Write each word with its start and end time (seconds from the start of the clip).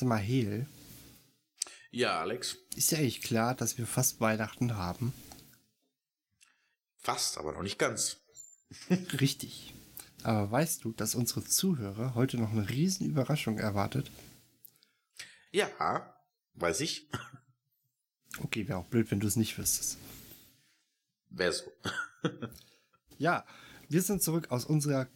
Sag 0.00 0.08
mal, 0.08 0.16
Hel, 0.16 0.66
Ja, 1.90 2.20
Alex. 2.20 2.56
ist 2.74 2.90
ja 2.90 2.96
eigentlich 2.96 3.20
klar, 3.20 3.54
dass 3.54 3.76
wir 3.76 3.86
fast 3.86 4.18
Weihnachten 4.18 4.74
haben. 4.76 5.12
Fast, 6.96 7.36
aber 7.36 7.52
noch 7.52 7.60
nicht 7.62 7.78
ganz. 7.78 8.16
Richtig. 9.20 9.74
Aber 10.22 10.50
weißt 10.50 10.84
du, 10.84 10.92
dass 10.92 11.14
unsere 11.14 11.44
Zuhörer 11.44 12.14
heute 12.14 12.38
noch 12.38 12.50
eine 12.50 12.66
riesen 12.70 13.04
Überraschung 13.10 13.58
erwartet? 13.58 14.10
Ja, 15.52 15.68
weiß 16.54 16.80
ich. 16.80 17.06
Okay, 18.38 18.68
wäre 18.68 18.78
auch 18.78 18.86
blöd, 18.86 19.10
wenn 19.10 19.18
du 19.20 19.26
es 19.26 19.36
nicht 19.36 19.58
wüsstest. 19.58 19.98
Wer 21.28 21.52
so? 21.52 21.64
Ja, 23.18 23.44
wir 23.90 24.00
sind 24.00 24.22
zurück 24.22 24.50
aus 24.50 24.64
unserer 24.64 25.08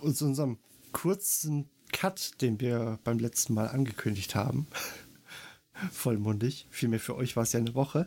aus 0.00 0.22
unserem 0.22 0.58
kurzen 0.90 1.70
Cut, 1.92 2.40
den 2.40 2.60
wir 2.60 2.98
beim 3.04 3.18
letzten 3.18 3.54
Mal 3.54 3.68
angekündigt 3.68 4.34
haben. 4.34 4.66
Vollmundig. 5.92 6.66
Vielmehr 6.70 7.00
für 7.00 7.16
euch 7.16 7.36
war 7.36 7.42
es 7.42 7.52
ja 7.52 7.60
eine 7.60 7.74
Woche. 7.74 8.06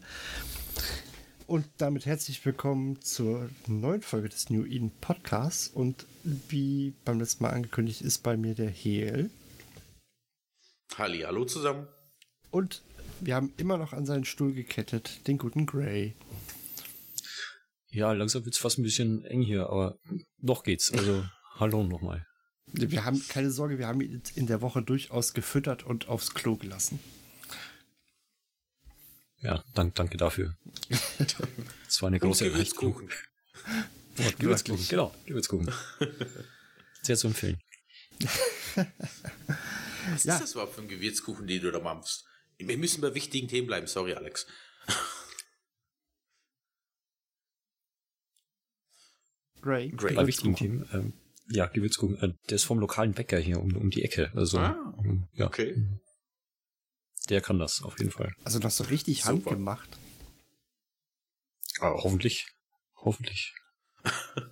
Und 1.47 1.65
damit 1.77 2.05
herzlich 2.05 2.45
willkommen 2.45 3.01
zur 3.01 3.49
neuen 3.67 4.01
Folge 4.01 4.29
des 4.29 4.49
New 4.49 4.65
Eden 4.65 4.91
Podcasts. 5.01 5.67
Und 5.67 6.05
wie 6.23 6.93
beim 7.05 7.19
letzten 7.19 7.43
Mal 7.43 7.51
angekündigt, 7.51 8.01
ist 8.01 8.23
bei 8.23 8.37
mir 8.37 8.53
der 8.53 8.69
Heel. 8.69 9.31
Halli, 10.95 11.21
hallo 11.21 11.45
zusammen. 11.45 11.87
Und 12.51 12.83
wir 13.19 13.35
haben 13.35 13.53
immer 13.57 13.77
noch 13.77 13.93
an 13.93 14.05
seinen 14.05 14.25
Stuhl 14.25 14.53
gekettet 14.53 15.27
den 15.27 15.37
guten 15.37 15.65
Gray. 15.65 16.15
Ja, 17.91 18.11
langsam 18.13 18.45
wird's 18.45 18.59
fast 18.59 18.77
ein 18.77 18.83
bisschen 18.83 19.25
eng 19.25 19.41
hier, 19.41 19.69
aber 19.69 19.97
noch 20.37 20.63
geht's. 20.63 20.91
Also, 20.91 21.25
hallo 21.55 21.83
nochmal. 21.83 22.28
Wir 22.73 23.03
haben 23.05 23.21
keine 23.27 23.51
Sorge, 23.51 23.77
wir 23.79 23.87
haben 23.87 24.01
ihn 24.01 24.21
in 24.35 24.47
der 24.47 24.61
Woche 24.61 24.81
durchaus 24.81 25.33
gefüttert 25.33 25.83
und 25.83 26.07
aufs 26.07 26.33
Klo 26.33 26.55
gelassen. 26.55 26.99
Ja, 29.41 29.63
dank, 29.73 29.95
danke 29.95 30.17
dafür. 30.17 30.55
Das 31.85 32.01
war 32.01 32.07
eine 32.07 32.19
große 32.19 32.49
Gewürzkuchen. 32.51 33.09
Gewürzkuchen, 34.37 34.85
genau, 34.87 35.13
Gewürzkuchen. 35.25 35.71
Sehr 37.01 37.17
zu 37.17 37.27
empfehlen. 37.27 37.59
Was 38.75 40.23
Ja. 40.23 40.35
ist 40.35 40.43
das 40.43 40.51
überhaupt 40.51 40.75
für 40.75 40.81
ein 40.81 40.87
Gewürzkuchen, 40.87 41.47
den 41.47 41.61
du 41.61 41.71
da 41.71 41.79
machst? 41.79 42.25
Wir 42.57 42.77
müssen 42.77 43.01
bei 43.01 43.13
wichtigen 43.15 43.47
Themen 43.47 43.67
bleiben, 43.67 43.87
sorry, 43.87 44.13
Alex. 44.13 44.45
Gray. 49.61 49.89
Gray. 49.89 50.15
Bei 50.15 50.27
wichtigen 50.27 50.55
Themen, 50.55 50.89
ähm, 50.93 51.13
ja, 51.51 51.65
Gewürzkuchen, 51.67 52.17
äh, 52.21 52.33
der 52.49 52.55
ist 52.55 52.63
vom 52.63 52.79
lokalen 52.79 53.13
Bäcker 53.13 53.37
hier 53.39 53.59
um, 53.59 53.75
um 53.75 53.89
die 53.89 54.03
Ecke. 54.03 54.31
Also, 54.35 54.59
Ah, 54.59 54.93
ähm, 55.03 55.27
ja, 55.33 55.47
Okay. 55.47 55.75
der 57.29 57.41
kann 57.41 57.59
das 57.59 57.81
auf 57.83 57.97
jeden 57.99 58.11
Fall. 58.11 58.33
Also 58.43 58.59
noch 58.59 58.71
so 58.71 58.83
richtig 58.85 59.23
Super. 59.23 59.29
handgemacht. 59.33 59.89
Aber 61.79 62.03
hoffentlich, 62.03 62.47
hoffentlich. 62.95 63.53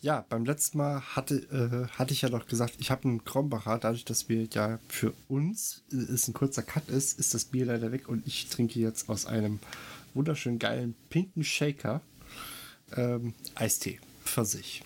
Ja, 0.00 0.26
beim 0.28 0.44
letzten 0.44 0.76
Mal 0.76 1.00
hatte, 1.00 1.36
äh, 1.50 1.88
hatte 1.96 2.12
ich 2.12 2.20
ja 2.20 2.28
noch 2.28 2.46
gesagt, 2.46 2.74
ich 2.78 2.90
habe 2.90 3.04
einen 3.08 3.24
Krombacher. 3.24 3.78
Dadurch, 3.78 4.04
dass 4.04 4.28
wir 4.28 4.44
ja 4.52 4.78
für 4.86 5.14
uns 5.28 5.82
äh, 5.90 5.96
es 5.96 6.28
ein 6.28 6.34
kurzer 6.34 6.62
Cut 6.62 6.88
ist, 6.90 7.18
ist 7.18 7.32
das 7.32 7.46
Bier 7.46 7.64
leider 7.64 7.90
weg 7.90 8.06
und 8.06 8.26
ich 8.26 8.50
trinke 8.50 8.78
jetzt 8.80 9.08
aus 9.08 9.24
einem 9.24 9.60
wunderschön 10.12 10.58
geilen 10.58 10.94
pinken 11.08 11.42
Shaker 11.42 12.02
ähm, 12.94 13.32
Eistee 13.54 13.98
für 14.26 14.44
sich. 14.44 14.82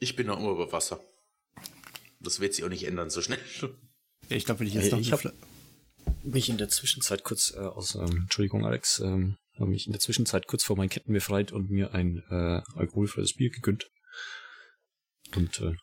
Ich 0.00 0.16
bin 0.16 0.26
noch 0.26 0.38
immer 0.38 0.50
über 0.50 0.70
Wasser. 0.72 1.00
Das 2.20 2.40
wird 2.40 2.54
sich 2.54 2.64
auch 2.64 2.68
nicht 2.68 2.84
ändern 2.84 3.10
so 3.10 3.22
schnell. 3.22 3.38
Ich 4.28 4.44
glaube, 4.44 4.60
wenn 4.60 4.66
ich 4.66 4.74
jetzt 4.74 4.88
Äh, 4.88 4.90
noch 4.92 5.00
ich 5.00 5.06
eine 5.08 5.12
hab- 5.12 5.20
Fla- 5.20 5.32
mich 6.22 6.48
in 6.48 6.58
der 6.58 6.68
Zwischenzeit 6.68 7.24
kurz 7.24 7.52
äh, 7.54 7.58
aus, 7.60 7.94
ähm, 7.94 8.22
Entschuldigung 8.22 8.64
Alex, 8.66 9.00
ähm, 9.00 9.36
habe 9.56 9.70
mich 9.70 9.86
in 9.86 9.92
der 9.92 10.00
Zwischenzeit 10.00 10.46
kurz 10.46 10.64
vor 10.64 10.76
meinen 10.76 10.88
Ketten 10.88 11.12
befreit 11.12 11.52
und 11.52 11.70
mir 11.70 11.94
ein 11.94 12.22
äh, 12.30 12.60
alkoholfreies 12.78 13.34
Bier 13.34 13.50
gegönnt. 13.50 13.90
Und 15.34 15.60
äh, 15.60 15.74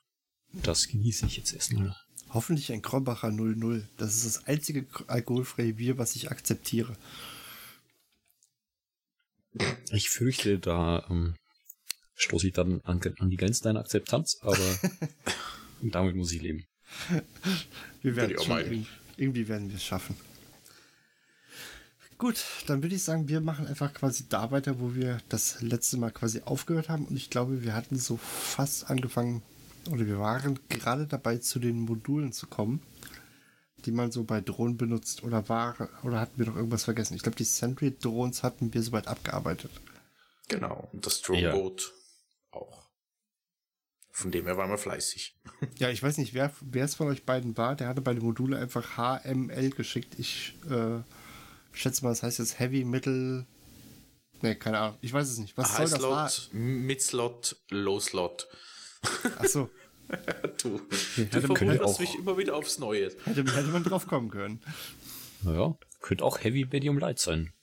das 0.53 0.87
genieße 0.87 1.25
ich 1.25 1.37
jetzt 1.37 1.53
erstmal. 1.53 1.95
hoffentlich 2.29 2.71
ein 2.71 2.81
Krombacher 2.81 3.31
00. 3.31 3.87
Das 3.97 4.15
ist 4.15 4.25
das 4.25 4.45
einzige 4.45 4.85
alkoholfreie 5.07 5.73
Bier, 5.73 5.97
was 5.97 6.15
ich 6.15 6.31
akzeptiere. 6.31 6.95
Ich 9.91 10.09
fürchte, 10.09 10.59
da 10.59 11.05
ähm, 11.09 11.35
stoße 12.15 12.47
ich 12.47 12.53
dann 12.53 12.81
an, 12.83 13.01
an 13.19 13.29
die 13.29 13.37
Grenzen 13.37 13.65
deiner 13.65 13.81
Akzeptanz, 13.81 14.37
aber 14.41 14.57
damit 15.81 16.15
muss 16.15 16.31
ich 16.31 16.41
leben. 16.41 16.65
Wir 18.01 18.15
werden 18.15 18.37
schon 18.41 18.57
irgendwie, 18.57 18.87
irgendwie 19.17 19.47
werden 19.47 19.69
wir 19.69 19.75
es 19.75 19.83
schaffen. 19.83 20.15
Gut, 22.17 22.41
dann 22.67 22.81
würde 22.81 22.95
ich 22.95 23.03
sagen, 23.03 23.27
wir 23.27 23.41
machen 23.41 23.67
einfach 23.67 23.93
quasi 23.93 24.25
da 24.29 24.49
weiter, 24.51 24.79
wo 24.79 24.95
wir 24.95 25.17
das 25.27 25.61
letzte 25.61 25.97
Mal 25.97 26.11
quasi 26.11 26.41
aufgehört 26.45 26.87
haben. 26.87 27.05
Und 27.05 27.17
ich 27.17 27.29
glaube, 27.29 27.63
wir 27.63 27.73
hatten 27.73 27.97
so 27.97 28.15
fast 28.15 28.89
angefangen, 28.89 29.41
oder 29.91 30.07
wir 30.07 30.17
waren 30.19 30.57
gerade 30.69 31.07
dabei, 31.07 31.37
zu 31.39 31.59
den 31.59 31.79
Modulen 31.79 32.31
zu 32.31 32.47
kommen, 32.47 32.81
die 33.85 33.91
man 33.91 34.11
so 34.11 34.23
bei 34.23 34.39
Drohnen 34.39 34.77
benutzt. 34.77 35.23
Oder 35.23 35.49
war, 35.49 35.75
oder 36.03 36.21
hatten 36.21 36.39
wir 36.39 36.45
noch 36.45 36.55
irgendwas 36.55 36.85
vergessen? 36.85 37.15
Ich 37.15 37.21
glaube, 37.21 37.35
die 37.35 37.43
Sentry-Drohnes 37.43 38.43
hatten 38.43 38.73
wir 38.73 38.81
soweit 38.81 39.07
abgearbeitet. 39.07 39.71
Genau. 40.47 40.87
Und 40.93 41.05
das 41.05 41.21
Ja. 41.27 41.53
Auch. 42.55 42.89
Von 44.11 44.31
dem 44.31 44.45
her 44.45 44.55
waren 44.57 44.69
wir 44.69 44.77
fleißig. 44.77 45.35
Ja, 45.77 45.89
ich 45.89 46.01
weiß 46.01 46.17
nicht, 46.19 46.33
wer, 46.33 46.53
wer 46.61 46.85
es 46.85 46.95
von 46.95 47.07
euch 47.07 47.25
beiden 47.25 47.57
war. 47.57 47.75
Der 47.75 47.87
hatte 47.87 48.01
bei 48.01 48.13
den 48.13 48.23
Modulen 48.23 48.53
einfach 48.59 48.97
HML 48.97 49.71
geschickt. 49.71 50.17
Ich 50.17 50.53
äh, 50.69 51.01
schätze 51.73 52.03
mal, 52.03 52.09
das 52.11 52.23
heißt 52.23 52.39
jetzt 52.39 52.59
Heavy, 52.59 52.85
Mittel. 52.85 53.45
Ne, 54.41 54.55
keine 54.55 54.79
Ahnung. 54.79 54.97
Ich 55.01 55.11
weiß 55.11 55.29
es 55.29 55.37
nicht. 55.37 55.57
Was 55.57 55.75
soll 55.75 55.89
das 55.89 56.01
H? 56.01 56.23
High-Slot, 56.23 56.53
Mid-Slot, 56.53 57.55
Low-Slot. 57.71 58.47
Achso, 59.37 59.69
Du, 60.61 60.79
hätte 61.15 61.41
du 61.41 61.47
man- 61.47 61.57
verwunderst 61.57 61.99
mich 61.99 62.15
immer 62.15 62.37
wieder 62.37 62.55
aufs 62.55 62.77
Neue. 62.79 63.11
hätte, 63.25 63.43
hätte 63.55 63.67
man 63.69 63.83
drauf 63.83 64.07
kommen 64.07 64.29
können. 64.29 64.61
Naja, 65.41 65.77
könnte 66.01 66.23
auch 66.23 66.39
Heavy 66.43 66.65
Medium 66.71 66.97
Light 66.99 67.19
sein. 67.19 67.53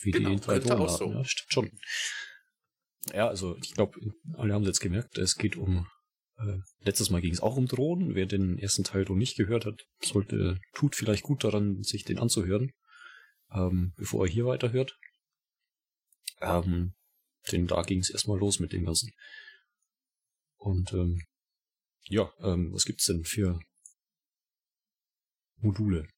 Wie 0.00 0.10
Genau, 0.10 0.30
die 0.30 0.40
drei 0.40 0.58
könnte 0.58 0.78
auch 0.78 0.88
so. 0.98 1.12
Ja, 1.12 1.24
stimmt 1.24 1.52
schon. 1.52 1.70
Ja, 3.12 3.28
also 3.28 3.56
ich 3.56 3.74
glaube, 3.74 3.98
alle 4.34 4.54
haben 4.54 4.62
es 4.62 4.68
jetzt 4.68 4.80
gemerkt, 4.80 5.18
es 5.18 5.36
geht 5.36 5.56
um 5.56 5.86
äh, 6.38 6.58
letztes 6.80 7.10
Mal 7.10 7.20
ging 7.20 7.32
es 7.32 7.40
auch 7.40 7.56
um 7.56 7.66
Drohnen. 7.66 8.14
Wer 8.14 8.26
den 8.26 8.58
ersten 8.58 8.84
Teil 8.84 9.04
noch 9.04 9.16
nicht 9.16 9.36
gehört 9.36 9.66
hat, 9.66 9.82
sollte, 10.02 10.60
tut 10.72 10.96
vielleicht 10.96 11.22
gut 11.22 11.44
daran, 11.44 11.82
sich 11.82 12.04
den 12.04 12.18
anzuhören, 12.18 12.72
ähm, 13.52 13.92
bevor 13.96 14.26
er 14.26 14.32
hier 14.32 14.46
weiterhört. 14.46 14.98
Ähm, 16.40 16.94
denn 17.50 17.66
da 17.66 17.82
ging 17.82 18.00
es 18.00 18.10
erstmal 18.10 18.38
los 18.38 18.60
mit 18.60 18.72
dem 18.72 18.84
Ganzen. 18.84 19.12
Und 20.56 20.92
ähm, 20.92 21.22
ja, 22.04 22.32
ähm, 22.40 22.72
was 22.72 22.84
gibt's 22.84 23.06
denn 23.06 23.24
für 23.24 23.60
Module? 25.56 26.08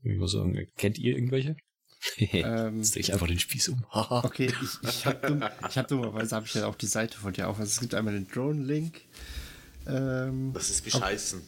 Würde 0.00 0.14
ich 0.14 0.20
mal 0.20 0.28
sagen, 0.28 0.66
kennt 0.76 0.98
ihr 0.98 1.14
irgendwelche? 1.14 1.56
Ähm, 2.18 2.78
Jetzt 2.78 2.94
drehe 2.94 3.00
ich 3.00 3.12
einfach 3.12 3.26
den 3.26 3.38
Spieß 3.38 3.68
um. 3.70 3.84
Okay, 3.92 4.52
ich, 4.62 4.88
ich 4.88 5.06
habe 5.06 5.26
dumm, 5.26 5.42
hab 5.42 5.88
dummerweise 5.88 6.36
habe 6.36 6.46
ich 6.46 6.54
ja 6.54 6.66
auch 6.66 6.74
die 6.74 6.86
Seite 6.86 7.18
von 7.18 7.32
dir 7.32 7.48
auf. 7.48 7.58
Also 7.58 7.68
es 7.70 7.80
gibt 7.80 7.94
einmal 7.94 8.14
den 8.14 8.28
Drone-Link. 8.28 9.00
Ähm, 9.86 10.52
Das 10.54 10.70
ist 10.70 10.84
bescheißen. 10.84 11.42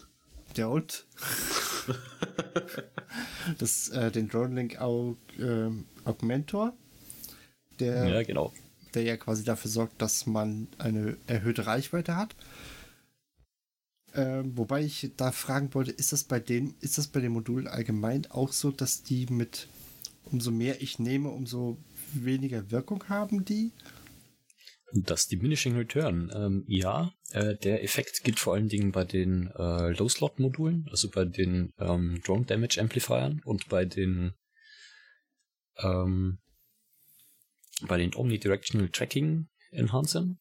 der 0.56 0.68
und 0.68 1.06
das, 3.58 3.88
äh, 3.90 4.10
den 4.10 4.28
Drone-Link 4.28 4.80
Aug, 4.80 5.16
ähm, 5.38 5.86
Augmentor. 6.04 6.74
Der, 7.80 8.06
Ja, 8.08 8.22
genau. 8.22 8.52
der 8.94 9.02
ja 9.04 9.16
quasi 9.16 9.44
dafür 9.44 9.70
sorgt, 9.70 10.00
dass 10.02 10.26
man 10.26 10.68
eine 10.78 11.16
erhöhte 11.26 11.66
Reichweite 11.66 12.16
hat. 12.16 12.34
Ähm, 14.14 14.56
wobei 14.58 14.82
ich 14.82 15.10
da 15.16 15.32
fragen 15.32 15.72
wollte, 15.72 15.90
ist 15.90 16.12
das 16.12 16.24
bei 16.24 16.38
den, 16.38 16.74
ist 16.80 16.98
das 16.98 17.08
bei 17.08 17.20
den 17.20 17.32
Modulen 17.32 17.66
allgemein 17.66 18.26
auch 18.30 18.52
so, 18.52 18.70
dass 18.70 19.02
die 19.02 19.24
mit 19.26 19.68
umso 20.24 20.50
mehr 20.50 20.80
ich 20.80 20.98
nehme, 20.98 21.30
umso 21.30 21.78
weniger 22.14 22.70
Wirkung 22.70 23.08
haben 23.08 23.44
die? 23.44 23.72
Das 24.94 25.26
Diminishing 25.26 25.74
Return, 25.76 26.30
ähm, 26.34 26.64
ja, 26.66 27.14
äh, 27.30 27.56
der 27.56 27.82
Effekt 27.82 28.24
gilt 28.24 28.38
vor 28.38 28.54
allen 28.54 28.68
Dingen 28.68 28.92
bei 28.92 29.04
den 29.04 29.50
äh, 29.56 29.90
Low-Slot-Modulen, 29.92 30.86
also 30.90 31.10
bei 31.10 31.24
den 31.24 31.72
ähm, 31.78 32.20
Drone 32.24 32.44
Damage 32.44 32.78
Amplifiern 32.78 33.40
und 33.44 33.68
bei 33.70 33.86
den 33.86 34.34
ähm, 35.78 36.38
bei 37.86 37.96
den 37.96 38.14
Omnidirectional 38.14 38.90
Tracking 38.90 39.48
Enhancern. 39.70 40.38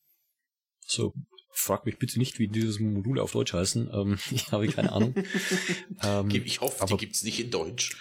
So, 0.81 1.13
frag 1.53 1.85
mich 1.85 1.97
bitte 1.97 2.19
nicht, 2.19 2.39
wie 2.39 2.47
diese 2.47 2.81
Module 2.83 3.23
auf 3.23 3.31
Deutsch 3.31 3.53
heißen. 3.53 3.89
Ähm, 3.93 4.19
ich 4.31 4.51
habe 4.51 4.67
keine 4.67 4.91
Ahnung. 4.91 5.15
ähm, 6.03 6.29
ich 6.29 6.61
hoffe, 6.61 6.81
aber, 6.81 6.97
die 6.97 7.05
gibt's 7.05 7.23
nicht 7.23 7.39
in 7.39 7.51
Deutsch. 7.51 7.95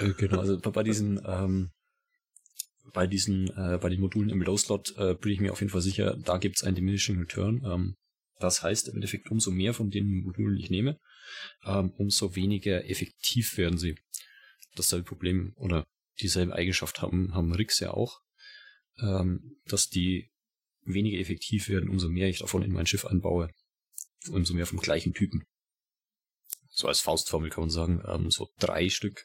Äh, 0.00 0.12
genau, 0.16 0.40
also 0.40 0.58
bei 0.58 0.82
diesen 0.82 1.20
ähm, 1.24 1.70
bei 2.92 3.06
diesen, 3.06 3.48
äh, 3.48 3.78
bei 3.80 3.88
den 3.88 4.00
Modulen 4.00 4.30
im 4.30 4.42
Low-Slot 4.42 4.96
äh, 4.96 5.14
bin 5.14 5.32
ich 5.32 5.40
mir 5.40 5.52
auf 5.52 5.60
jeden 5.60 5.70
Fall 5.70 5.82
sicher, 5.82 6.16
da 6.16 6.38
gibt 6.38 6.56
es 6.56 6.64
ein 6.64 6.74
Diminishing 6.74 7.18
Return. 7.18 7.62
Ähm, 7.64 7.96
das 8.38 8.62
heißt 8.62 8.88
im 8.88 8.94
Endeffekt, 8.94 9.30
umso 9.30 9.50
mehr 9.50 9.74
von 9.74 9.90
den 9.90 10.22
Modulen 10.22 10.58
ich 10.58 10.70
nehme, 10.70 10.98
ähm, 11.64 11.90
umso 11.96 12.34
weniger 12.34 12.88
effektiv 12.88 13.56
werden 13.56 13.78
sie. 13.78 13.96
Dasselbe 14.76 15.04
Problem 15.04 15.52
oder 15.56 15.84
dieselbe 16.20 16.54
Eigenschaft 16.54 17.02
haben, 17.02 17.34
haben 17.34 17.52
Rigs 17.52 17.80
ja 17.80 17.92
auch, 17.92 18.20
ähm, 19.00 19.56
dass 19.66 19.88
die 19.88 20.30
weniger 20.82 21.18
effektiv 21.18 21.68
werden, 21.68 21.90
umso 21.90 22.08
mehr 22.08 22.28
ich 22.28 22.38
davon 22.38 22.62
in 22.62 22.72
mein 22.72 22.86
Schiff 22.86 23.04
einbaue. 23.04 23.50
Umso 24.30 24.54
mehr 24.54 24.66
vom 24.66 24.78
gleichen 24.78 25.14
Typen. 25.14 25.44
So 26.70 26.88
als 26.88 27.00
Faustformel 27.00 27.50
kann 27.50 27.62
man 27.62 27.70
sagen, 27.70 28.02
ähm, 28.06 28.30
so 28.30 28.50
drei 28.58 28.88
Stück 28.88 29.24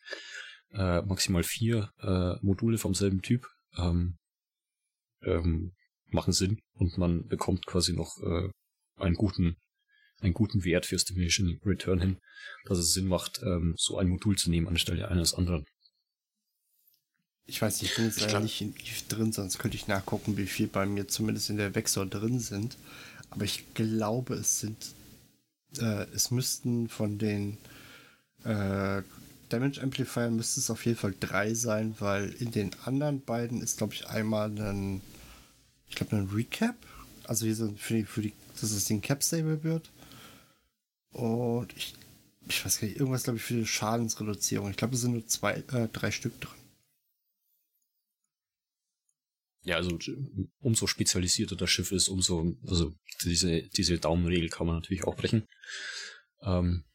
äh, 0.73 1.01
maximal 1.01 1.43
vier 1.43 1.91
äh, 2.01 2.35
Module 2.45 2.77
vom 2.77 2.93
selben 2.93 3.21
Typ 3.21 3.47
ähm, 3.77 4.17
ähm, 5.23 5.73
machen 6.07 6.33
Sinn 6.33 6.59
und 6.73 6.97
man 6.97 7.27
bekommt 7.27 7.65
quasi 7.65 7.93
noch 7.93 8.17
äh, 8.21 8.49
einen 8.97 9.15
guten 9.15 9.57
einen 10.19 10.33
guten 10.33 10.63
Wert 10.63 10.85
für 10.85 10.97
Stimulation 10.97 11.59
Return 11.65 11.99
hin, 11.99 12.17
dass 12.65 12.77
es 12.77 12.93
Sinn 12.93 13.07
macht, 13.07 13.41
ähm, 13.43 13.73
so 13.77 13.97
ein 13.97 14.07
Modul 14.07 14.37
zu 14.37 14.49
nehmen 14.49 14.67
anstelle 14.67 15.09
eines 15.09 15.33
anderen. 15.33 15.65
Ich 17.45 17.61
weiß 17.61 17.81
nicht, 17.81 17.91
ich 17.91 17.97
bin 17.97 18.05
jetzt 18.05 18.21
leider 18.21 18.39
nicht 18.39 18.61
in 18.61 18.73
Eve 18.73 19.03
drin, 19.09 19.33
sonst 19.33 19.59
könnte 19.59 19.75
ich 19.75 19.87
nachgucken, 19.87 20.37
wie 20.37 20.45
viel 20.45 20.67
bei 20.67 20.85
mir 20.85 21.09
zumindest 21.09 21.49
in 21.49 21.57
der 21.57 21.75
Wechsel 21.75 22.09
drin 22.09 22.39
sind. 22.39 22.77
Aber 23.31 23.43
ich 23.43 23.73
glaube, 23.73 24.35
es 24.35 24.61
sind, 24.61 24.93
äh, 25.77 26.05
es 26.13 26.31
müssten 26.31 26.87
von 26.87 27.17
den 27.17 27.57
äh, 28.45 29.01
Damage 29.53 29.81
Amplifier 29.81 30.31
müsste 30.31 30.59
es 30.59 30.71
auf 30.71 30.83
jeden 30.85 30.97
Fall 30.97 31.13
drei 31.19 31.53
sein, 31.53 31.95
weil 31.99 32.29
in 32.39 32.49
den 32.49 32.71
anderen 32.85 33.21
beiden 33.21 33.61
ist, 33.61 33.77
glaube 33.77 33.93
ich, 33.93 34.07
einmal 34.07 34.49
ein, 34.49 35.01
ich 35.87 35.95
glaube, 35.95 36.15
ein 36.15 36.27
Recap. 36.29 36.75
Also 37.25 37.45
hier 37.45 37.55
sind 37.55 37.79
für 37.79 37.93
die, 37.93 38.03
für 38.03 38.23
die, 38.23 38.33
dass 38.59 38.71
es 38.71 38.85
den 38.85 39.01
Cap 39.01 39.23
Stable 39.23 39.63
wird. 39.63 39.91
Und 41.11 41.71
ich, 41.77 41.93
ich 42.49 42.65
weiß 42.65 42.79
gar 42.79 42.87
nicht, 42.87 42.97
irgendwas, 42.97 43.25
glaube 43.25 43.37
ich, 43.37 43.43
für 43.43 43.53
die 43.53 43.67
Schadensreduzierung. 43.67 44.71
Ich 44.71 44.77
glaube, 44.77 44.95
es 44.95 45.01
sind 45.01 45.13
nur 45.13 45.27
zwei, 45.27 45.53
äh, 45.71 45.87
drei 45.87 46.09
Stück 46.09 46.41
drin. 46.41 46.51
Ja, 49.65 49.75
also 49.75 49.99
umso 50.61 50.87
spezialisierter 50.87 51.55
das 51.55 51.69
Schiff 51.69 51.91
ist, 51.91 52.07
umso, 52.07 52.57
also 52.65 52.95
diese, 53.23 53.61
diese 53.61 53.99
Daumenregel 53.99 54.49
kann 54.49 54.65
man 54.65 54.77
natürlich 54.77 55.03
auch 55.03 55.15
brechen. 55.15 55.47
Ähm, 56.41 56.85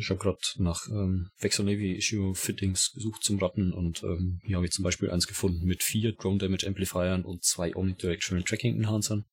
ich 0.00 0.08
habe 0.10 0.18
gerade 0.18 0.38
nach 0.56 0.88
ähm, 0.88 1.30
Vexor 1.38 1.64
Navy 1.64 1.94
Issue 1.94 2.34
Fittings 2.34 2.92
gesucht 2.92 3.22
zum 3.22 3.38
Ratten 3.38 3.72
und 3.72 4.02
ähm, 4.02 4.40
hier 4.42 4.56
habe 4.56 4.66
ich 4.66 4.72
zum 4.72 4.82
Beispiel 4.82 5.10
eins 5.10 5.26
gefunden 5.26 5.66
mit 5.66 5.82
vier 5.82 6.12
Drone 6.14 6.38
Damage 6.38 6.66
Amplifiern 6.66 7.24
und 7.24 7.44
zwei 7.44 7.76
Omnidirectional 7.76 8.42
Tracking 8.44 8.76
Enhancern. 8.76 9.26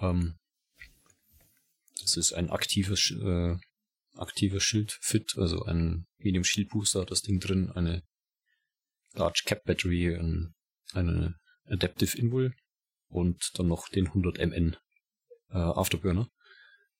Ähm, 0.00 0.38
das 2.00 2.16
ist 2.16 2.32
ein 2.32 2.50
aktives, 2.50 3.10
äh, 3.10 3.56
aktives 4.14 4.62
Schild 4.62 4.98
Fit, 5.00 5.34
also 5.36 5.64
ein 5.64 6.06
Medium 6.18 6.44
Shield 6.44 6.70
Booster, 6.70 7.04
das 7.04 7.20
Ding 7.20 7.38
drin, 7.38 7.70
eine 7.70 8.02
Large 9.12 9.42
Cap 9.44 9.64
Battery, 9.64 10.14
ein, 10.14 10.54
eine 10.94 11.38
Adaptive 11.66 12.16
Invul 12.16 12.54
und 13.08 13.50
dann 13.58 13.68
noch 13.68 13.88
den 13.88 14.06
100 14.06 14.38
MN 14.38 14.76
äh, 15.50 15.58
Afterburner 15.58 16.28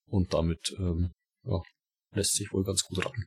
und 0.05 0.35
damit 0.35 0.75
ähm, 0.79 1.13
ja, 1.45 1.63
lässt 2.13 2.35
sich 2.35 2.53
wohl 2.53 2.65
ganz 2.65 2.83
gut 2.83 3.05
raten. 3.05 3.27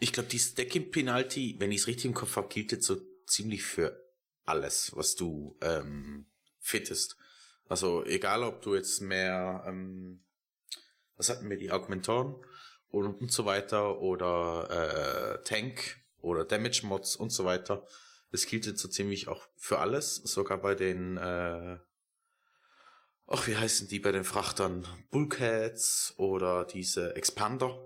Ich 0.00 0.12
glaube, 0.12 0.28
die 0.28 0.38
Stacking 0.38 0.90
Penalty, 0.90 1.56
wenn 1.58 1.72
ich 1.72 1.80
es 1.80 1.86
richtig 1.86 2.06
im 2.06 2.14
Kopf 2.14 2.36
habe, 2.36 2.48
gilt 2.48 2.72
jetzt 2.72 2.86
so 2.86 3.00
ziemlich 3.26 3.64
für 3.64 4.00
alles, 4.44 4.94
was 4.94 5.16
du 5.16 5.56
ähm, 5.60 6.26
fittest. 6.60 7.16
Also 7.68 8.04
egal, 8.04 8.44
ob 8.44 8.62
du 8.62 8.74
jetzt 8.74 9.00
mehr, 9.00 9.64
ähm, 9.66 10.24
was 11.16 11.28
hatten 11.28 11.50
wir, 11.50 11.58
die 11.58 11.70
Augmentoren 11.70 12.36
und, 12.90 13.20
und 13.20 13.32
so 13.32 13.44
weiter 13.44 14.00
oder 14.00 15.40
äh, 15.40 15.44
Tank 15.44 16.00
oder 16.20 16.44
Damage 16.44 16.86
Mods 16.86 17.16
und 17.16 17.30
so 17.30 17.44
weiter. 17.44 17.86
Das 18.30 18.46
gilt 18.46 18.66
jetzt 18.66 18.80
so 18.80 18.88
ziemlich 18.88 19.28
auch 19.28 19.48
für 19.56 19.78
alles, 19.78 20.16
sogar 20.16 20.58
bei 20.58 20.74
den 20.74 21.16
äh, 21.16 21.78
ach, 23.28 23.46
wie 23.46 23.56
heißen 23.56 23.88
die 23.88 24.00
bei 24.00 24.12
den 24.12 24.24
Frachtern? 24.24 24.86
Bulkheads 25.10 26.14
oder 26.16 26.64
diese 26.64 27.14
Expander? 27.16 27.78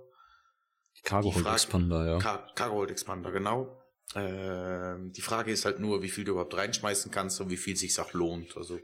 Cargo 1.03 1.35
Hold 1.35 1.47
Expander, 1.47 2.07
ja. 2.07 2.19
Car 2.19 2.53
Cargo 2.55 2.77
Hold 2.77 2.91
Expander, 2.91 3.33
genau. 3.33 3.79
Ähm, 4.15 5.13
die 5.13 5.23
Frage 5.23 5.53
ist 5.53 5.65
halt 5.65 5.81
nur, 5.81 6.03
wie 6.03 6.09
viel 6.09 6.25
du 6.25 6.33
überhaupt 6.33 6.57
reinschmeißen 6.57 7.11
kannst 7.11 7.41
und 7.41 7.51
wie 7.51 7.57
viel 7.57 7.77
sich 7.77 7.99
auch 7.99 8.13
lohnt. 8.13 8.57
Also 8.57 8.79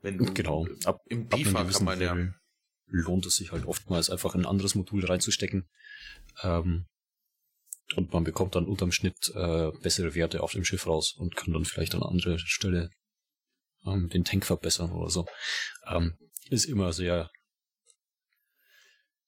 wenn 0.00 0.18
du 0.18 0.32
genau. 0.32 0.66
ab, 0.84 1.00
im 1.06 1.28
BIFA 1.28 1.64
kann 1.64 1.84
man 1.84 2.00
ja 2.00 2.16
lohnt 2.92 3.26
es 3.26 3.36
sich 3.36 3.52
halt 3.52 3.66
oftmals 3.66 4.10
einfach 4.10 4.34
ein 4.34 4.46
anderes 4.46 4.74
Modul 4.74 5.04
reinzustecken. 5.04 5.68
Ähm, 6.42 6.86
und 7.96 8.12
man 8.12 8.24
bekommt 8.24 8.54
dann 8.54 8.66
unterm 8.66 8.92
Schnitt 8.92 9.32
äh, 9.34 9.70
bessere 9.82 10.14
Werte 10.14 10.42
auf 10.42 10.52
dem 10.52 10.64
Schiff 10.64 10.86
raus 10.86 11.12
und 11.12 11.36
kann 11.36 11.52
dann 11.52 11.64
vielleicht 11.64 11.94
an 11.94 12.02
anderer 12.02 12.38
Stelle 12.38 12.90
ähm, 13.86 14.08
den 14.08 14.24
Tank 14.24 14.44
verbessern 14.44 14.92
oder 14.92 15.10
so. 15.10 15.26
Ähm, 15.88 16.16
ist 16.50 16.64
immer 16.66 16.92
sehr, 16.92 17.30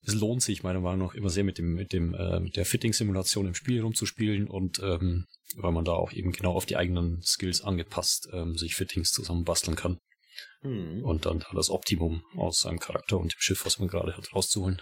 es 0.02 0.14
lohnt 0.14 0.42
sich 0.42 0.62
meiner 0.62 0.80
Meinung 0.80 1.08
nach 1.08 1.14
immer 1.14 1.30
sehr 1.30 1.44
mit 1.44 1.58
dem, 1.58 1.74
mit 1.74 1.92
dem, 1.92 2.14
äh, 2.14 2.40
mit 2.40 2.56
der 2.56 2.66
Fitting-Simulation 2.66 3.46
im 3.46 3.54
Spiel 3.54 3.80
rumzuspielen 3.80 4.48
und 4.48 4.78
ähm, 4.80 5.26
weil 5.56 5.72
man 5.72 5.84
da 5.84 5.92
auch 5.92 6.12
eben 6.12 6.32
genau 6.32 6.52
auf 6.52 6.66
die 6.66 6.76
eigenen 6.76 7.22
Skills 7.22 7.62
angepasst 7.62 8.28
ähm, 8.32 8.56
sich 8.56 8.74
Fittings 8.74 9.12
zusammenbasteln 9.12 9.76
kann. 9.76 9.98
Mhm. 10.62 11.04
Und 11.04 11.26
dann 11.26 11.44
das 11.52 11.70
Optimum 11.70 12.22
aus 12.36 12.60
seinem 12.60 12.80
Charakter 12.80 13.18
und 13.18 13.32
dem 13.32 13.40
Schiff, 13.40 13.64
was 13.64 13.78
man 13.78 13.88
gerade 13.88 14.16
hat, 14.16 14.34
rauszuholen. 14.34 14.80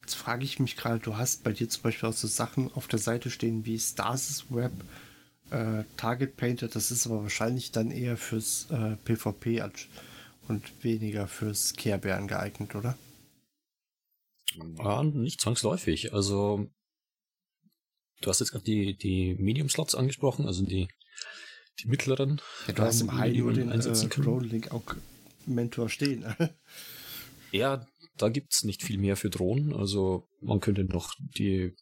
Jetzt 0.00 0.14
frage 0.14 0.44
ich 0.44 0.58
mich 0.58 0.76
gerade, 0.76 0.98
du 0.98 1.16
hast 1.16 1.44
bei 1.44 1.52
dir 1.52 1.68
zum 1.68 1.82
Beispiel 1.82 2.08
auch 2.08 2.14
so 2.14 2.26
Sachen 2.26 2.72
auf 2.72 2.88
der 2.88 2.98
Seite 2.98 3.30
stehen 3.30 3.64
wie 3.64 3.78
Stasis 3.78 4.50
Web, 4.50 4.72
äh, 5.50 5.84
Target 5.96 6.36
Painter, 6.36 6.68
das 6.68 6.90
ist 6.90 7.06
aber 7.06 7.22
wahrscheinlich 7.22 7.72
dann 7.72 7.90
eher 7.90 8.16
fürs 8.16 8.68
äh, 8.70 8.96
PvP 9.04 9.62
und 10.48 10.84
weniger 10.84 11.28
fürs 11.28 11.74
Kehrbären 11.74 12.28
geeignet, 12.28 12.74
oder? 12.74 12.96
Ja, 14.78 15.02
nicht 15.02 15.40
zwangsläufig. 15.40 16.12
Also, 16.12 16.66
du 18.20 18.30
hast 18.30 18.40
jetzt 18.40 18.50
gerade 18.50 18.64
die, 18.64 18.96
die 18.96 19.34
Medium-Slots 19.36 19.94
angesprochen, 19.94 20.46
also 20.46 20.64
die, 20.64 20.88
die 21.80 21.88
mittleren. 21.88 22.40
Ja, 22.66 22.74
du 22.74 22.82
hast 22.82 23.00
im 23.00 23.16
High 23.16 23.36
nur 23.36 23.52
den 23.52 23.70
äh, 23.70 24.70
auch 24.70 24.94
Mentor 25.46 25.88
stehen. 25.88 26.24
ja, 27.52 27.86
da 28.16 28.28
gibt's 28.28 28.64
nicht 28.64 28.82
viel 28.82 28.98
mehr 28.98 29.16
für 29.16 29.30
Drohnen. 29.30 29.72
Also 29.72 30.28
man 30.40 30.60
könnte 30.60 30.84
noch 30.84 31.14
die 31.18 31.74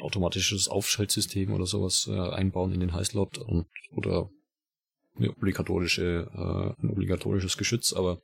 automatisches 0.00 0.68
Aufschaltsystem 0.68 1.52
oder 1.52 1.66
sowas 1.66 2.08
äh, 2.10 2.18
einbauen 2.18 2.72
in 2.72 2.80
den 2.80 2.92
Highslot 2.92 3.38
und 3.38 3.66
oder 3.92 4.30
eine 5.16 5.30
obligatorische, 5.30 6.30
äh, 6.32 6.82
ein 6.82 6.90
obligatorisches 6.90 7.56
Geschütz, 7.56 7.92
aber 7.92 8.22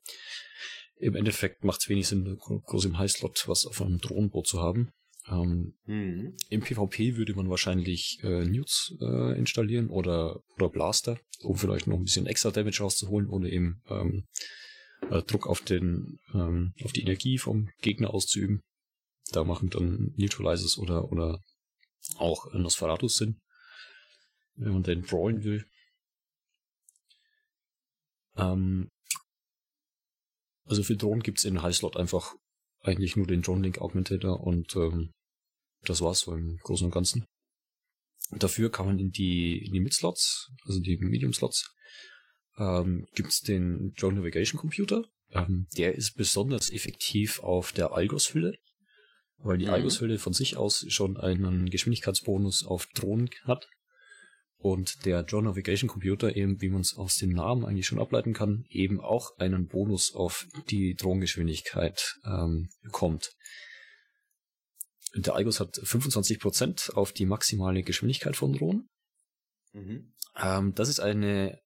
im 0.97 1.17
Endeffekt 1.17 1.65
macht 1.65 1.81
es 1.81 1.89
wenig 1.89 2.07
Sinn, 2.07 2.37
groß 2.39 2.85
im 2.85 2.99
Highslot 2.99 3.45
was 3.49 3.67
auf 3.67 3.81
einem 3.81 3.99
Drohnenboot 3.99 4.47
zu 4.47 4.61
haben. 4.61 4.93
Ähm, 5.29 5.75
mhm. 5.87 6.37
Im 6.49 6.61
PvP 6.61 7.17
würde 7.17 7.35
man 7.35 7.49
wahrscheinlich 7.49 8.19
äh, 8.23 8.45
Newts 8.45 8.95
äh, 9.01 9.39
installieren 9.39 9.89
oder, 9.89 10.41
oder 10.57 10.69
Blaster, 10.69 11.19
um 11.43 11.57
vielleicht 11.57 11.87
noch 11.87 11.97
ein 11.97 12.05
bisschen 12.05 12.27
extra 12.27 12.51
Damage 12.51 12.83
rauszuholen, 12.83 13.29
ohne 13.29 13.51
eben 13.51 13.83
ähm, 13.89 14.25
äh, 15.11 15.23
Druck 15.23 15.47
auf 15.47 15.61
den 15.61 16.19
ähm, 16.35 16.73
auf 16.85 16.93
die 16.93 17.03
Energie 17.03 17.39
vom 17.39 17.69
Gegner 17.81 18.13
auszuüben. 18.13 18.61
Da 19.33 19.45
machen 19.45 19.71
dann 19.71 20.13
Neutralizers 20.17 20.79
oder 20.79 21.11
oder 21.11 21.41
auch 22.17 22.53
Nosferatus 22.53 23.17
Sinn, 23.17 23.41
wenn 24.55 24.73
man 24.73 24.83
den 24.83 25.03
brawlen 25.03 25.45
will. 25.45 25.65
Ähm, 28.37 28.89
also 30.65 30.83
für 30.83 30.97
Drohnen 30.97 31.23
gibt's 31.23 31.45
in 31.45 31.63
Highslot 31.63 31.97
einfach 31.97 32.35
eigentlich 32.81 33.17
nur 33.17 33.27
den 33.27 33.43
Drone 33.43 33.63
Link 33.63 33.79
Augmentator 33.79 34.41
und 34.41 34.75
ähm, 34.77 35.13
das 35.83 36.01
war's 36.01 36.21
so 36.21 36.35
im 36.35 36.59
Großen 36.59 36.87
und 36.87 36.93
Ganzen. 36.93 37.25
Dafür 38.31 38.71
kann 38.71 38.87
man 38.87 38.99
in 38.99 39.11
die, 39.11 39.65
in 39.65 39.73
die 39.73 39.81
Mid-Slots, 39.81 40.51
also 40.65 40.81
die 40.81 40.97
Medium-Slots, 40.97 41.75
ähm, 42.59 43.07
gibt 43.15 43.31
es 43.31 43.41
den 43.41 43.93
Drone 43.95 44.17
Navigation 44.17 44.61
Computer. 44.61 45.05
Ähm, 45.31 45.67
der 45.77 45.95
ist 45.95 46.17
besonders 46.17 46.71
effektiv 46.71 47.41
auf 47.41 47.73
der 47.73 47.93
Algos-Hülle, 47.93 48.59
weil 49.39 49.59
die 49.59 49.67
mhm. 49.67 49.73
Algos-Hülle 49.73 50.19
von 50.19 50.33
sich 50.33 50.57
aus 50.57 50.85
schon 50.89 51.17
einen 51.17 51.71
Geschwindigkeitsbonus 51.71 52.65
auf 52.67 52.87
Drohnen 52.95 53.31
hat. 53.45 53.67
Und 54.59 55.07
der 55.07 55.25
Drone 55.25 55.49
Navigation 55.49 55.89
Computer, 55.89 56.37
eben 56.37 56.61
wie 56.61 56.69
man 56.69 56.83
es 56.83 56.97
aus 56.97 57.17
dem 57.17 57.31
Namen 57.31 57.65
eigentlich 57.65 57.87
schon 57.87 57.99
ableiten 57.99 58.33
kann, 58.33 58.65
eben 58.69 59.01
auch 59.01 59.37
einen 59.39 59.67
Bonus 59.67 60.15
auf 60.15 60.47
die 60.71 60.95
Drohnengeschwindigkeit 60.95 62.21
ähm, 62.25 62.69
bekommt. 62.83 63.33
Der 65.17 65.35
Algos 65.35 65.59
hat 65.59 65.75
25% 65.75 66.93
auf 66.93 67.13
die 67.13 67.27
maximale 67.27 67.83
Geschwindigkeit 67.83 68.37
von 68.37 68.53
Drohnen. 68.53 68.89
Mhm. 69.73 70.13
Ähm, 70.37 70.75
das 70.75 70.89
ist 70.89 71.01
eine 71.01 71.61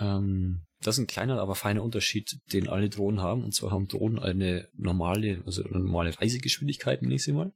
ähm, 0.00 0.66
das 0.80 0.96
ist 0.96 1.04
ein 1.04 1.06
kleiner, 1.06 1.40
aber 1.40 1.54
feiner 1.54 1.82
Unterschied, 1.82 2.38
den 2.52 2.68
alle 2.68 2.90
Drohnen 2.90 3.20
haben. 3.20 3.42
Und 3.42 3.54
zwar 3.54 3.70
haben 3.70 3.88
Drohnen 3.88 4.18
eine 4.18 4.68
normale, 4.74 5.42
also 5.46 5.64
eine 5.64 5.80
normale 5.80 6.18
Reisegeschwindigkeit, 6.18 7.00
nenne 7.00 7.14
ich 7.14 7.24
sie 7.24 7.32
mal. 7.32 7.52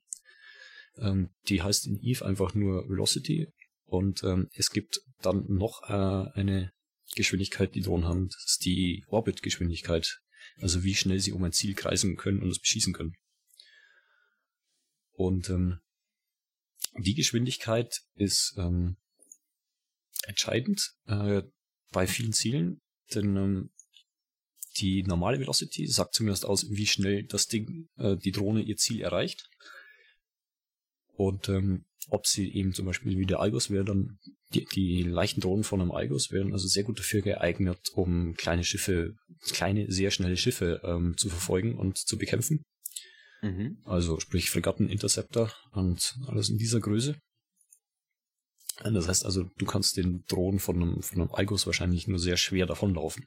Ähm, 0.96 1.30
die 1.48 1.62
heißt 1.62 1.86
in 1.86 2.00
Eve 2.02 2.24
einfach 2.24 2.54
nur 2.54 2.88
Velocity. 2.88 3.52
Und 3.84 4.22
ähm, 4.24 4.48
es 4.54 4.70
gibt 4.70 5.00
dann 5.20 5.44
noch 5.48 5.82
äh, 5.88 6.38
eine 6.38 6.72
Geschwindigkeit, 7.14 7.74
die 7.74 7.82
Drohnen 7.82 8.06
haben. 8.06 8.28
Das 8.28 8.44
ist 8.46 8.64
die 8.64 9.04
Orbit-Geschwindigkeit. 9.08 10.20
Also 10.60 10.82
wie 10.82 10.94
schnell 10.94 11.20
sie 11.20 11.32
um 11.32 11.44
ein 11.44 11.52
Ziel 11.52 11.74
kreisen 11.74 12.16
können 12.16 12.42
und 12.42 12.50
es 12.50 12.60
beschießen 12.60 12.92
können. 12.92 13.14
Und 15.12 15.50
ähm, 15.50 15.80
die 16.96 17.14
Geschwindigkeit 17.14 18.00
ist 18.14 18.54
ähm, 18.56 18.96
entscheidend. 20.26 20.94
Äh, 21.06 21.42
bei 21.92 22.06
vielen 22.06 22.32
Zielen, 22.32 22.80
denn 23.14 23.36
ähm, 23.36 23.70
die 24.78 25.02
normale 25.02 25.40
Velocity 25.40 25.86
sagt 25.86 26.14
zumindest 26.14 26.44
aus, 26.44 26.70
wie 26.70 26.86
schnell 26.86 27.24
das 27.24 27.46
Ding, 27.46 27.88
äh, 27.96 28.16
die 28.16 28.32
Drohne 28.32 28.62
ihr 28.62 28.76
Ziel 28.76 29.00
erreicht. 29.00 29.48
Und 31.14 31.48
ähm, 31.48 31.84
ob 32.10 32.26
sie 32.26 32.52
eben 32.52 32.72
zum 32.72 32.86
Beispiel 32.86 33.18
wie 33.18 33.26
der 33.26 33.40
Algos 33.40 33.70
wäre, 33.70 33.84
dann 33.84 34.18
die, 34.54 34.64
die 34.64 35.02
leichten 35.02 35.40
Drohnen 35.40 35.64
von 35.64 35.80
einem 35.80 35.90
Algos 35.90 36.30
wären 36.30 36.52
also 36.52 36.68
sehr 36.68 36.84
gut 36.84 36.98
dafür 36.98 37.22
geeignet, 37.22 37.90
um 37.92 38.34
kleine 38.34 38.64
Schiffe, 38.64 39.14
kleine, 39.50 39.90
sehr 39.90 40.10
schnelle 40.10 40.36
Schiffe 40.36 40.80
ähm, 40.84 41.16
zu 41.16 41.28
verfolgen 41.28 41.76
und 41.76 41.98
zu 41.98 42.16
bekämpfen. 42.16 42.62
Mhm. 43.42 43.78
Also 43.84 44.20
sprich 44.20 44.50
Fregatten, 44.50 44.88
Interceptor 44.88 45.52
und 45.72 46.16
alles 46.26 46.48
in 46.48 46.56
dieser 46.56 46.80
Größe. 46.80 47.16
Das 48.78 49.08
heißt 49.08 49.24
also, 49.24 49.44
du 49.44 49.66
kannst 49.66 49.96
den 49.96 50.24
Drohnen 50.26 50.60
von 50.60 50.76
einem, 50.76 51.02
von 51.02 51.20
einem 51.20 51.32
Algos 51.32 51.66
wahrscheinlich 51.66 52.06
nur 52.06 52.18
sehr 52.18 52.36
schwer 52.36 52.66
davonlaufen. 52.66 53.26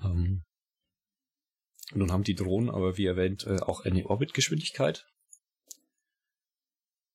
Ähm, 0.00 0.44
dann 1.92 2.10
haben 2.10 2.24
die 2.24 2.34
Drohnen 2.34 2.70
aber, 2.70 2.96
wie 2.96 3.06
erwähnt, 3.06 3.44
äh, 3.46 3.60
auch 3.60 3.84
eine 3.84 4.06
Orbitgeschwindigkeit. 4.06 5.06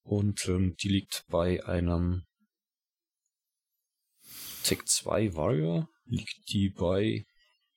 Und 0.03 0.47
ähm, 0.47 0.75
die 0.81 0.89
liegt 0.89 1.25
bei 1.27 1.65
einem 1.65 2.23
Tech 4.63 4.85
2 4.85 5.35
Warrior, 5.35 5.89
liegt 6.05 6.49
die 6.49 6.69
bei, 6.69 7.25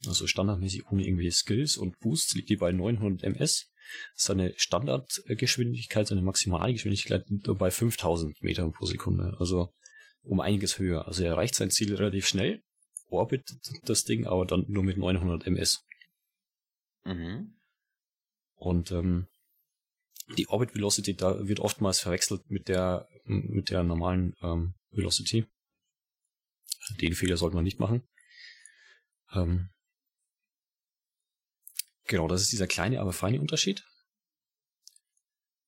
also 0.06 0.26
standardmäßig 0.26 0.86
ohne 0.90 1.04
irgendwelche 1.04 1.32
Skills 1.32 1.76
und 1.76 1.98
Boosts, 2.00 2.34
liegt 2.34 2.50
die 2.50 2.56
bei 2.56 2.72
900 2.72 3.22
MS 3.22 3.70
seine 4.14 4.54
Standardgeschwindigkeit, 4.56 6.06
seine 6.06 6.22
Maximalgeschwindigkeit 6.22 7.24
bei 7.28 7.70
5000 7.70 8.42
Metern 8.42 8.72
pro 8.72 8.86
Sekunde. 8.86 9.36
Also 9.38 9.72
um 10.22 10.40
einiges 10.40 10.78
höher. 10.78 11.06
Also 11.06 11.22
er 11.22 11.32
erreicht 11.32 11.54
sein 11.54 11.70
Ziel 11.70 11.94
relativ 11.94 12.26
schnell, 12.26 12.62
orbitet 13.08 13.58
das 13.84 14.04
Ding, 14.04 14.26
aber 14.26 14.46
dann 14.46 14.64
nur 14.68 14.82
mit 14.82 14.96
900 14.96 15.46
ms. 15.46 15.84
Mhm. 17.04 17.54
Und 18.54 18.90
ähm, 18.92 19.26
die 20.38 20.48
Orbit 20.48 20.74
Velocity 20.74 21.14
da 21.14 21.46
wird 21.46 21.60
oftmals 21.60 22.00
verwechselt 22.00 22.48
mit 22.50 22.68
der 22.68 23.08
mit 23.24 23.70
der 23.70 23.84
normalen 23.84 24.34
ähm, 24.42 24.74
Velocity. 24.90 25.46
Den 27.00 27.14
Fehler 27.14 27.36
sollte 27.36 27.56
man 27.56 27.64
nicht 27.64 27.80
machen. 27.80 28.02
Ähm, 29.32 29.70
Genau, 32.06 32.28
das 32.28 32.42
ist 32.42 32.52
dieser 32.52 32.66
kleine, 32.66 33.00
aber 33.00 33.12
feine 33.12 33.40
Unterschied. 33.40 33.84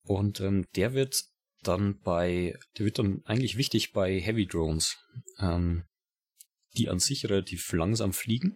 Und 0.03 0.39
ähm, 0.39 0.65
der 0.75 0.93
wird 0.93 1.23
dann 1.63 1.99
bei, 1.99 2.57
der 2.77 2.85
wird 2.85 2.99
dann 2.99 3.21
eigentlich 3.25 3.57
wichtig 3.57 3.91
bei 3.91 4.19
Heavy 4.19 4.45
Drones, 4.45 4.97
ähm, 5.39 5.85
die 6.77 6.89
an 6.89 6.99
sich 6.99 7.25
relativ 7.25 7.71
langsam 7.73 8.13
fliegen, 8.13 8.55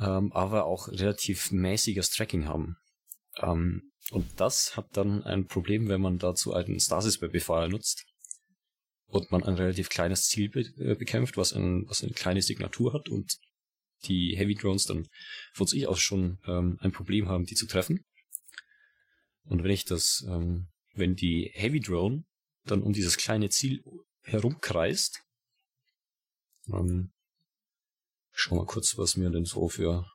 ähm, 0.00 0.32
aber 0.32 0.64
auch 0.64 0.88
relativ 0.88 1.50
mäßiges 1.50 2.10
Tracking 2.10 2.46
haben. 2.46 2.76
Ähm, 3.38 3.92
und 4.10 4.40
das 4.40 4.76
hat 4.76 4.96
dann 4.96 5.24
ein 5.24 5.46
Problem, 5.46 5.88
wenn 5.88 6.00
man 6.00 6.18
dazu 6.18 6.54
einen 6.54 6.80
Stasis-Befeuer 6.80 7.68
nutzt 7.68 8.06
und 9.06 9.30
man 9.30 9.42
ein 9.42 9.54
relativ 9.54 9.90
kleines 9.90 10.28
Ziel 10.28 10.48
be 10.48 10.60
äh, 10.78 10.94
bekämpft, 10.94 11.36
was, 11.36 11.52
ein, 11.52 11.84
was 11.88 12.02
eine 12.02 12.12
kleine 12.12 12.40
Signatur 12.40 12.92
hat 12.94 13.08
und 13.08 13.38
die 14.04 14.36
Heavy 14.36 14.54
Drones 14.54 14.84
dann 14.84 15.08
von 15.52 15.66
sich 15.66 15.86
aus 15.86 16.00
schon 16.00 16.38
ähm, 16.46 16.78
ein 16.80 16.92
Problem 16.92 17.28
haben, 17.28 17.46
die 17.46 17.54
zu 17.54 17.66
treffen. 17.66 18.04
Und 19.44 19.64
wenn 19.64 19.70
ich 19.70 19.84
das, 19.84 20.24
ähm, 20.28 20.68
wenn 20.94 21.16
die 21.16 21.50
Heavy 21.54 21.80
Drone 21.80 22.24
dann 22.64 22.82
um 22.82 22.92
dieses 22.92 23.16
kleine 23.16 23.48
Ziel 23.48 23.82
herumkreist, 24.22 25.22
ähm, 26.72 27.12
schau 28.32 28.56
mal 28.56 28.66
kurz, 28.66 28.98
was 28.98 29.16
mir 29.16 29.30
denn 29.30 29.44
so 29.44 29.68
für, 29.68 30.06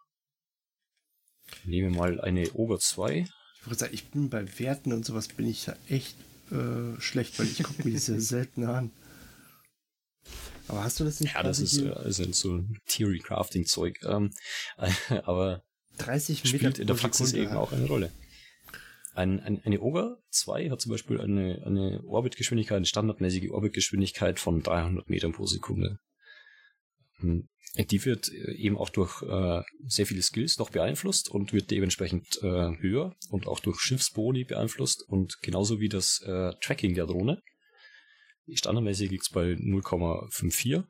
nehme 1.65 1.89
mal 1.89 2.21
eine 2.21 2.53
Oger 2.53 2.79
2. 2.79 3.27
Ich 3.55 3.65
würde 3.65 3.79
sagen, 3.79 3.93
ich 3.93 4.11
bin 4.11 4.29
bei 4.29 4.59
Werten 4.59 4.93
und 4.93 5.05
sowas 5.05 5.27
bin 5.27 5.47
ich 5.47 5.65
ja 5.65 5.75
echt 5.87 6.15
äh, 6.51 6.99
schlecht, 6.99 7.39
weil 7.39 7.47
ich 7.47 7.63
gucke 7.63 7.83
mir 7.83 7.91
diese 7.91 8.19
selten 8.21 8.65
an. 8.65 8.91
Aber 10.67 10.83
hast 10.83 10.99
du 10.99 11.03
das 11.03 11.19
nicht? 11.19 11.33
Ja, 11.33 11.43
das 11.43 11.59
ist, 11.59 11.77
äh, 11.79 12.07
ist 12.07 12.39
so 12.39 12.55
ein 12.55 12.79
Theory-Crafting-Zeug. 12.87 13.99
Ähm, 14.03 14.31
aber 15.23 15.63
30 15.97 16.43
Meter 16.43 16.57
spielt 16.57 16.79
in 16.79 16.87
der 16.87 16.93
Praxis 16.95 17.29
Sekunde 17.29 17.49
eben 17.49 17.57
auch 17.57 17.71
eine 17.71 17.85
Rolle. 17.85 18.11
Ein, 19.15 19.39
ein, 19.41 19.61
eine 19.63 19.79
Ogre 19.79 20.17
2 20.31 20.69
hat 20.69 20.81
zum 20.81 20.91
Beispiel 20.91 21.21
eine, 21.21 21.61
eine 21.65 22.03
Orbitgeschwindigkeit, 22.05 22.77
eine 22.77 22.85
standardmäßige 22.85 23.51
Orbitgeschwindigkeit 23.51 24.39
von 24.39 24.63
300 24.63 25.07
Metern 25.07 25.33
pro 25.33 25.45
Sekunde. 25.45 25.99
Hm, 27.17 27.47
die 27.77 28.05
wird 28.05 28.31
äh, 28.31 28.53
eben 28.53 28.77
auch 28.77 28.89
durch 28.89 29.21
äh, 29.21 29.61
sehr 29.87 30.07
viele 30.07 30.21
Skills 30.21 30.57
noch 30.57 30.71
beeinflusst 30.71 31.29
und 31.29 31.53
wird 31.53 31.69
dementsprechend 31.69 32.39
äh, 32.41 32.75
höher 32.79 33.15
und 33.29 33.45
auch 33.45 33.59
durch 33.59 33.79
Schiffsboni 33.79 34.45
beeinflusst 34.45 35.03
und 35.07 35.39
genauso 35.41 35.79
wie 35.79 35.89
das 35.89 36.21
äh, 36.25 36.53
Tracking 36.61 36.95
der 36.95 37.05
Drohne. 37.05 37.41
Standardmäßig 38.51 39.09
liegt 39.09 39.23
es 39.23 39.29
bei 39.29 39.53
0,54. 39.53 40.83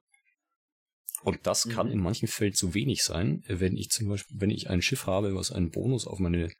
Und 1.24 1.48
das 1.48 1.70
kann 1.70 1.88
mhm. 1.88 1.94
in 1.94 2.00
manchen 2.00 2.28
Fällen 2.28 2.54
zu 2.54 2.74
wenig 2.74 3.04
sein, 3.04 3.44
wenn 3.48 3.78
ich 3.78 3.90
zum 3.90 4.10
Beispiel, 4.10 4.40
wenn 4.40 4.50
ich 4.50 4.70
ein 4.70 4.82
Schiff 4.82 5.08
habe, 5.08 5.36
was 5.36 5.52
einen 5.52 5.72
Bonus 5.72 6.06
auf 6.06 6.20
meine, 6.20 6.52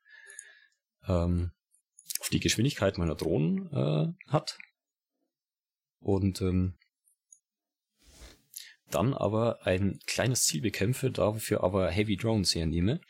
ähm, 1.08 1.52
auf 2.20 2.30
die 2.30 2.40
Geschwindigkeit 2.40 2.98
meiner 2.98 3.16
Drohnen 3.16 3.70
äh, 3.74 4.32
hat. 4.32 4.58
Und 6.00 6.42
ähm, 6.42 6.76
dann 8.90 9.14
aber 9.14 9.66
ein 9.66 10.00
kleines 10.06 10.44
Ziel 10.44 10.62
bekämpfe, 10.62 11.12
dafür 11.12 11.64
aber 11.64 11.90
Heavy 11.90 12.16
Drones 12.16 12.54
hernehme 12.54 13.02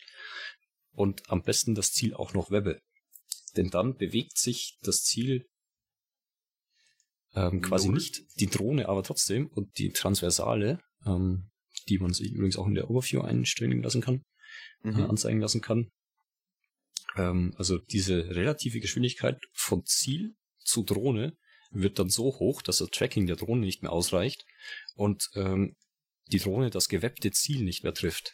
und 0.94 1.30
am 1.30 1.44
besten 1.44 1.76
das 1.76 1.92
Ziel 1.92 2.14
auch 2.14 2.34
noch 2.34 2.52
webbe. 2.52 2.82
Denn 3.58 3.70
dann 3.70 3.96
bewegt 3.96 4.38
sich 4.38 4.80
das 4.82 5.04
Ziel 5.04 5.46
ähm, 7.36 7.62
quasi 7.62 7.88
Null. 7.88 7.96
nicht 7.96 8.24
die 8.40 8.48
Drohne, 8.48 8.90
aber 8.90 9.04
trotzdem 9.04 9.48
und 9.48 9.78
die 9.78 9.92
Transversale, 9.92 10.80
ähm, 11.06 11.50
die 11.90 12.00
man 12.00 12.14
sich 12.14 12.32
übrigens 12.32 12.58
auch 12.58 12.68
in 12.68 12.76
der 12.76 12.90
Overview 12.90 13.22
einstellen 13.22 13.82
lassen 13.82 14.02
kann, 14.02 14.24
äh, 14.84 14.92
mhm. 14.92 15.00
äh, 15.00 15.04
anzeigen 15.04 15.40
lassen 15.40 15.62
kann. 15.62 15.90
Ähm, 17.16 17.54
also 17.58 17.78
diese 17.78 18.36
relative 18.36 18.80
Geschwindigkeit 18.80 19.40
von 19.54 19.86
Ziel 19.86 20.36
zu 20.60 20.84
Drohne 20.84 21.36
wird 21.72 22.00
dann 22.00 22.10
so 22.10 22.26
hoch, 22.40 22.62
dass 22.62 22.78
das 22.78 22.90
Tracking 22.90 23.26
der 23.26 23.36
Drohne 23.36 23.66
nicht 23.66 23.82
mehr 23.82 23.92
ausreicht 23.92 24.46
und 24.96 25.30
ähm, 25.36 25.76
die 26.28 26.40
Drohne 26.40 26.70
das 26.70 26.88
gewebbte 26.88 27.32
Ziel 27.32 27.64
nicht 27.64 27.84
mehr 27.84 27.94
trifft. 27.94 28.32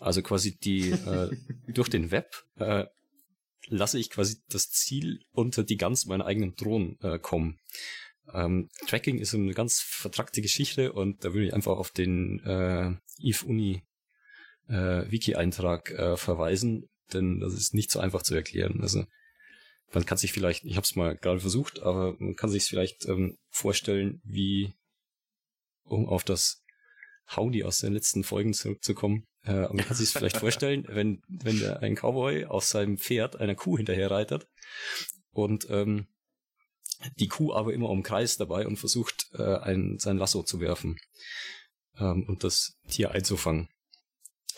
Also 0.00 0.22
quasi 0.22 0.56
die 0.56 0.90
äh, 0.90 1.30
durch 1.68 1.88
den 1.88 2.10
Web 2.10 2.44
äh, 2.56 2.86
lasse 3.68 3.98
ich 3.98 4.10
quasi 4.10 4.38
das 4.48 4.70
Ziel 4.70 5.20
unter 5.32 5.64
die 5.64 5.76
ganz 5.76 6.06
meiner 6.06 6.26
eigenen 6.26 6.54
Drohnen 6.54 6.98
äh, 7.00 7.18
kommen. 7.18 7.60
Ähm, 8.32 8.68
Tracking 8.86 9.18
ist 9.18 9.34
eine 9.34 9.54
ganz 9.54 9.80
vertrackte 9.80 10.42
Geschichte 10.42 10.92
und 10.92 11.24
da 11.24 11.32
würde 11.32 11.46
ich 11.46 11.54
einfach 11.54 11.76
auf 11.76 11.90
den 11.90 12.40
äh, 12.40 12.94
Eve 13.18 13.46
Uni 13.46 13.82
äh, 14.68 15.10
Wiki-Eintrag 15.10 15.90
äh, 15.90 16.16
verweisen, 16.16 16.88
denn 17.12 17.40
das 17.40 17.54
ist 17.54 17.74
nicht 17.74 17.90
so 17.90 18.00
einfach 18.00 18.22
zu 18.22 18.34
erklären. 18.34 18.80
Also 18.80 19.04
man 19.92 20.06
kann 20.06 20.18
sich 20.18 20.32
vielleicht, 20.32 20.64
ich 20.64 20.76
habe 20.76 20.84
es 20.84 20.96
mal 20.96 21.16
gerade 21.16 21.40
versucht, 21.40 21.80
aber 21.82 22.16
man 22.18 22.36
kann 22.36 22.50
sich 22.50 22.64
vielleicht 22.64 23.06
ähm, 23.06 23.38
vorstellen, 23.50 24.20
wie, 24.24 24.72
um 25.84 26.08
auf 26.08 26.24
das 26.24 26.64
Howdy 27.36 27.64
aus 27.64 27.78
den 27.78 27.92
letzten 27.92 28.24
Folgen 28.24 28.54
zurückzukommen, 28.54 29.26
äh, 29.44 29.68
man 29.68 29.78
kann 29.78 29.96
sich 29.96 30.10
vielleicht 30.10 30.36
vorstellen, 30.38 30.84
wenn, 30.88 31.22
wenn 31.28 31.58
der, 31.58 31.80
ein 31.80 31.94
Cowboy 31.94 32.46
auf 32.46 32.64
seinem 32.64 32.98
Pferd 32.98 33.36
einer 33.36 33.54
Kuh 33.54 33.76
hinterher 33.76 34.10
reitet 34.10 34.48
und 35.32 35.66
ähm, 35.70 36.06
die 37.16 37.28
Kuh 37.28 37.52
aber 37.52 37.72
immer 37.72 37.90
umkreist 37.90 38.40
dabei 38.40 38.66
und 38.66 38.76
versucht, 38.76 39.28
äh, 39.34 39.56
ein, 39.58 39.98
sein 39.98 40.18
Lasso 40.18 40.42
zu 40.42 40.60
werfen 40.60 40.98
ähm, 41.98 42.24
und 42.28 42.44
das 42.44 42.78
Tier 42.88 43.10
einzufangen. 43.10 43.68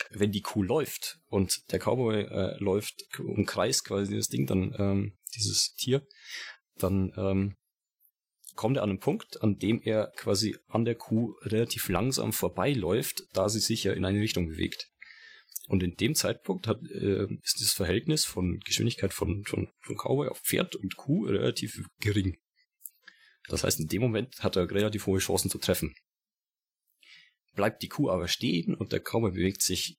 Wenn 0.09 0.31
die 0.31 0.41
Kuh 0.41 0.63
läuft 0.63 1.19
und 1.27 1.71
der 1.71 1.79
Cowboy 1.79 2.23
äh, 2.23 2.57
läuft, 2.59 3.05
umkreist 3.19 3.85
quasi 3.85 4.15
das 4.15 4.27
Ding, 4.27 4.45
dann 4.45 4.75
ähm, 4.77 5.17
dieses 5.35 5.73
Tier, 5.75 6.05
dann 6.77 7.13
ähm, 7.15 7.55
kommt 8.55 8.77
er 8.77 8.83
an 8.83 8.89
einen 8.89 8.99
Punkt, 8.99 9.41
an 9.41 9.57
dem 9.57 9.81
er 9.81 10.11
quasi 10.15 10.57
an 10.67 10.85
der 10.85 10.95
Kuh 10.95 11.35
relativ 11.41 11.89
langsam 11.89 12.33
vorbeiläuft, 12.33 13.23
da 13.33 13.49
sie 13.49 13.59
sich 13.59 13.83
ja 13.83 13.93
in 13.93 14.05
eine 14.05 14.19
Richtung 14.19 14.47
bewegt. 14.47 14.89
Und 15.67 15.81
in 15.81 15.95
dem 15.95 16.15
Zeitpunkt 16.15 16.67
hat, 16.67 16.81
äh, 16.91 17.27
ist 17.43 17.59
das 17.59 17.73
Verhältnis 17.73 18.25
von 18.25 18.59
Geschwindigkeit 18.59 19.13
von, 19.13 19.43
von, 19.45 19.69
von 19.81 19.95
Cowboy 19.95 20.27
auf 20.27 20.39
Pferd 20.39 20.75
und 20.75 20.95
Kuh 20.95 21.25
relativ 21.25 21.87
gering. 21.99 22.37
Das 23.47 23.63
heißt, 23.63 23.79
in 23.79 23.87
dem 23.87 24.01
Moment 24.01 24.43
hat 24.43 24.55
er 24.55 24.69
relativ 24.69 25.07
hohe 25.07 25.19
Chancen 25.19 25.49
zu 25.49 25.57
treffen. 25.57 25.95
Bleibt 27.53 27.81
die 27.81 27.87
Kuh 27.87 28.09
aber 28.09 28.27
stehen 28.27 28.75
und 28.75 28.91
der 28.91 28.99
Cowboy 28.99 29.31
bewegt 29.31 29.61
sich 29.61 29.97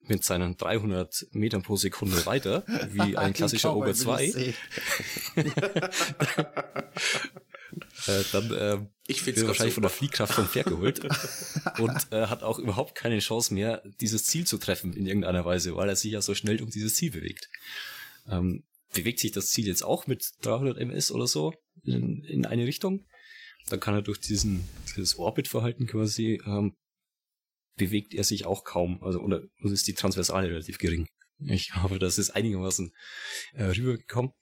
mit 0.00 0.22
seinen 0.22 0.56
300 0.56 1.26
Metern 1.32 1.62
pro 1.62 1.76
Sekunde 1.76 2.24
weiter, 2.26 2.64
wie 2.90 3.16
ein 3.16 3.32
klassischer 3.32 3.74
Ober 3.74 3.92
2, 3.92 4.54
äh, 8.06 8.22
dann 8.32 8.52
äh, 8.52 8.78
ich 9.06 9.24
wird 9.26 9.36
er 9.36 9.46
wahrscheinlich 9.46 9.74
von 9.74 9.82
der 9.82 9.90
Fliehkraft 9.90 10.34
vom 10.34 10.48
Pferd 10.48 10.66
geholt 10.66 11.00
und 11.78 12.12
äh, 12.12 12.26
hat 12.26 12.42
auch 12.42 12.58
überhaupt 12.58 12.94
keine 12.94 13.18
Chance 13.18 13.54
mehr, 13.54 13.82
dieses 14.00 14.24
Ziel 14.26 14.46
zu 14.46 14.58
treffen 14.58 14.92
in 14.92 15.06
irgendeiner 15.06 15.44
Weise, 15.44 15.76
weil 15.76 15.88
er 15.88 15.96
sich 15.96 16.12
ja 16.12 16.22
so 16.22 16.34
schnell 16.34 16.62
um 16.62 16.70
dieses 16.70 16.94
Ziel 16.94 17.10
bewegt. 17.10 17.48
Ähm, 18.28 18.64
bewegt 18.92 19.20
sich 19.20 19.32
das 19.32 19.50
Ziel 19.50 19.66
jetzt 19.66 19.82
auch 19.82 20.06
mit 20.06 20.32
300 20.42 20.78
ms 20.78 21.10
oder 21.10 21.26
so 21.26 21.54
in, 21.84 22.24
in 22.24 22.46
eine 22.46 22.66
Richtung, 22.66 23.04
dann 23.68 23.80
kann 23.80 23.94
er 23.94 24.02
durch 24.02 24.20
diesen 24.20 24.66
dieses 24.96 25.18
Orbit-Verhalten 25.18 25.86
quasi 25.86 26.40
ähm, 26.46 26.74
bewegt 27.76 28.14
er 28.14 28.24
sich 28.24 28.46
auch 28.46 28.64
kaum, 28.64 29.02
also 29.02 29.20
oder 29.20 29.42
ist 29.62 29.86
die 29.86 29.94
Transversale 29.94 30.48
relativ 30.48 30.78
gering. 30.78 31.06
Ich 31.38 31.74
hoffe, 31.74 31.98
das 31.98 32.18
ist 32.18 32.30
einigermaßen 32.30 32.92
äh, 33.54 33.64
rübergekommen. 33.64 34.32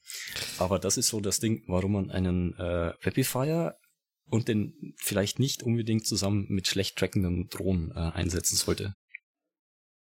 Aber 0.59 0.79
das 0.79 0.97
ist 0.97 1.09
so 1.09 1.21
das 1.21 1.41
Ding, 1.41 1.65
warum 1.67 1.93
man 1.93 2.11
einen 2.11 2.55
äh, 2.55 2.93
Webifier 3.03 3.77
und 4.27 4.49
den 4.49 4.95
vielleicht 4.97 5.39
nicht 5.39 5.63
unbedingt 5.63 6.07
zusammen 6.07 6.47
mit 6.49 6.69
schlecht 6.69 6.97
trackenden 6.97 7.49
Drohnen 7.49 7.91
äh, 7.91 7.95
einsetzen 7.95 8.57
sollte. 8.57 8.95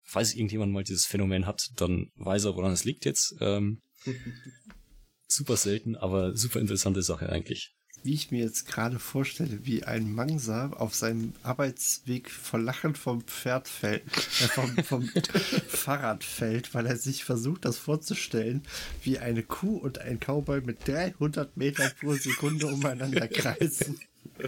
Falls 0.04 0.36
irgendjemand 0.36 0.72
mal 0.72 0.84
dieses 0.84 1.06
Phänomen 1.06 1.48
hat, 1.48 1.72
dann 1.78 2.12
weiß 2.16 2.46
er, 2.46 2.56
woran 2.56 2.72
es 2.72 2.86
liegt 2.86 3.06
jetzt. 3.06 3.36
Ähm, 3.42 3.82
super 5.28 5.58
selten, 5.58 5.96
aber 5.96 6.36
super 6.36 6.60
interessante 6.60 7.02
Sache 7.02 7.30
eigentlich 7.30 7.76
wie 8.06 8.14
ich 8.14 8.30
mir 8.30 8.44
jetzt 8.44 8.68
gerade 8.68 9.00
vorstelle, 9.00 9.66
wie 9.66 9.84
ein 9.84 10.14
Mangsa 10.14 10.70
auf 10.70 10.94
seinem 10.94 11.34
Arbeitsweg 11.42 12.30
vor 12.30 12.60
Lachen 12.60 12.94
vom 12.94 13.22
Pferd 13.22 13.68
fällt, 13.68 14.04
äh, 14.06 14.48
vom, 14.48 14.78
vom 14.84 15.10
Fahrrad 15.68 16.24
fällt, 16.24 16.76
weil 16.76 16.86
er 16.86 16.98
sich 16.98 17.26
versucht, 17.26 17.66
das 17.66 17.80
vorzustellen, 17.80 18.62
wie 19.04 19.18
eine 19.18 19.42
Kuh 19.42 19.78
und 19.78 19.98
ein 19.98 20.20
Cowboy 20.20 20.62
mit 20.62 20.88
300 20.88 21.58
Metern 21.58 21.92
pro 22.00 22.14
Sekunde 22.14 22.68
umeinander 22.68 23.28
kreisen. 23.28 24.00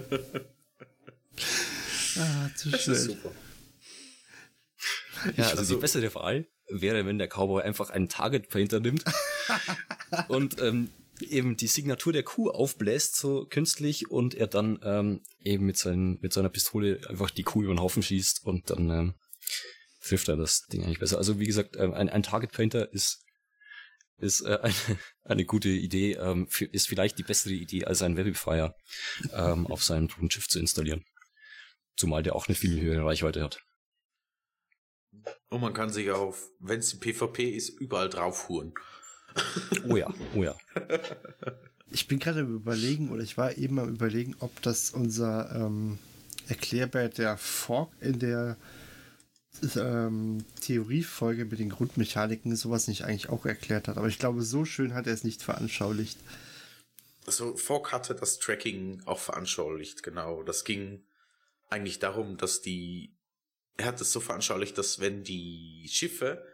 ah, 2.19 2.49
zu 2.55 2.69
schön. 2.69 2.77
Das 2.77 2.87
ist 2.87 3.05
super. 3.05 3.31
Ja, 5.35 5.45
also, 5.45 5.57
also 5.57 5.75
die 5.75 5.81
bessere 5.81 6.13
Wahl 6.13 6.45
wäre, 6.69 7.07
wenn 7.07 7.17
der 7.17 7.27
Cowboy 7.27 7.63
einfach 7.63 7.89
einen 7.89 8.07
Target 8.07 8.49
Painter 8.49 8.79
nimmt 8.79 9.03
und 10.27 10.61
ähm, 10.61 10.91
eben 11.21 11.57
die 11.57 11.67
Signatur 11.67 12.13
der 12.13 12.23
Kuh 12.23 12.49
aufbläst, 12.49 13.15
so 13.15 13.45
künstlich, 13.45 14.09
und 14.09 14.35
er 14.35 14.47
dann 14.47 14.79
ähm, 14.83 15.21
eben 15.39 15.65
mit, 15.65 15.77
seinen, 15.77 16.19
mit 16.21 16.33
seiner 16.33 16.49
Pistole 16.49 17.01
einfach 17.07 17.29
die 17.29 17.43
Kuh 17.43 17.63
über 17.63 17.73
den 17.73 17.81
Haufen 17.81 18.03
schießt 18.03 18.45
und 18.45 18.69
dann 18.69 18.89
ähm, 18.89 19.13
trifft 20.01 20.27
er 20.27 20.37
das 20.37 20.65
Ding 20.67 20.83
eigentlich 20.83 20.99
besser. 20.99 21.17
Also 21.17 21.39
wie 21.39 21.47
gesagt, 21.47 21.75
ähm, 21.77 21.93
ein, 21.93 22.09
ein 22.09 22.23
Target 22.23 22.51
Painter 22.51 22.91
ist 22.93 23.23
ist 24.19 24.41
äh, 24.41 24.59
eine, 24.61 24.73
eine 25.23 25.45
gute 25.45 25.69
Idee, 25.69 26.13
ähm, 26.13 26.47
ist 26.71 26.87
vielleicht 26.87 27.17
die 27.19 27.23
bessere 27.23 27.53
Idee, 27.53 27.85
als 27.85 28.01
ein 28.01 28.17
Webifier 28.17 28.75
ähm, 29.33 29.67
auf 29.67 29.83
seinem 29.83 30.09
Tonschiff 30.09 30.47
zu 30.47 30.59
installieren. 30.59 31.05
Zumal 31.95 32.23
der 32.23 32.35
auch 32.35 32.47
eine 32.47 32.55
viel 32.55 32.79
höhere 32.79 33.05
Reichweite 33.05 33.43
hat. 33.43 33.59
Und 35.49 35.61
man 35.61 35.73
kann 35.73 35.89
sich 35.89 36.11
auch, 36.11 36.35
wenn 36.59 36.79
es 36.79 36.99
PvP 36.99 37.49
ist, 37.49 37.69
überall 37.69 38.09
draufhuren. 38.09 38.73
Oh 39.87 39.95
ja, 39.95 40.13
oh 40.35 40.43
ja. 40.43 40.55
Ich 41.91 42.07
bin 42.07 42.19
gerade 42.19 42.41
am 42.41 42.55
überlegen, 42.55 43.11
oder 43.11 43.23
ich 43.23 43.37
war 43.37 43.57
eben 43.57 43.79
am 43.79 43.89
überlegen, 43.89 44.35
ob 44.39 44.61
das 44.61 44.91
unser 44.91 45.55
ähm, 45.55 45.99
Erklärbär 46.47 47.09
der 47.09 47.37
Fork 47.37 47.91
in 48.01 48.19
der 48.19 48.57
ähm, 49.75 50.43
Theoriefolge 50.61 51.45
mit 51.45 51.59
den 51.59 51.69
Grundmechaniken 51.69 52.55
sowas 52.55 52.87
nicht 52.87 53.03
eigentlich 53.03 53.29
auch 53.29 53.45
erklärt 53.45 53.87
hat. 53.87 53.97
Aber 53.97 54.07
ich 54.07 54.19
glaube, 54.19 54.41
so 54.41 54.65
schön 54.65 54.93
hat 54.93 55.07
er 55.07 55.13
es 55.13 55.23
nicht 55.23 55.41
veranschaulicht. 55.41 56.17
Also 57.25 57.57
Fork 57.57 57.91
hatte 57.91 58.15
das 58.15 58.39
Tracking 58.39 59.01
auch 59.05 59.19
veranschaulicht, 59.19 60.03
genau. 60.03 60.43
Das 60.43 60.63
ging 60.63 61.03
eigentlich 61.69 61.99
darum, 61.99 62.37
dass 62.37 62.61
die, 62.61 63.17
er 63.75 63.87
hat 63.87 63.99
es 63.99 64.11
so 64.11 64.19
veranschaulicht, 64.19 64.77
dass 64.77 64.99
wenn 64.99 65.23
die 65.23 65.87
Schiffe 65.91 66.45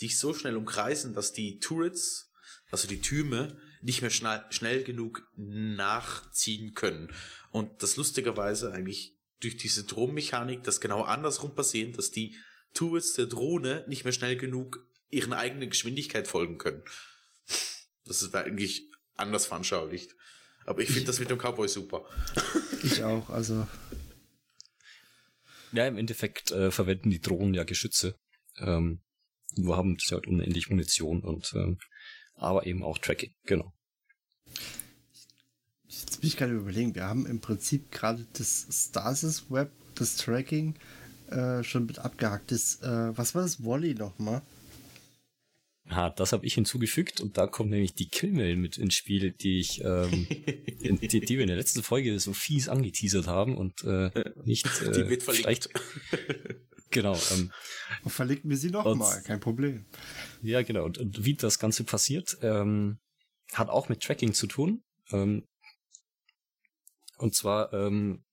dich 0.00 0.18
so 0.18 0.32
schnell 0.32 0.56
umkreisen, 0.56 1.12
dass 1.12 1.32
die 1.32 1.58
Turrets 1.58 2.31
also 2.72 2.88
die 2.88 3.00
Türme, 3.00 3.56
nicht 3.82 4.00
mehr 4.00 4.10
schnell, 4.10 4.42
schnell 4.50 4.82
genug 4.82 5.28
nachziehen 5.36 6.74
können. 6.74 7.12
Und 7.52 7.82
das 7.82 7.96
lustigerweise 7.96 8.72
eigentlich 8.72 9.14
durch 9.40 9.56
diese 9.56 9.84
Drohnenmechanik 9.84 10.64
das 10.64 10.80
genau 10.80 11.02
andersrum 11.02 11.54
passiert, 11.54 11.98
dass 11.98 12.10
die 12.10 12.36
Tools 12.74 13.12
der 13.12 13.26
Drohne 13.26 13.84
nicht 13.88 14.04
mehr 14.04 14.12
schnell 14.12 14.36
genug 14.36 14.86
ihren 15.10 15.34
eigenen 15.34 15.68
Geschwindigkeit 15.68 16.26
folgen 16.26 16.56
können. 16.58 16.82
Das 18.06 18.22
ist 18.22 18.34
eigentlich 18.34 18.88
anders 19.16 19.46
veranschaulicht. 19.46 20.16
Aber 20.64 20.80
ich 20.80 20.88
finde 20.88 21.06
das 21.06 21.20
mit 21.20 21.28
dem 21.28 21.38
Cowboy 21.38 21.68
super. 21.68 22.04
Ich 22.84 23.04
auch, 23.04 23.30
also. 23.30 23.68
Ja, 25.70 25.86
im 25.86 25.96
Endeffekt 25.96 26.50
äh, 26.50 26.72
verwenden 26.72 27.10
die 27.10 27.20
Drohnen 27.20 27.54
ja 27.54 27.62
Geschütze. 27.62 28.16
Ähm, 28.56 29.02
wir 29.54 29.76
haben 29.76 29.96
halt 30.10 30.26
unendlich 30.26 30.68
Munition 30.68 31.22
und 31.22 31.52
ähm, 31.54 31.78
aber 32.42 32.66
eben 32.66 32.82
auch 32.82 32.98
Tracking, 32.98 33.32
genau. 33.44 33.72
Jetzt 35.86 36.20
bin 36.20 36.28
ich 36.28 36.36
gerade 36.36 36.52
überlegen, 36.52 36.94
wir 36.94 37.04
haben 37.04 37.26
im 37.26 37.40
Prinzip 37.40 37.90
gerade 37.90 38.26
das 38.32 38.66
Stasis 38.70 39.50
Web, 39.50 39.70
das 39.94 40.16
Tracking 40.16 40.74
äh, 41.30 41.62
schon 41.62 41.86
mit 41.86 41.98
abgehakt. 41.98 42.50
Das, 42.50 42.80
äh, 42.82 43.16
was 43.16 43.34
war 43.34 43.42
das 43.42 43.64
Wally 43.64 43.94
nochmal? 43.94 44.42
Ha, 45.90 46.10
das 46.10 46.32
habe 46.32 46.46
ich 46.46 46.54
hinzugefügt 46.54 47.20
und 47.20 47.36
da 47.36 47.46
kommt 47.46 47.70
nämlich 47.70 47.94
die 47.94 48.08
Killmail 48.08 48.56
mit 48.56 48.78
ins 48.78 48.94
Spiel, 48.94 49.32
die 49.32 49.60
ich, 49.60 49.82
ähm, 49.84 50.26
in, 50.80 50.98
die, 50.98 51.08
die, 51.20 51.36
wir 51.36 51.42
in 51.42 51.48
der 51.48 51.56
letzten 51.56 51.82
Folge 51.82 52.18
so 52.18 52.32
fies 52.32 52.68
angeteasert 52.68 53.26
haben 53.26 53.56
und 53.56 53.84
äh, 53.84 54.10
nicht. 54.44 54.66
Äh, 54.82 54.92
die 54.92 55.08
wird 55.08 55.22
verlinkt. 55.22 55.68
Genau. 56.92 57.18
Ähm, 57.32 57.50
Verlinken 58.06 58.50
wir 58.50 58.56
sie 58.56 58.70
nochmal, 58.70 59.22
kein 59.22 59.40
Problem. 59.40 59.86
Ja, 60.42 60.62
genau. 60.62 60.84
Und, 60.84 60.98
und 60.98 61.24
wie 61.24 61.34
das 61.34 61.58
Ganze 61.58 61.84
passiert, 61.84 62.38
ähm, 62.42 62.98
hat 63.52 63.68
auch 63.68 63.88
mit 63.88 64.02
Tracking 64.02 64.32
zu 64.34 64.46
tun. 64.46 64.82
Ähm, 65.10 65.46
und 67.18 67.34
zwar 67.34 67.72
ähm, 67.72 68.24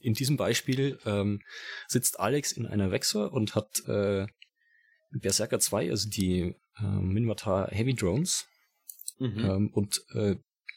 in 0.00 0.14
diesem 0.14 0.36
Beispiel 0.36 0.98
ähm, 1.04 1.40
sitzt 1.88 2.20
Alex 2.20 2.52
in 2.52 2.66
einer 2.66 2.90
Vexor 2.90 3.32
und 3.32 3.54
hat 3.54 3.80
äh, 3.86 4.26
Berserker 5.10 5.58
2, 5.58 5.90
also 5.90 6.08
die 6.08 6.54
äh, 6.78 6.82
Minmatar 6.82 7.68
Heavy 7.70 7.94
Drones, 7.94 8.46
mhm. 9.18 9.38
ähm, 9.38 9.70
und 9.72 10.04
äh, 10.14 10.36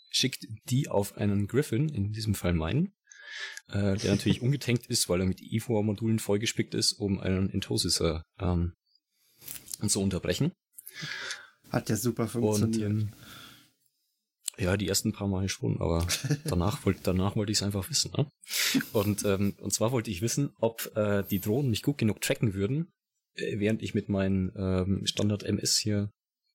schickt 0.09 0.47
die 0.69 0.87
auf 0.87 1.17
einen 1.17 1.47
Griffin, 1.47 1.89
in 1.89 2.11
diesem 2.11 2.33
Fall 2.33 2.53
meinen, 2.53 2.93
äh, 3.67 3.95
der 3.97 4.11
natürlich 4.11 4.41
ungetankt 4.41 4.87
ist, 4.87 5.09
weil 5.09 5.21
er 5.21 5.27
mit 5.27 5.41
EVO-Modulen 5.41 6.19
vollgespickt 6.19 6.73
ist, 6.73 6.93
um 6.93 7.19
einen 7.19 7.49
Entosisser 7.49 8.23
ähm, 8.39 8.73
zu 9.87 10.01
unterbrechen. 10.01 10.51
Hat 11.69 11.89
ja 11.89 11.95
super 11.95 12.27
funktioniert. 12.27 12.89
Und, 12.89 13.01
ähm, 13.01 13.09
ja, 14.57 14.75
die 14.75 14.89
ersten 14.89 15.13
paar 15.13 15.27
Mal 15.27 15.47
schon, 15.47 15.79
aber 15.79 16.05
danach 16.43 16.85
wollte 16.85 16.99
danach 17.03 17.35
wollte 17.35 17.51
ich 17.51 17.59
es 17.59 17.63
einfach 17.63 17.89
wissen. 17.89 18.11
Ne? 18.17 18.29
Und 18.91 19.23
ähm, 19.23 19.55
und 19.61 19.73
zwar 19.73 19.91
wollte 19.91 20.11
ich 20.11 20.21
wissen, 20.21 20.51
ob 20.59 20.91
äh, 20.97 21.23
die 21.23 21.39
Drohnen 21.39 21.69
mich 21.69 21.81
gut 21.81 21.97
genug 21.97 22.19
tracken 22.19 22.53
würden, 22.53 22.91
äh, 23.35 23.59
während 23.59 23.81
ich 23.81 23.93
mit 23.93 24.09
meinen 24.09 24.51
ähm, 24.57 25.05
Standard 25.05 25.43
MS 25.43 25.77
hier 25.77 26.09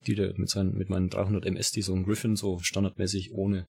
die 0.07 0.15
der 0.15 0.33
mit 0.37 0.49
seinen, 0.49 0.77
mit 0.77 0.89
meinen 0.89 1.09
300 1.09 1.45
MS, 1.45 1.71
die 1.71 1.81
so 1.81 1.93
ein 1.93 2.05
Griffin 2.05 2.35
so 2.35 2.59
standardmäßig 2.59 3.31
ohne 3.31 3.67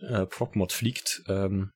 äh, 0.00 0.26
Prop-Mod 0.26 0.72
fliegt, 0.72 1.22
ähm, 1.28 1.70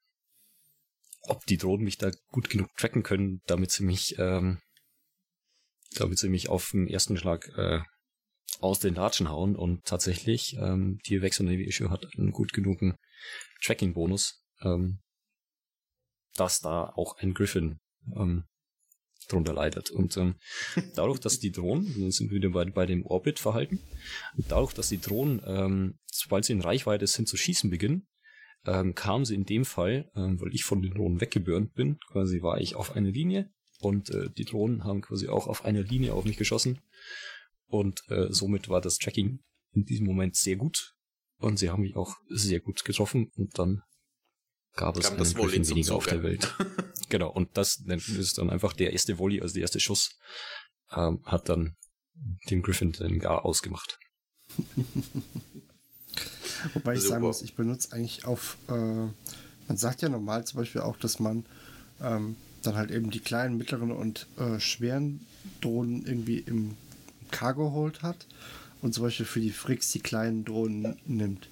ob 1.22 1.46
die 1.46 1.56
Drohnen 1.56 1.85
mich 1.85 1.98
da 1.98 2.11
gut 2.28 2.50
genug 2.50 2.68
tracken 2.76 3.02
können, 3.02 3.40
damit 3.46 3.70
sie 3.70 3.85
mich, 3.85 4.16
ähm, 4.18 4.61
damit 5.94 6.18
sie 6.18 6.28
mich 6.28 6.48
auf 6.48 6.70
den 6.70 6.88
ersten 6.88 7.16
Schlag 7.16 7.48
äh, 7.56 7.80
aus 8.61 8.80
den 8.80 8.94
Latschen 8.94 9.28
hauen 9.28 9.56
und 9.56 9.85
tatsächlich 9.85 10.56
ähm, 10.56 10.98
die 11.06 11.18
Navy 11.18 11.64
Issue 11.64 11.90
hat 11.90 12.06
einen 12.16 12.32
gut 12.32 12.52
genugen 12.52 12.96
Tracking-Bonus, 13.62 14.42
ähm, 14.62 15.00
dass 16.35 16.61
da 16.61 16.85
auch 16.85 17.18
ein 17.18 17.35
Griffin 17.35 17.78
ähm, 18.16 18.44
drunter 19.28 19.52
leidet. 19.52 19.90
Und 19.90 20.16
ähm, 20.16 20.37
dadurch, 20.94 21.20
dass 21.20 21.38
die 21.38 21.52
Drohnen, 21.52 21.92
dann 22.00 22.11
sind 22.11 22.30
wir 22.30 22.37
wieder 22.37 22.50
bei, 22.50 22.64
bei 22.64 22.87
dem 22.87 23.04
Orbit-Verhalten, 23.04 23.80
dadurch, 24.48 24.74
dass 24.74 24.88
die 24.88 25.00
Drohnen, 25.00 25.42
ähm, 25.44 25.98
sobald 26.06 26.44
sie 26.44 26.52
in 26.52 26.61
Reichweite 26.61 27.06
sind, 27.06 27.28
zu 27.28 27.37
schießen 27.37 27.70
beginnen, 27.70 28.06
ähm, 28.66 28.94
kam 28.94 29.25
sie 29.25 29.35
in 29.35 29.44
dem 29.44 29.64
Fall, 29.64 30.11
ähm, 30.14 30.40
weil 30.40 30.55
ich 30.55 30.64
von 30.64 30.83
den 30.83 30.94
Drohnen 30.94 31.20
weggebürnt 31.20 31.75
bin, 31.75 31.98
quasi 32.11 32.42
war 32.42 32.61
ich 32.61 32.75
auf 32.75 32.96
einer 32.96 33.11
Linie 33.11 33.51
und 33.81 34.11
äh, 34.11 34.31
die 34.31 34.44
Drohnen 34.44 34.85
haben 34.85 35.01
quasi 35.01 35.29
auch 35.29 35.48
auf 35.48 35.64
einer 35.64 35.83
Linie 35.83 36.14
auf 36.14 36.25
mich 36.25 36.37
geschossen. 36.37 36.81
Und 37.66 38.03
äh, 38.09 38.27
somit 38.31 38.68
war 38.68 38.81
das 38.81 38.98
Tracking 38.98 39.40
in 39.72 39.85
diesem 39.85 40.07
Moment 40.07 40.37
sehr 40.37 40.57
gut. 40.57 40.94
Und 41.38 41.59
sie 41.59 41.70
haben 41.70 41.83
mich 41.83 41.96
auch 41.96 42.16
sehr 42.29 42.61
gut 42.61 42.85
getroffen 42.85 43.33
und 43.35 43.59
dann 43.59 43.83
gab 44.75 44.96
es 44.96 45.09
Kam 45.09 45.20
einen 45.20 45.35
Griffin 45.35 45.68
weniger 45.68 45.96
auf 45.96 46.07
der 46.07 46.22
Welt. 46.22 46.55
genau, 47.09 47.31
und 47.31 47.57
das 47.57 47.77
ist 47.77 48.38
dann 48.38 48.51
einfach 48.51 48.72
der 48.72 48.92
erste 48.92 49.18
Volley, 49.18 49.40
also 49.40 49.55
der 49.55 49.62
erste 49.62 49.81
Schuss, 49.81 50.16
ähm, 50.92 51.20
hat 51.25 51.48
dann 51.48 51.77
den 52.48 52.62
Griffin 52.62 52.92
dann 52.92 53.18
gar 53.18 53.44
ausgemacht. 53.44 53.98
Wobei 56.75 56.94
ich 56.94 57.01
Super. 57.01 57.14
sagen 57.14 57.25
muss, 57.25 57.42
ich 57.42 57.55
benutze 57.55 57.92
eigentlich 57.92 58.25
auf, 58.25 58.57
äh, 58.68 58.72
man 58.72 59.77
sagt 59.77 60.03
ja 60.03 60.09
normal 60.09 60.44
zum 60.44 60.61
Beispiel 60.61 60.81
auch, 60.81 60.96
dass 60.96 61.18
man 61.18 61.44
ähm, 62.01 62.37
dann 62.62 62.77
halt 62.77 62.90
eben 62.90 63.11
die 63.11 63.20
kleinen, 63.20 63.57
mittleren 63.57 63.90
und 63.90 64.27
äh, 64.38 64.61
schweren 64.61 65.20
Drohnen 65.61 66.05
irgendwie 66.07 66.38
im 66.38 66.77
Cargo 67.31 67.72
Hold 67.72 68.03
hat 68.03 68.27
und 68.81 68.94
zum 68.94 69.05
Beispiel 69.05 69.27
für 69.27 69.40
die 69.40 69.51
Fricks 69.51 69.90
die 69.92 70.01
kleinen 70.01 70.44
Drohnen 70.44 70.96
nimmt. 71.07 71.48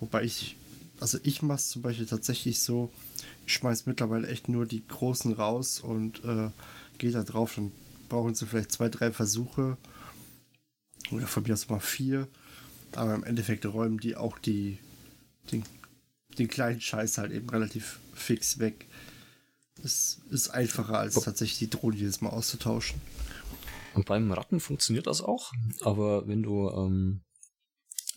Wobei 0.00 0.24
ich, 0.24 0.56
also 1.00 1.18
ich 1.22 1.42
mache 1.42 1.58
es 1.58 1.70
zum 1.70 1.82
Beispiel 1.82 2.06
tatsächlich 2.06 2.60
so, 2.60 2.90
ich 3.46 3.54
schmeiß 3.54 3.86
mittlerweile 3.86 4.28
echt 4.28 4.48
nur 4.48 4.66
die 4.66 4.86
großen 4.86 5.32
raus 5.32 5.80
und 5.80 6.24
äh, 6.24 6.50
gehe 6.98 7.10
da 7.10 7.22
drauf, 7.22 7.54
dann 7.56 7.72
brauchen 8.08 8.34
sie 8.34 8.46
vielleicht 8.46 8.72
zwei, 8.72 8.88
drei 8.88 9.10
Versuche 9.10 9.76
oder 11.10 11.26
von 11.26 11.42
mir 11.42 11.54
aus 11.54 11.68
mal 11.68 11.80
vier. 11.80 12.28
Aber 12.96 13.14
im 13.14 13.24
Endeffekt 13.24 13.66
räumen 13.66 13.98
die 13.98 14.16
auch 14.16 14.38
die, 14.38 14.78
den, 15.50 15.64
den 16.38 16.48
kleinen 16.48 16.80
Scheiß 16.80 17.18
halt 17.18 17.32
eben 17.32 17.48
relativ 17.48 18.00
fix 18.14 18.58
weg. 18.58 18.86
Es 19.82 20.20
ist 20.30 20.50
einfacher, 20.50 20.98
als 20.98 21.14
tatsächlich 21.14 21.58
die 21.58 21.70
Drohne 21.70 21.96
jedes 21.96 22.20
Mal 22.20 22.30
auszutauschen. 22.30 23.00
Und 23.94 24.06
beim 24.06 24.30
Ratten 24.32 24.60
funktioniert 24.60 25.06
das 25.06 25.20
auch, 25.20 25.52
aber 25.80 26.26
wenn 26.26 26.42
du, 26.42 26.70
ähm, 26.70 27.22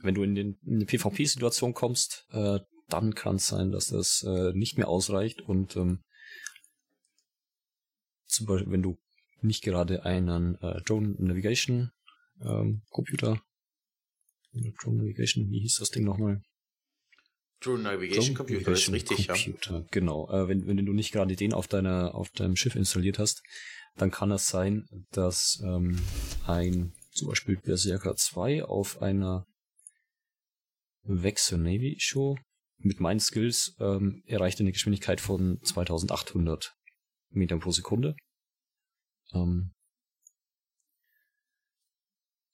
wenn 0.01 0.15
du 0.15 0.23
in, 0.23 0.35
den, 0.35 0.57
in 0.65 0.75
eine 0.75 0.85
PvP-Situation 0.85 1.73
kommst, 1.73 2.25
äh, 2.31 2.59
dann 2.88 3.15
kann 3.15 3.38
es 3.38 3.47
sein, 3.47 3.71
dass 3.71 3.88
das 3.88 4.23
äh, 4.23 4.53
nicht 4.53 4.77
mehr 4.77 4.88
ausreicht 4.88 5.41
und 5.41 5.75
ähm, 5.75 6.03
zum 8.27 8.45
Beispiel, 8.45 8.71
wenn 8.71 8.83
du 8.83 8.97
nicht 9.41 9.63
gerade 9.63 10.05
einen 10.05 10.55
äh, 10.61 10.81
Drone 10.81 11.15
Navigation 11.19 11.91
ähm, 12.41 12.81
Computer 12.89 13.41
Drone 14.81 14.97
Navigation, 14.97 15.49
wie 15.49 15.59
hieß 15.59 15.77
das 15.79 15.89
Ding 15.89 16.03
nochmal? 16.03 16.41
Drone 17.61 17.83
Navigation 17.83 18.35
Drone 18.35 18.37
Computer 18.37 18.71
ist 18.71 18.87
Navigation 18.87 18.93
richtig, 18.93 19.27
ja. 19.27 19.33
Computer, 19.33 19.85
Genau. 19.91 20.29
Äh, 20.29 20.47
wenn, 20.47 20.67
wenn 20.67 20.85
du 20.85 20.93
nicht 20.93 21.11
gerade 21.11 21.35
den 21.35 21.53
auf 21.53 21.67
deiner, 21.67 22.13
auf 22.15 22.29
deinem 22.31 22.55
Schiff 22.55 22.75
installiert 22.75 23.19
hast, 23.19 23.41
dann 23.95 24.11
kann 24.11 24.31
es 24.31 24.47
sein, 24.47 24.85
dass 25.11 25.61
ähm, 25.63 25.99
ein 26.45 26.93
zum 27.11 27.29
Beispiel 27.29 27.57
Berserker 27.57 28.15
2 28.15 28.65
auf 28.65 29.01
einer 29.01 29.45
Vexor 31.03 31.57
Navy 31.57 31.95
Show 31.99 32.37
mit 32.77 32.99
meinen 32.99 33.19
Skills 33.19 33.75
ähm, 33.79 34.21
erreicht 34.25 34.59
eine 34.59 34.71
Geschwindigkeit 34.71 35.21
von 35.21 35.59
2800 35.63 36.75
Metern 37.29 37.59
pro 37.59 37.71
Sekunde. 37.71 38.15
Ähm, 39.33 39.71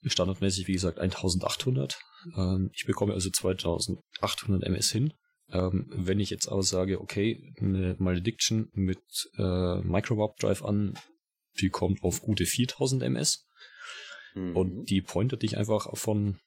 standardmäßig, 0.05 0.67
wie 0.67 0.73
gesagt, 0.73 0.99
1800. 0.99 1.99
Ähm, 2.35 2.69
ich 2.73 2.85
bekomme 2.85 3.13
also 3.13 3.29
2800 3.29 4.63
MS 4.63 4.91
hin. 4.91 5.13
Ähm, 5.49 5.91
wenn 5.93 6.19
ich 6.19 6.29
jetzt 6.29 6.47
aber 6.47 6.63
sage, 6.63 7.01
okay, 7.01 7.53
eine 7.59 7.95
Malediction 7.99 8.69
mit 8.73 9.01
äh, 9.37 9.81
Microwarp 9.81 10.37
Drive 10.37 10.63
an, 10.63 10.97
die 11.59 11.69
kommt 11.69 12.03
auf 12.03 12.21
gute 12.21 12.45
4000 12.45 13.03
MS 13.03 13.45
Mhm. 14.33 14.55
und 14.55 14.85
die 14.85 15.01
pointet 15.01 15.41
dich 15.41 15.57
einfach 15.57 15.95
von 15.97 16.39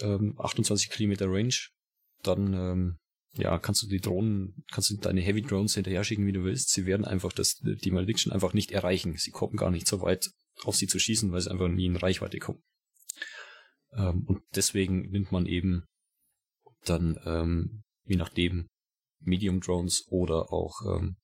ähm, 0.00 0.34
28 0.38 0.90
Kilometer 0.90 1.26
Range, 1.28 1.54
dann 2.22 2.52
ähm, 2.52 2.98
ja, 3.34 3.58
kannst 3.58 3.82
du 3.82 3.86
die 3.86 4.00
Drohnen, 4.00 4.64
kannst 4.72 4.90
du 4.90 4.96
deine 4.96 5.20
Heavy 5.20 5.42
Drones 5.42 5.74
hinterher 5.74 6.04
schicken, 6.04 6.26
wie 6.26 6.32
du 6.32 6.44
willst. 6.44 6.70
Sie 6.70 6.86
werden 6.86 7.04
einfach 7.04 7.32
das, 7.32 7.60
die 7.60 7.90
Malediction 7.90 8.32
einfach 8.32 8.54
nicht 8.54 8.72
erreichen. 8.72 9.14
Sie 9.18 9.30
kommen 9.30 9.56
gar 9.56 9.70
nicht 9.70 9.86
so 9.86 10.00
weit, 10.00 10.30
auf 10.64 10.76
sie 10.76 10.86
zu 10.86 10.98
schießen, 10.98 11.32
weil 11.32 11.40
sie 11.40 11.50
einfach 11.50 11.68
nie 11.68 11.86
in 11.86 11.96
Reichweite 11.96 12.38
kommen. 12.38 12.62
Ähm, 13.92 14.24
und 14.26 14.42
deswegen 14.54 15.10
nimmt 15.10 15.32
man 15.32 15.46
eben 15.46 15.84
dann, 16.84 17.18
ähm, 17.24 17.82
je 18.04 18.16
nachdem, 18.16 18.68
Medium 19.20 19.60
Drones 19.60 20.04
oder 20.08 20.52
auch 20.52 20.80
ähm, 20.86 21.16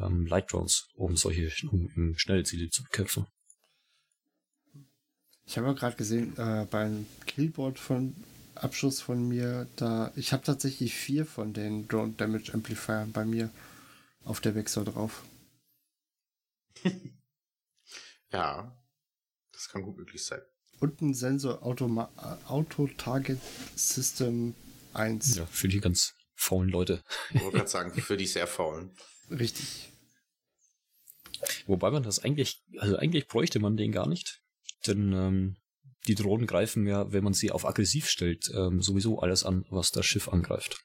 ähm, 0.00 0.26
Light 0.26 0.52
Drones, 0.52 0.88
um 0.94 1.16
solche, 1.16 1.50
um, 1.70 1.90
um 1.96 2.18
schnelle 2.18 2.44
Ziele 2.44 2.68
zu 2.70 2.82
bekämpfen. 2.82 3.26
Ich 5.44 5.56
habe 5.56 5.68
ja 5.68 5.72
gerade 5.74 5.96
gesehen, 5.96 6.36
äh, 6.38 6.66
beim 6.70 7.06
Killboard 7.26 7.78
von 7.78 8.14
Abschuss 8.54 9.00
von 9.00 9.28
mir, 9.28 9.68
da 9.76 10.12
ich 10.16 10.32
habe 10.32 10.42
tatsächlich 10.42 10.94
vier 10.94 11.26
von 11.26 11.52
den 11.52 11.86
Drone 11.88 12.14
Damage 12.16 12.52
Amplifiern 12.54 13.12
bei 13.12 13.24
mir 13.24 13.50
auf 14.24 14.40
der 14.40 14.54
Vexor 14.54 14.84
drauf. 14.84 15.24
Ja, 18.32 18.76
das 19.52 19.68
kann 19.68 19.82
gut 19.82 19.96
möglich 19.96 20.24
sein. 20.24 20.40
Und 20.80 21.00
ein 21.00 21.14
Sensor 21.14 21.62
Automa 21.62 22.10
äh, 22.18 22.48
Auto 22.48 22.88
Target 22.98 23.40
System 23.74 24.54
1. 24.92 25.36
Ja, 25.36 25.46
für 25.46 25.68
die 25.68 25.80
ganz 25.80 26.14
faulen 26.34 26.68
Leute. 26.68 27.02
Ich 27.30 27.40
wollte 27.40 27.56
gerade 27.56 27.70
sagen, 27.70 27.92
für 27.92 28.16
die 28.16 28.26
sehr 28.26 28.46
faulen. 28.46 28.90
Richtig. 29.30 29.92
Wobei 31.66 31.90
man 31.90 32.02
das 32.02 32.18
eigentlich, 32.18 32.62
also 32.78 32.96
eigentlich 32.96 33.26
bräuchte 33.26 33.58
man 33.58 33.76
den 33.76 33.92
gar 33.92 34.08
nicht. 34.08 34.42
Denn 34.86 35.12
ähm, 35.12 35.56
die 36.06 36.14
Drohnen 36.14 36.46
greifen 36.46 36.86
ja, 36.86 37.12
wenn 37.12 37.24
man 37.24 37.32
sie 37.32 37.50
auf 37.50 37.66
aggressiv 37.66 38.08
stellt, 38.08 38.50
ähm, 38.54 38.80
sowieso 38.80 39.18
alles 39.20 39.44
an, 39.44 39.64
was 39.70 39.90
das 39.90 40.06
Schiff 40.06 40.28
angreift. 40.28 40.84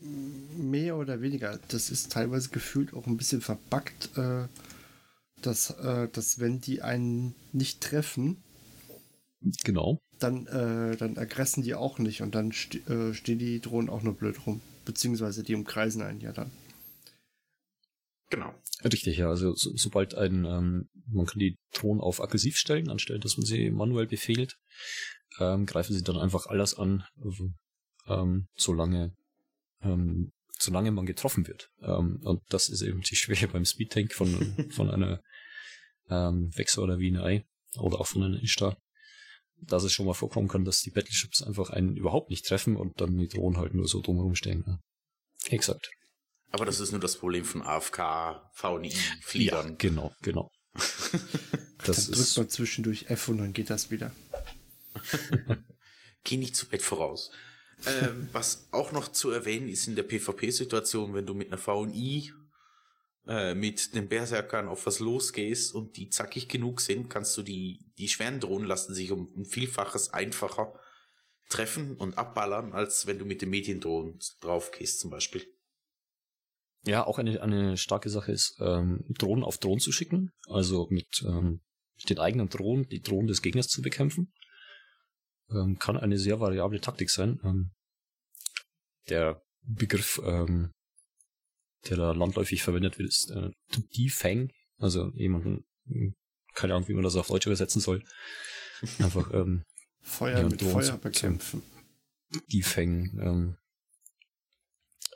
Mehr 0.00 0.96
oder 0.96 1.20
weniger. 1.20 1.58
Das 1.68 1.90
ist 1.90 2.12
teilweise 2.12 2.50
gefühlt 2.50 2.92
auch 2.94 3.06
ein 3.06 3.16
bisschen 3.16 3.40
verbuggt, 3.40 4.10
äh, 4.16 4.46
dass, 5.42 5.70
äh, 5.70 6.08
dass 6.08 6.38
wenn 6.38 6.60
die 6.60 6.82
einen 6.82 7.34
nicht 7.52 7.80
treffen, 7.80 8.36
Genau. 9.64 9.98
dann, 10.18 10.46
äh, 10.46 10.96
dann 10.96 11.16
aggressen 11.16 11.62
die 11.62 11.74
auch 11.74 11.98
nicht 11.98 12.20
und 12.22 12.34
dann 12.34 12.52
st 12.52 12.86
äh, 12.88 13.14
stehen 13.14 13.38
die 13.38 13.60
Drohnen 13.60 13.88
auch 13.88 14.02
nur 14.02 14.14
blöd 14.14 14.46
rum. 14.46 14.60
Beziehungsweise 14.84 15.42
die 15.42 15.54
umkreisen 15.54 16.02
einen 16.02 16.20
ja 16.20 16.32
dann. 16.32 16.50
Genau. 18.30 18.54
Richtig, 18.84 19.16
ja. 19.18 19.28
Also 19.28 19.54
so, 19.54 19.76
sobald 19.76 20.14
ein, 20.14 20.44
ähm, 20.44 20.88
man 21.06 21.26
kann 21.26 21.38
die 21.38 21.58
Drohnen 21.74 22.00
auf 22.00 22.20
aggressiv 22.22 22.56
stellen, 22.56 22.88
anstelle, 22.88 23.18
dass 23.18 23.36
man 23.36 23.44
sie 23.44 23.70
manuell 23.70 24.06
befehlt, 24.06 24.56
ähm, 25.38 25.66
greifen 25.66 25.94
sie 25.94 26.02
dann 26.02 26.16
einfach 26.16 26.46
alles 26.46 26.74
an, 26.74 27.04
ähm, 28.06 28.46
solange, 28.56 29.14
ähm, 29.82 30.30
solange 30.58 30.90
man 30.90 31.06
getroffen 31.06 31.46
wird. 31.46 31.70
Ähm, 31.82 32.20
und 32.22 32.42
das 32.48 32.68
ist 32.68 32.82
eben 32.82 33.00
die 33.02 33.16
Schwäche 33.16 33.48
beim 33.48 33.64
Speedtank 33.64 34.12
von, 34.12 34.70
von 34.70 34.90
einer 34.90 35.20
ähm, 36.08 36.50
Vexor 36.54 36.84
oder 36.84 36.98
VNI 36.98 37.44
oder 37.78 38.00
auch 38.00 38.06
von 38.06 38.22
einer 38.22 38.42
Ishtar. 38.42 38.76
Dass 39.62 39.84
es 39.84 39.92
schon 39.92 40.06
mal 40.06 40.14
vorkommen 40.14 40.48
kann, 40.48 40.64
dass 40.64 40.80
die 40.80 40.90
Battleships 40.90 41.42
einfach 41.42 41.70
einen 41.70 41.96
überhaupt 41.96 42.30
nicht 42.30 42.46
treffen 42.46 42.76
und 42.76 43.00
dann 43.00 43.16
die 43.18 43.28
Drohnen 43.28 43.58
halt 43.58 43.74
nur 43.74 43.86
so 43.86 44.00
drumherum 44.00 44.34
stehen. 44.34 44.64
Ja. 44.66 44.78
Exakt. 45.48 45.90
Aber 46.50 46.64
das 46.64 46.80
ist 46.80 46.92
nur 46.92 47.00
das 47.00 47.16
Problem 47.16 47.44
von 47.44 47.62
AFK, 47.62 48.40
VNI-Fliegern. 48.54 49.76
genau, 49.78 50.12
genau. 50.22 50.50
Das 51.82 51.96
dann 51.96 52.14
drückt 52.14 52.28
ist, 52.28 52.36
man 52.36 52.48
zwischendurch 52.50 53.06
F 53.08 53.28
und 53.28 53.38
dann 53.38 53.54
geht 53.54 53.70
das 53.70 53.90
wieder. 53.90 54.12
Geh 56.24 56.36
nicht 56.36 56.54
zu 56.54 56.68
Bett 56.68 56.82
voraus. 56.82 57.30
Ähm, 57.86 58.28
was 58.32 58.68
auch 58.72 58.92
noch 58.92 59.08
zu 59.08 59.30
erwähnen 59.30 59.68
ist 59.68 59.86
in 59.86 59.96
der 59.96 60.02
PvP-Situation, 60.02 61.14
wenn 61.14 61.26
du 61.26 61.34
mit 61.34 61.48
einer 61.48 61.58
VNI 61.58 62.32
äh, 63.26 63.54
mit 63.54 63.94
den 63.94 64.08
Berserkern 64.08 64.68
auf 64.68 64.86
was 64.86 64.98
losgehst 64.98 65.74
und 65.74 65.96
die 65.96 66.08
zackig 66.08 66.48
genug 66.48 66.80
sind, 66.80 67.08
kannst 67.08 67.36
du 67.36 67.42
die, 67.42 67.92
die 67.98 68.08
schweren 68.08 68.40
Drohnen 68.40 68.66
lassen 68.66 68.94
sich 68.94 69.12
um 69.12 69.32
ein 69.36 69.44
Vielfaches 69.44 70.12
einfacher 70.12 70.74
treffen 71.48 71.96
und 71.96 72.16
abballern, 72.16 72.72
als 72.72 73.06
wenn 73.06 73.18
du 73.18 73.24
mit 73.24 73.42
den 73.42 73.50
Mediendrohnen 73.50 74.18
drauf 74.40 74.70
gehst 74.70 75.00
zum 75.00 75.10
Beispiel. 75.10 75.44
Ja, 76.86 77.06
auch 77.06 77.18
eine, 77.18 77.42
eine 77.42 77.76
starke 77.76 78.08
Sache 78.08 78.32
ist, 78.32 78.56
ähm, 78.60 79.04
Drohnen 79.10 79.44
auf 79.44 79.58
Drohnen 79.58 79.80
zu 79.80 79.92
schicken, 79.92 80.32
also 80.48 80.86
mit 80.90 81.22
ähm, 81.26 81.60
den 82.08 82.18
eigenen 82.18 82.48
Drohnen 82.48 82.88
die 82.88 83.02
Drohnen 83.02 83.26
des 83.26 83.42
Gegners 83.42 83.68
zu 83.68 83.82
bekämpfen. 83.82 84.32
Ähm, 85.52 85.78
kann 85.78 85.96
eine 85.96 86.18
sehr 86.18 86.40
variable 86.40 86.80
Taktik 86.80 87.10
sein. 87.10 87.40
Ähm, 87.44 87.70
der 89.08 89.42
Begriff, 89.62 90.20
ähm, 90.24 90.72
der 91.88 91.96
da 91.96 92.12
landläufig 92.12 92.62
verwendet 92.62 92.98
wird, 92.98 93.08
ist 93.08 93.30
äh, 93.30 93.50
to 93.70 93.80
defang, 93.96 94.50
also 94.78 95.10
jemanden, 95.14 95.64
hm, 95.86 96.14
keine 96.54 96.74
Ahnung, 96.74 96.88
wie 96.88 96.94
man 96.94 97.04
das 97.04 97.16
auf 97.16 97.28
Deutsch 97.28 97.46
übersetzen 97.46 97.80
soll. 97.80 98.04
Einfach 98.98 99.32
ähm, 99.32 99.64
Feuer 100.02 100.42
mit 100.48 100.62
Feuer 100.62 100.96
bekämpfen. 100.96 101.62
Defang, 102.52 103.18
ähm, 103.20 103.56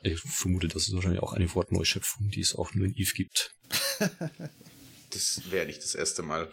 ich 0.03 0.19
vermute, 0.19 0.67
das 0.67 0.87
ist 0.87 0.93
wahrscheinlich 0.93 1.23
auch 1.23 1.33
eine 1.33 1.53
Wortneuschöpfung, 1.55 2.29
die 2.29 2.41
es 2.41 2.55
auch 2.55 2.73
nur 2.73 2.85
in 2.85 2.93
Eve 2.95 3.13
gibt. 3.13 3.55
das 5.09 5.49
wäre 5.49 5.65
nicht 5.65 5.81
das 5.81 5.95
erste 5.95 6.21
Mal. 6.21 6.51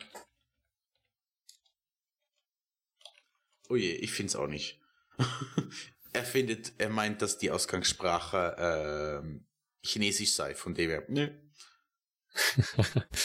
Oh 3.73 3.77
je, 3.77 3.95
ich 3.95 4.13
find's 4.13 4.37
auch 4.37 4.49
nicht. 4.49 4.79
er 6.13 6.25
findet, 6.25 6.75
er 6.77 6.91
meint, 6.91 7.23
dass 7.23 7.39
die 7.39 7.51
Ausgangssprache 7.51 8.55
ähm, 8.59 9.47
Chinesisch 9.83 10.35
sei, 10.35 10.55
von 10.55 10.75
dem 10.75 10.91
her. 10.91 11.07
Ne. 11.09 11.41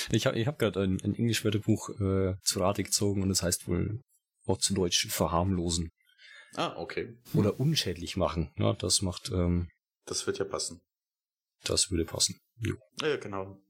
ich 0.10 0.26
habe 0.26 0.40
ich 0.40 0.48
hab 0.48 0.58
gerade 0.58 0.84
ein, 0.84 1.02
ein 1.04 1.16
Englisch-Wörterbuch 1.16 1.90
äh, 2.00 2.36
zu 2.44 2.60
Rate 2.62 2.84
gezogen 2.84 3.24
und 3.24 3.30
es 3.30 3.40
das 3.40 3.46
heißt 3.46 3.68
wohl 3.68 4.00
auch 4.46 4.58
zu 4.60 4.74
Deutsch 4.74 5.08
verharmlosen. 5.10 5.90
Ah, 6.56 6.78
okay. 6.78 7.18
Oder 7.34 7.60
unschädlich 7.60 8.16
machen. 8.16 8.54
Ja, 8.56 8.72
das 8.72 9.02
macht 9.02 9.30
ähm, 9.32 9.68
das 10.06 10.28
wird 10.28 10.40
ja 10.40 10.46
passen. 10.46 10.80
Das 11.66 11.92
würde 11.92 12.06
passen. 12.06 12.40
Jo. 12.60 12.78
Ja, 13.02 13.18
genau. 13.18 13.62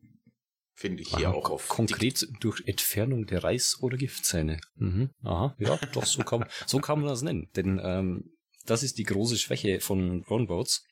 Finde 0.79 1.01
ich 1.01 1.09
hier 1.09 1.29
Aha, 1.29 1.35
auch 1.35 1.49
auf. 1.49 1.69
Konkret 1.69 2.21
Dick 2.21 2.39
durch 2.39 2.61
Entfernung 2.67 3.25
der 3.25 3.41
Reiß- 3.41 3.79
oder 3.81 3.97
Giftzähne. 3.97 4.59
Mhm. 4.75 5.09
Aha, 5.23 5.55
ja, 5.57 5.79
doch, 5.91 6.05
so 6.05 6.21
kann, 6.21 6.45
so 6.67 6.77
kann 6.77 6.99
man 6.99 7.09
das 7.09 7.23
nennen. 7.23 7.49
Denn 7.55 7.81
ähm, 7.83 8.29
das 8.67 8.83
ist 8.83 8.99
die 8.99 9.03
große 9.03 9.37
Schwäche 9.37 9.79
von 9.79 10.21
Drohnenboats. 10.21 10.85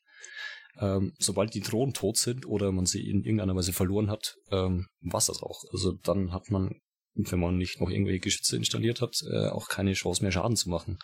Ähm, 0.79 1.13
sobald 1.19 1.53
die 1.53 1.61
Drohnen 1.61 1.93
tot 1.93 2.17
sind 2.17 2.47
oder 2.47 2.71
man 2.71 2.87
sie 2.87 3.07
in 3.07 3.23
irgendeiner 3.23 3.55
Weise 3.55 3.73
verloren 3.73 4.09
hat, 4.09 4.35
ähm, 4.49 4.87
war's 5.01 5.27
das 5.27 5.43
auch. 5.43 5.63
Also 5.71 5.91
dann 5.91 6.33
hat 6.33 6.49
man, 6.49 6.81
wenn 7.13 7.39
man 7.39 7.55
nicht 7.55 7.79
noch 7.79 7.91
irgendwelche 7.91 8.21
Geschütze 8.21 8.57
installiert 8.57 9.01
hat, 9.01 9.21
äh, 9.29 9.49
auch 9.49 9.69
keine 9.69 9.93
Chance 9.93 10.23
mehr 10.23 10.31
Schaden 10.31 10.57
zu 10.57 10.67
machen. 10.67 10.97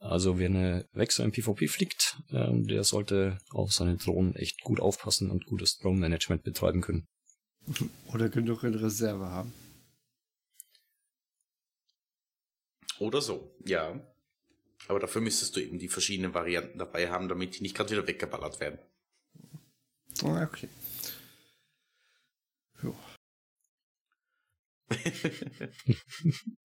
Also 0.00 0.40
wer 0.40 0.48
eine 0.48 0.88
Wechsel 0.92 1.24
im 1.24 1.30
PvP 1.30 1.68
fliegt, 1.68 2.18
ähm, 2.32 2.66
der 2.66 2.82
sollte 2.82 3.38
auf 3.50 3.72
seine 3.72 3.96
Drohnen 3.96 4.34
echt 4.34 4.60
gut 4.62 4.80
aufpassen 4.80 5.30
und 5.30 5.46
gutes 5.46 5.78
Drone-Management 5.78 6.42
betreiben 6.42 6.80
können. 6.80 7.06
Oder 8.12 8.28
genug 8.28 8.64
in 8.64 8.74
Reserve 8.74 9.26
haben. 9.26 9.52
Oder 12.98 13.22
so, 13.22 13.54
ja. 13.64 13.98
Aber 14.88 14.98
dafür 14.98 15.20
müsstest 15.20 15.56
du 15.56 15.60
eben 15.60 15.78
die 15.78 15.88
verschiedenen 15.88 16.34
Varianten 16.34 16.78
dabei 16.78 17.10
haben, 17.10 17.28
damit 17.28 17.56
die 17.56 17.62
nicht 17.62 17.76
gerade 17.76 17.90
wieder 17.90 18.06
weggeballert 18.06 18.60
werden. 18.60 18.78
Ah, 20.22 20.42
okay. 20.42 20.68
Jo. 22.82 22.94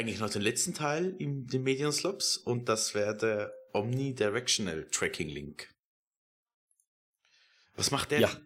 eigentlich 0.00 0.18
noch 0.20 0.30
den 0.30 0.42
letzten 0.42 0.74
Teil 0.74 1.14
in 1.18 1.46
den 1.46 1.62
Medienslops 1.62 2.36
und 2.36 2.68
das 2.68 2.94
wäre 2.94 3.16
der 3.16 3.52
Omnidirectional 3.72 4.88
Tracking 4.90 5.28
Link. 5.28 5.72
Was 7.74 7.90
macht 7.90 8.10
der? 8.10 8.20
Ja. 8.20 8.40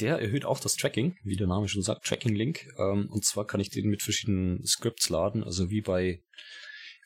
Der 0.00 0.18
erhöht 0.18 0.44
auch 0.44 0.60
das 0.60 0.76
Tracking, 0.76 1.16
wie 1.22 1.36
der 1.36 1.46
Name 1.46 1.68
schon 1.68 1.82
sagt, 1.82 2.06
Tracking 2.06 2.34
Link. 2.34 2.66
Ähm, 2.78 3.08
und 3.10 3.24
zwar 3.24 3.46
kann 3.46 3.60
ich 3.60 3.70
den 3.70 3.88
mit 3.88 4.02
verschiedenen 4.02 4.64
Scripts 4.64 5.08
laden, 5.08 5.42
also 5.44 5.70
wie 5.70 5.80
bei, 5.80 6.22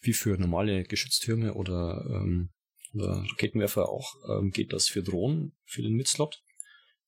wie 0.03 0.12
für 0.12 0.37
normale 0.39 0.85
Geschütztürme 0.85 1.55
oder, 1.55 2.05
ähm, 2.09 2.51
oder 2.95 3.25
Raketenwerfer 3.31 3.89
auch, 3.89 4.15
ähm, 4.29 4.51
geht 4.51 4.73
das 4.73 4.89
für 4.89 5.03
Drohnen, 5.03 5.53
für 5.65 5.83
den 5.83 5.95
Midslot. 5.95 6.43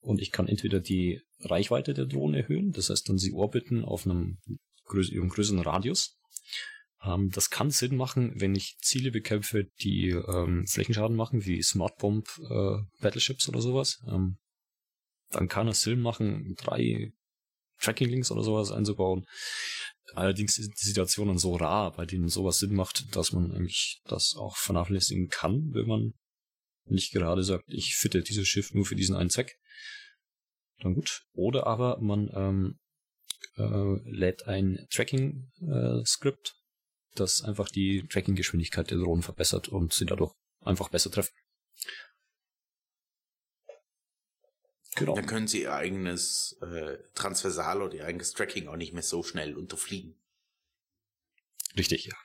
Und 0.01 0.21
ich 0.21 0.31
kann 0.31 0.49
entweder 0.49 0.81
die 0.81 1.21
Reichweite 1.41 1.95
der 1.95 2.07
Drohnen 2.07 2.35
erhöhen, 2.35 2.73
das 2.73 2.91
heißt 2.91 3.09
dann 3.09 3.19
sie 3.19 3.33
orbiten 3.33 3.85
auf 3.85 4.07
einem 4.07 4.39
größeren 4.87 5.61
Radius, 5.61 6.19
ähm, 7.05 7.31
das 7.31 7.51
kann 7.51 7.71
Sinn 7.71 7.97
machen, 7.97 8.33
wenn 8.37 8.55
ich 8.55 8.79
Ziele 8.81 9.11
bekämpfe, 9.11 9.65
die 9.81 10.11
ähm, 10.11 10.67
Flächenschaden 10.67 11.17
machen, 11.17 11.45
wie 11.45 11.63
Smart 11.63 11.97
Bomb 11.99 12.29
äh, 12.51 12.77
Battleships 13.01 13.49
oder 13.49 13.61
sowas. 13.61 14.03
Ähm, 14.09 14.39
dann 15.31 15.49
kann 15.49 15.69
es 15.69 15.83
Sinn 15.83 16.01
machen, 16.01 16.55
drei 16.57 17.13
Tracking-Links 17.81 18.31
oder 18.31 18.43
sowas 18.43 18.71
einzubauen. 18.73 19.27
Allerdings 20.15 20.55
sind 20.55 20.75
die 20.81 20.87
Situationen 20.87 21.39
so 21.39 21.57
rar, 21.57 21.93
bei 21.93 22.07
denen 22.07 22.29
sowas 22.29 22.59
Sinn 22.59 22.75
macht, 22.75 23.15
dass 23.15 23.33
man 23.33 23.53
eigentlich 23.53 24.01
das 24.05 24.35
auch 24.37 24.57
vernachlässigen 24.57 25.29
kann, 25.29 25.71
wenn 25.73 25.87
man 25.87 26.15
nicht 26.87 27.13
gerade 27.13 27.45
sagt, 27.45 27.65
ich 27.69 27.97
fitte 27.97 28.23
dieses 28.23 28.49
Schiff 28.49 28.73
nur 28.73 28.87
für 28.87 28.97
diesen 28.97 29.15
einen 29.15 29.31
Zweck. 29.31 29.59
Dann 30.81 30.95
gut. 30.95 31.25
Oder 31.33 31.67
aber 31.67 32.01
man 32.01 32.31
ähm, 32.35 32.79
äh, 33.57 34.11
lädt 34.11 34.47
ein 34.47 34.87
Tracking-Skript, 34.91 36.49
äh, 36.49 37.17
das 37.17 37.43
einfach 37.43 37.69
die 37.69 38.07
Tracking-Geschwindigkeit 38.09 38.91
der 38.91 38.99
Drohnen 38.99 39.23
verbessert 39.23 39.69
und 39.69 39.93
sie 39.93 40.07
dadurch 40.07 40.33
einfach 40.61 40.89
besser 40.89 41.11
treffen. 41.11 41.35
Genau. 44.99 45.15
Dann 45.15 45.27
können 45.27 45.47
sie 45.47 45.63
ihr 45.63 45.75
eigenes 45.75 46.59
äh, 46.61 46.99
Transversal 47.15 47.83
oder 47.83 47.95
ihr 47.95 48.05
eigenes 48.05 48.33
Tracking 48.33 48.67
auch 48.69 48.77
nicht 48.77 48.93
mehr 48.93 49.03
so 49.03 49.23
schnell 49.23 49.57
unterfliegen. 49.57 50.17
Richtig, 51.77 52.07
ja. 52.07 52.17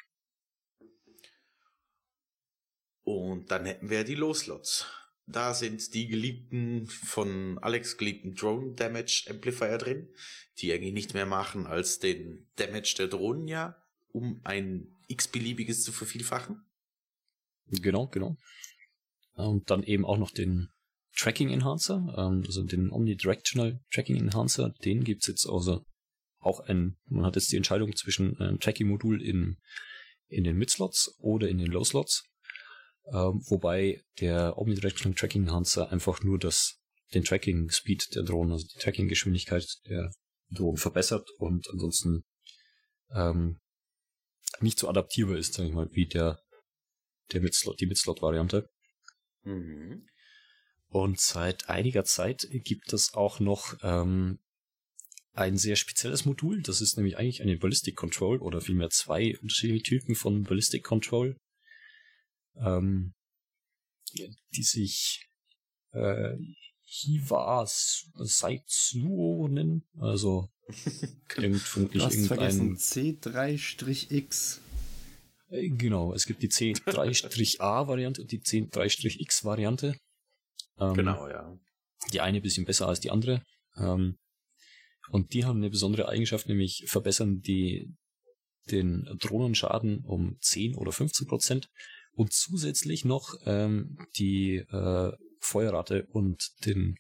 Und 3.04 3.52
dann 3.52 3.66
hätten 3.66 3.90
wir 3.90 4.04
die 4.04 4.16
Loslots. 4.16 4.88
Da 5.26 5.54
sind 5.54 5.94
die 5.94 6.08
geliebten, 6.08 6.88
von 6.88 7.58
Alex 7.60 7.98
geliebten 7.98 8.36
Drone 8.36 8.74
Damage 8.74 9.26
Amplifier 9.30 9.78
drin, 9.78 10.10
die 10.58 10.74
eigentlich 10.74 10.94
nicht 10.94 11.14
mehr 11.14 11.26
machen 11.26 11.68
als 11.68 12.00
den 12.00 12.48
Damage 12.56 12.96
der 12.98 13.08
Drohnen 13.08 13.48
ja, 13.48 13.82
um 14.10 14.42
ein 14.44 14.96
x-beliebiges 15.08 15.84
zu 15.84 15.92
vervielfachen. 15.92 16.66
Genau, 17.68 18.08
genau. 18.08 18.36
Und 19.36 19.70
dann 19.70 19.84
eben 19.84 20.06
auch 20.06 20.18
noch 20.18 20.32
den 20.32 20.70
Tracking 21.16 21.50
Enhancer, 21.50 22.14
ähm, 22.18 22.44
also 22.46 22.64
den 22.64 22.92
Omnidirectional 22.92 23.80
Tracking 23.92 24.18
Enhancer, 24.18 24.74
den 24.84 25.04
gibt's 25.04 25.28
jetzt 25.28 25.48
also 25.48 25.86
auch 26.40 26.60
ein, 26.62 26.98
man 27.06 27.26
hat 27.26 27.36
jetzt 27.36 27.52
die 27.52 27.58
Entscheidung 27.58 27.96
zwischen 27.96 28.38
einem 28.40 28.60
Tracking-Modul 28.60 29.22
in, 29.22 29.58
in 30.28 30.44
den 30.44 30.58
Mid-Slots 30.58 31.16
oder 31.20 31.48
in 31.48 31.58
den 31.58 31.72
Low-Slots. 31.72 32.26
Ähm, 33.06 33.42
wobei 33.48 34.02
der 34.20 34.58
Omnidirectional 34.58 35.16
Tracking 35.16 35.44
Enhancer 35.44 35.92
einfach 35.92 36.24
nur 36.24 36.40
das, 36.40 36.80
den 37.14 37.24
Tracking 37.24 37.70
Speed 37.70 38.16
der 38.16 38.24
Drohnen, 38.24 38.52
also 38.52 38.66
die 38.68 38.80
Tracking 38.80 39.08
Geschwindigkeit 39.08 39.66
der 39.88 40.12
Drohnen 40.50 40.78
verbessert 40.78 41.30
und 41.38 41.68
ansonsten 41.70 42.24
ähm, 43.14 43.60
nicht 44.60 44.80
so 44.80 44.88
adaptierbar 44.88 45.38
ist, 45.38 45.54
sag 45.54 45.66
ich 45.66 45.74
mal, 45.74 45.90
wie 45.92 46.06
der, 46.06 46.40
der 47.32 47.42
Midslot, 47.42 47.80
die 47.80 47.88
Midslot-Variante. 47.88 48.70
Mhm. 49.44 50.08
Und 50.94 51.20
seit 51.20 51.70
einiger 51.70 52.06
Zeit 52.06 52.48
gibt 52.52 52.94
es 52.94 53.16
auch 53.16 53.40
noch 53.40 53.76
ähm, 53.82 54.38
ein 55.34 55.58
sehr 55.58 55.76
spezielles 55.76 56.26
Modul. 56.26 56.62
Das 56.62 56.82
ist 56.82 56.98
nämlich 56.98 57.18
eigentlich 57.18 57.42
eine 57.42 57.58
Ballistic 57.58 57.96
Control 57.96 58.38
oder 58.38 58.62
vielmehr 58.62 58.92
zwei 58.92 59.36
unterschiedliche 59.40 59.82
Typen 59.82 60.14
von 60.14 60.44
Ballistic 60.44 60.84
Control, 60.84 61.36
ähm, 62.58 63.16
die 64.56 64.62
sich 64.62 65.28
äh, 65.94 66.36
Hiva 66.84 67.66
Saitsuo 67.66 69.48
nennen. 69.48 69.88
Also 69.98 70.48
du 71.36 71.56
hast 71.56 72.14
irgendein 72.14 72.78
C3-X. 72.78 74.62
Äh, 75.50 75.70
genau, 75.70 76.14
es 76.14 76.28
gibt 76.28 76.44
die 76.44 76.50
C3-A-Variante 76.50 78.22
und 78.22 78.32
die 78.32 78.42
C3-X-Variante. 78.42 79.98
Ähm, 80.80 80.94
genau, 80.94 81.28
ja. 81.28 81.58
Die 82.12 82.22
eine 82.22 82.42
bisschen 82.42 82.66
besser 82.66 82.88
als 82.88 83.00
die 83.00 83.12
andere. 83.12 83.44
Ähm, 83.78 84.18
und 85.10 85.34
die 85.34 85.46
haben 85.46 85.58
eine 85.58 85.70
besondere 85.70 86.08
Eigenschaft, 86.08 86.48
nämlich 86.48 86.86
verbessern 86.88 87.42
die 87.42 87.94
den 88.72 89.04
Drohnenschaden 89.20 90.06
um 90.06 90.38
10 90.40 90.76
oder 90.76 90.92
15 90.92 91.28
Prozent 91.28 91.70
und 92.14 92.32
zusätzlich 92.32 93.04
noch 93.04 93.36
ähm, 93.46 93.98
die 94.18 94.58
äh, 94.58 95.12
Feuerrate 95.40 96.06
und 96.06 96.66
den 96.66 96.98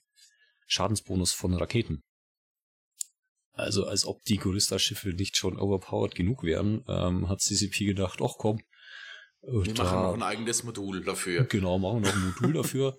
Schadensbonus 0.68 1.32
von 1.32 1.54
Raketen. 1.54 2.04
Also 3.54 3.86
als 3.86 4.06
ob 4.06 4.24
die 4.24 4.38
Gorista-Schiffe 4.38 5.10
nicht 5.10 5.38
schon 5.38 5.60
overpowered 5.60 6.16
genug 6.16 6.44
wären, 6.44 6.84
ähm, 6.88 7.30
hat 7.30 7.42
CCP 7.42 7.86
gedacht, 7.86 8.20
ach 8.22 8.36
komm, 8.38 8.62
Wir 9.46 9.74
machen 9.76 10.02
noch 10.04 10.14
ein 10.14 10.24
eigenes 10.24 10.64
Modul 10.64 11.04
dafür. 11.04 11.44
Genau, 11.44 11.78
machen 11.78 12.02
noch 12.02 12.14
ein 12.14 12.34
Modul 12.34 12.54
dafür, 12.62 12.98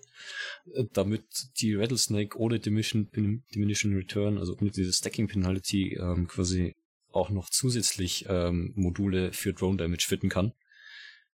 äh, 0.74 0.84
damit 0.92 1.24
die 1.60 1.74
Rattlesnake 1.74 2.38
ohne 2.38 2.60
Diminishing, 2.60 3.10
Diminishing 3.54 3.94
Return, 3.94 4.38
also 4.38 4.54
ohne 4.60 4.70
diese 4.70 4.92
Stacking 4.92 5.26
Penalty, 5.26 5.94
ähm, 5.94 6.28
quasi 6.28 6.74
auch 7.10 7.30
noch 7.30 7.48
zusätzlich 7.48 8.26
ähm, 8.28 8.72
Module 8.76 9.32
für 9.32 9.54
Drone 9.54 9.78
Damage 9.78 10.04
fitten 10.06 10.28
kann. 10.28 10.52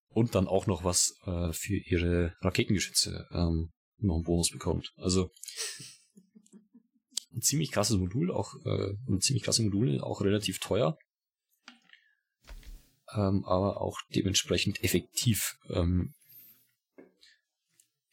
Und 0.09 0.35
dann 0.35 0.49
auch 0.49 0.67
noch 0.67 0.83
was 0.83 1.21
äh, 1.27 1.53
für 1.53 1.77
ihre 1.77 2.35
Raketengeschütze 2.41 3.29
ähm, 3.33 3.71
noch 3.99 4.17
einen 4.17 4.25
Bonus 4.25 4.51
bekommt. 4.51 4.93
Also 4.97 5.31
ein 7.35 7.43
ziemlich 7.43 7.71
krasses 7.71 7.99
Modul, 7.99 8.33
auch 8.33 8.55
äh, 8.65 8.95
ein 9.09 9.21
ziemlich 9.21 9.45
krasses 9.45 9.65
Modul, 9.65 10.01
auch 10.01 10.23
relativ 10.23 10.59
teuer. 10.59 10.99
Ähm, 13.15 13.45
aber 13.45 13.81
auch 13.81 14.01
dementsprechend 14.15 14.83
effektiv. 14.83 15.57
Ähm, 15.71 16.15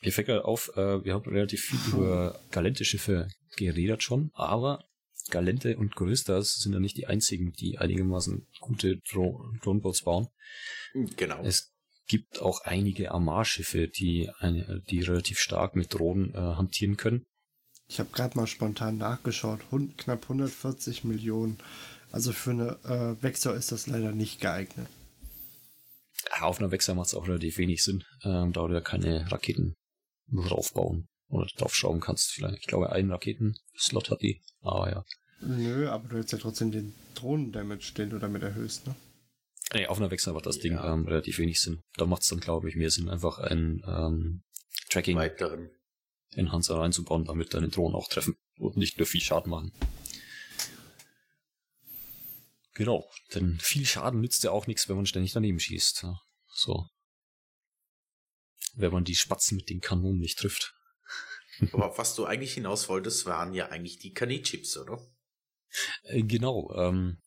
mir 0.02 0.12
fällt 0.12 0.28
gerade 0.28 0.46
auf, 0.46 0.70
äh, 0.76 1.04
wir 1.04 1.14
haben 1.14 1.30
relativ 1.30 1.62
viel 1.62 1.80
über 1.94 2.40
Galente-Schiffe 2.52 3.30
geredet 3.56 4.04
schon, 4.04 4.32
aber 4.34 4.84
Galente 5.30 5.78
und 5.78 5.96
Goristas 5.96 6.56
sind 6.56 6.74
ja 6.74 6.80
nicht 6.80 6.98
die 6.98 7.08
einzigen, 7.08 7.54
die 7.54 7.78
einigermaßen 7.78 8.46
gute 8.60 8.98
Dro 9.10 9.46
Droneboats 9.62 10.04
bauen. 10.04 10.28
Genau. 10.94 11.42
Es 11.44 11.74
gibt 12.08 12.42
auch 12.42 12.62
einige 12.62 13.12
Armar-Schiffe, 13.12 13.88
die, 13.88 14.30
eine, 14.40 14.82
die 14.90 15.02
relativ 15.02 15.40
stark 15.40 15.76
mit 15.76 15.94
Drohnen 15.94 16.34
äh, 16.34 16.38
hantieren 16.38 16.98
können. 16.98 17.26
Ich 17.88 18.00
habe 18.00 18.10
gerade 18.12 18.38
mal 18.38 18.48
spontan 18.48 18.98
nachgeschaut. 18.98 19.60
Hund, 19.72 19.98
knapp 19.98 20.24
140 20.24 21.04
Millionen. 21.04 21.58
Also 22.14 22.32
für 22.32 22.52
eine 22.52 22.78
äh, 22.86 23.24
Wechsel 23.24 23.56
ist 23.56 23.72
das 23.72 23.88
leider 23.88 24.12
nicht 24.12 24.40
geeignet. 24.40 24.88
Auf 26.40 26.60
einer 26.60 26.70
Wechsel 26.70 26.94
macht 26.94 27.08
es 27.08 27.16
auch 27.16 27.28
relativ 27.28 27.58
wenig 27.58 27.84
Sinn, 27.84 28.04
ähm, 28.24 28.54
da 28.54 28.68
du 28.68 28.74
ja 28.76 28.82
keine 28.82 29.30
Raketen 29.32 29.74
draufbauen 30.32 31.08
oder 31.28 31.48
draufschrauben 31.58 32.02
kannst. 32.02 32.32
Vielleicht, 32.32 32.60
ich 32.60 32.68
glaube, 32.68 32.92
einen 32.92 33.12
Raketenslot 33.12 34.12
hat 34.12 34.22
die, 34.22 34.44
aber 34.62 34.92
ja. 34.92 35.04
Nö, 35.42 35.90
aber 35.90 36.08
du 36.08 36.18
hättest 36.18 36.34
ja 36.34 36.38
trotzdem 36.38 36.72
den 36.72 36.94
Drohnen-Damage, 37.16 37.94
den 37.98 38.12
du 38.12 38.20
damit 38.20 38.44
erhöhst, 38.44 38.86
ne? 38.86 38.96
Nee, 39.74 39.88
auf 39.88 39.98
einer 39.98 40.12
Wechsel 40.12 40.34
macht 40.34 40.46
das 40.46 40.58
Ja. 40.58 40.62
Ding 40.62 40.80
ähm, 40.84 41.08
relativ 41.08 41.40
wenig 41.40 41.60
Sinn. 41.60 41.82
Da 41.96 42.06
macht 42.06 42.22
es 42.22 42.28
dann, 42.28 42.40
glaube 42.40 42.70
ich, 42.70 42.76
mehr 42.76 42.92
Sinn, 42.92 43.10
einfach 43.10 43.40
ein 43.40 43.82
ähm, 43.88 44.44
Tracking 44.92 45.18
Weiteren. 45.18 45.72
Enhancer 46.36 46.78
reinzubauen, 46.78 47.26
damit 47.26 47.56
deine 47.56 47.70
Drohnen 47.70 47.96
auch 47.96 48.08
treffen 48.08 48.36
und 48.60 48.78
nicht 48.78 49.00
nur 49.00 49.08
viel 49.08 49.22
Schaden 49.22 49.50
machen. 49.50 49.72
Genau, 52.74 53.08
denn 53.34 53.60
viel 53.60 53.86
Schaden 53.86 54.22
nützt 54.22 54.44
ja 54.44 54.52
auch 54.52 54.66
nichts, 54.66 54.90
wenn 54.90 54.96
man 54.96 55.06
ständig 55.06 55.34
daneben 55.34 55.60
schießt. 55.60 56.04
Ja, 56.04 56.20
so. 56.48 56.88
Wenn 58.76 58.92
man 58.92 59.04
die 59.04 59.16
Spatzen 59.16 59.58
mit 59.58 59.70
den 59.70 59.80
Kanonen 59.80 60.20
nicht 60.20 60.40
trifft. 60.40 60.74
Aber 61.72 61.92
auf 61.92 61.98
was 62.00 62.16
du 62.16 62.26
eigentlich 62.26 62.56
hinaus 62.56 62.90
wolltest, 62.90 63.26
waren 63.28 63.54
ja 63.54 63.68
eigentlich 63.68 64.00
die 64.00 64.14
Kanit-Chips, 64.14 64.78
oder? 64.78 65.00
Äh, 66.04 66.24
genau, 66.24 66.74
ähm, 66.76 67.20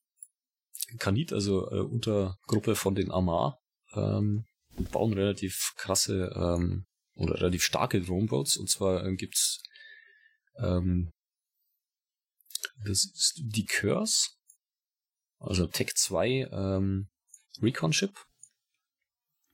Kanit, 0.99 1.33
also 1.33 1.71
äh, 1.71 1.81
Untergruppe 1.81 2.75
von 2.75 2.97
den 2.97 3.13
Amar, 3.13 3.61
ähm, 3.95 4.47
bauen 4.91 5.13
relativ 5.13 5.73
krasse 5.77 6.33
ähm, 6.35 6.87
oder 7.15 7.41
relativ 7.41 7.63
starke 7.63 8.01
Droneboats. 8.01 8.57
Und 8.57 8.69
zwar 8.69 9.05
äh, 9.05 9.15
gibt's 9.15 9.63
ähm, 10.59 11.13
das 12.85 13.05
ist 13.05 13.41
die 13.43 13.65
Curse, 13.65 14.31
also 15.39 15.67
Tech 15.67 15.95
2 15.95 16.49
ähm, 16.51 17.09
Recon 17.61 17.93
Ship. 17.93 18.15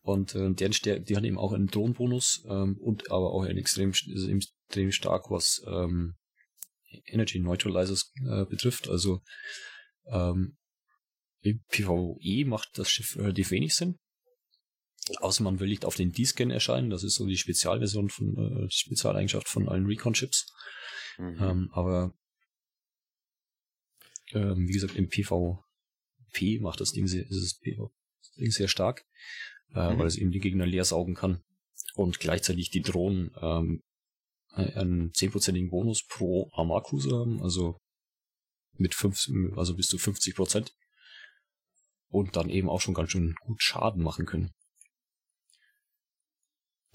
Und 0.02 0.34
äh, 0.34 0.52
deren 0.52 0.72
Stär 0.72 0.98
die 0.98 1.16
haben 1.16 1.24
eben 1.24 1.38
auch 1.38 1.52
einen 1.52 1.68
Drohnenbonus 1.68 2.44
ähm, 2.48 2.76
und 2.78 3.10
aber 3.12 3.32
auch 3.32 3.44
einen 3.44 3.58
extrem, 3.58 3.90
also 3.90 4.28
extrem 4.28 4.90
stark, 4.90 5.30
was 5.30 5.62
ähm, 5.66 6.16
Energy 7.06 7.38
Neutralizers 7.38 8.12
äh, 8.26 8.44
betrifft. 8.44 8.88
Also 8.88 9.22
ähm, 10.06 10.56
im 11.40 11.62
PvE 11.68 12.44
macht 12.46 12.78
das 12.78 12.90
Schiff 12.90 13.16
relativ 13.16 13.50
wenig 13.50 13.74
Sinn. 13.74 13.98
Außer 15.18 15.42
man 15.42 15.58
will 15.58 15.68
nicht 15.68 15.84
auf 15.84 15.96
den 15.96 16.12
D-Scan 16.12 16.50
erscheinen, 16.50 16.90
das 16.90 17.02
ist 17.02 17.16
so 17.16 17.26
die 17.26 17.36
Spezialversion 17.36 18.08
von, 18.08 18.36
äh, 18.36 18.68
die 18.68 18.76
Spezialeigenschaft 18.76 19.48
von 19.48 19.68
allen 19.68 19.86
Recon-Chips. 19.86 20.52
Mhm. 21.18 21.38
Ähm, 21.40 21.70
aber 21.72 22.14
ähm, 24.32 24.68
wie 24.68 24.72
gesagt, 24.72 24.94
im 24.94 25.08
PvP 26.32 26.60
macht 26.60 26.80
das 26.80 26.92
Ding 26.92 27.06
sehr, 27.06 27.22
ist 27.28 27.60
das 27.62 28.32
Ding 28.38 28.50
sehr 28.50 28.68
stark, 28.68 29.04
äh, 29.74 29.92
Mhm. 29.94 29.98
weil 29.98 30.06
es 30.06 30.16
eben 30.16 30.30
die 30.30 30.40
Gegner 30.40 30.66
leer 30.66 30.84
saugen 30.84 31.14
kann 31.14 31.42
und 31.94 32.18
gleichzeitig 32.20 32.70
die 32.70 32.82
Drohnen 32.82 33.30
ähm, 33.40 33.82
einen 34.54 35.14
zehnprozentigen 35.14 35.70
Bonus 35.70 36.04
pro 36.06 36.50
Armar-Cruiser 36.52 37.20
haben, 37.20 37.42
also 37.42 37.78
mit 38.74 38.94
fünf, 38.94 39.26
also 39.56 39.74
bis 39.74 39.88
zu 39.88 39.96
50 39.96 40.34
Prozent 40.34 40.74
und 42.08 42.36
dann 42.36 42.50
eben 42.50 42.68
auch 42.68 42.80
schon 42.80 42.92
ganz 42.94 43.12
schön 43.12 43.34
gut 43.40 43.62
Schaden 43.62 44.02
machen 44.02 44.26
können. 44.26 44.50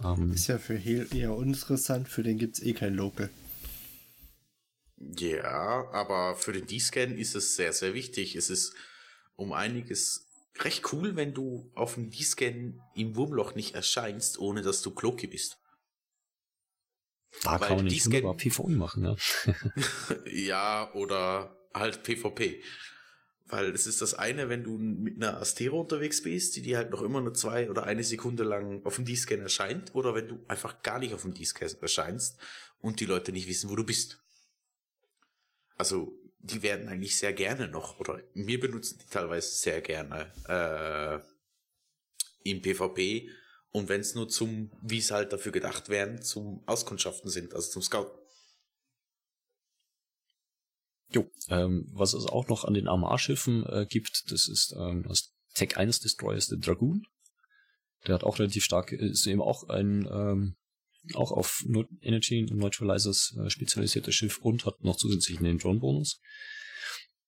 Ähm, 0.04 0.32
Ist 0.32 0.47
ja 0.47 0.60
für 0.60 0.78
Heal 0.78 1.08
eher 1.15 1.36
uninteressant, 1.36 2.08
für 2.08 2.21
den 2.23 2.38
gibt's 2.38 2.62
eh 2.62 2.73
kein 2.73 2.93
Local. 2.93 3.32
Ja, 4.97 5.88
aber 5.91 6.36
für 6.36 6.54
den 6.54 6.67
D-Scan 6.67 7.15
ist 7.15 7.36
es 7.36 7.56
sehr, 7.56 7.73
sehr 7.73 7.93
wichtig. 7.93 8.36
Es 8.36 8.50
ist 8.50 8.76
um 9.38 9.54
einiges 9.54 10.28
recht 10.60 10.91
cool, 10.91 11.15
wenn 11.15 11.34
du 11.34 11.71
auf 11.76 11.93
dem 11.93 12.10
D-Scan 12.10 12.73
im 12.95 13.15
Wurmloch 13.15 13.56
nicht 13.56 13.76
erscheinst, 13.76 14.39
ohne 14.39 14.62
dass 14.62 14.82
du 14.82 14.91
Kloki 14.91 15.28
bist. 15.28 15.60
da 17.43 17.62
weil 17.62 17.67
kann 17.67 17.78
man 17.78 17.86
nicht 17.86 18.06
wunderbar 18.06 18.36
PvE 18.36 18.69
machen, 18.71 19.06
ja. 19.06 19.15
Ja, 20.32 20.93
oder 20.93 21.56
halt 21.73 22.04
PvP. 22.04 22.62
Weil 23.45 23.69
es 23.69 23.88
ist 23.88 24.02
das 24.02 24.13
eine, 24.13 24.50
wenn 24.50 24.63
du 24.63 24.78
mit 24.78 25.15
einer 25.15 25.39
Astero 25.39 25.80
unterwegs 25.80 26.21
bist, 26.21 26.56
die 26.58 26.62
dir 26.62 26.78
halt 26.78 26.89
noch 26.89 27.02
immer 27.02 27.21
nur 27.21 27.34
zwei 27.34 27.69
oder 27.69 27.84
eine 27.84 28.04
Sekunde 28.04 28.43
lang 28.43 28.84
auf 28.86 28.95
dem 28.95 29.06
D-Scan 29.06 29.39
erscheint, 29.39 29.95
oder 29.95 30.15
wenn 30.15 30.28
du 30.28 30.43
einfach 30.47 30.82
gar 30.82 31.00
nicht 31.00 31.13
auf 31.13 31.21
dem 31.21 31.34
D-Scan 31.34 31.78
erscheinst 31.82 32.38
und 32.80 33.00
die 33.00 33.06
Leute 33.06 33.32
nicht 33.32 33.47
wissen, 33.47 33.69
wo 33.69 33.76
du 33.76 33.86
bist. 33.86 34.19
Also, 35.78 36.17
die 36.39 36.62
werden 36.62 36.88
eigentlich 36.88 37.17
sehr 37.17 37.34
gerne 37.34 37.67
noch, 37.67 38.00
oder 38.00 38.21
wir 38.34 38.60
benutzen 38.60 39.00
die 39.02 39.10
teilweise 39.10 39.56
sehr 39.56 39.82
gerne 39.82 40.32
äh, 40.47 42.50
im 42.50 42.62
PvP. 42.62 43.30
Und 43.71 43.89
wenn 43.89 44.02
es 44.02 44.15
nur 44.15 44.30
zum, 44.30 44.71
wie 44.82 45.00
es 45.00 45.12
halt 45.12 45.34
dafür 45.34 45.52
gedacht 45.52 45.89
werden, 45.89 46.21
zum 46.21 46.63
Auskundschaften 46.65 47.30
sind, 47.30 47.54
also 47.54 47.69
zum 47.69 47.82
Scouten. 47.82 48.17
Jo, 51.10 51.30
ähm, 51.50 51.89
was 51.93 52.13
es 52.13 52.26
auch 52.26 52.47
noch 52.47 52.65
an 52.65 52.73
den 52.73 52.88
Armar-Schiffen 52.88 53.65
äh, 53.65 53.86
gibt, 53.88 54.32
das 54.32 54.47
ist 54.47 54.76
ähm, 54.78 55.04
das 55.08 55.34
Tech 55.54 55.78
1 55.78 56.02
Destroyer 56.02 56.38
ist 56.38 56.52
der 56.52 56.60
Dragoon. 56.60 57.06
Der 58.06 58.15
hat 58.15 58.23
auch 58.23 58.39
relativ 58.39 58.63
stark, 58.63 58.91
ist 58.91 59.26
eben 59.26 59.41
auch 59.41 59.69
ein 59.69 60.08
ähm, 60.12 60.56
auch 61.15 61.32
auf 61.32 61.63
Energy 62.02 62.43
Neutralizers 62.43 63.36
äh, 63.38 63.50
spezialisiertes 63.50 64.15
Schiff 64.15 64.38
und 64.39 64.65
hat 64.65 64.84
noch 64.84 64.98
zusätzlich 64.98 65.39
einen 65.39 65.58
Drone-Bonus. 65.58 66.22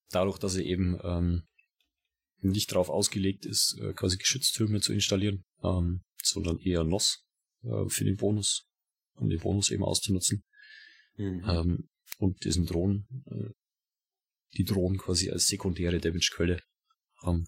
Dadurch, 0.10 0.38
dass 0.40 0.56
er 0.56 0.66
eben 0.66 1.00
ähm, 1.04 1.44
nicht 2.42 2.72
darauf 2.72 2.90
ausgelegt 2.90 3.46
ist, 3.46 3.78
äh, 3.82 3.94
quasi 3.94 4.18
Geschütztürme 4.18 4.82
zu 4.82 4.94
installieren, 4.94 5.46
ähm, 5.64 6.02
sondern 6.24 6.60
eher 6.60 6.84
NOS 6.84 7.26
äh, 7.64 7.88
für 7.90 8.06
den 8.06 8.18
Bonus, 8.18 8.68
um 9.16 9.30
den 9.30 9.40
Bonus 9.40 9.72
eben 9.72 9.84
auszunutzen. 9.84 10.44
Ähm, 11.18 11.90
und 12.18 12.44
diesen 12.44 12.66
Drohnen, 12.66 13.08
äh, 13.30 13.52
die 14.58 14.64
Drohnen 14.64 14.98
quasi 14.98 15.30
als 15.30 15.48
sekundäre 15.48 16.00
Damage-Quelle 16.00 16.62
haben. 17.22 17.46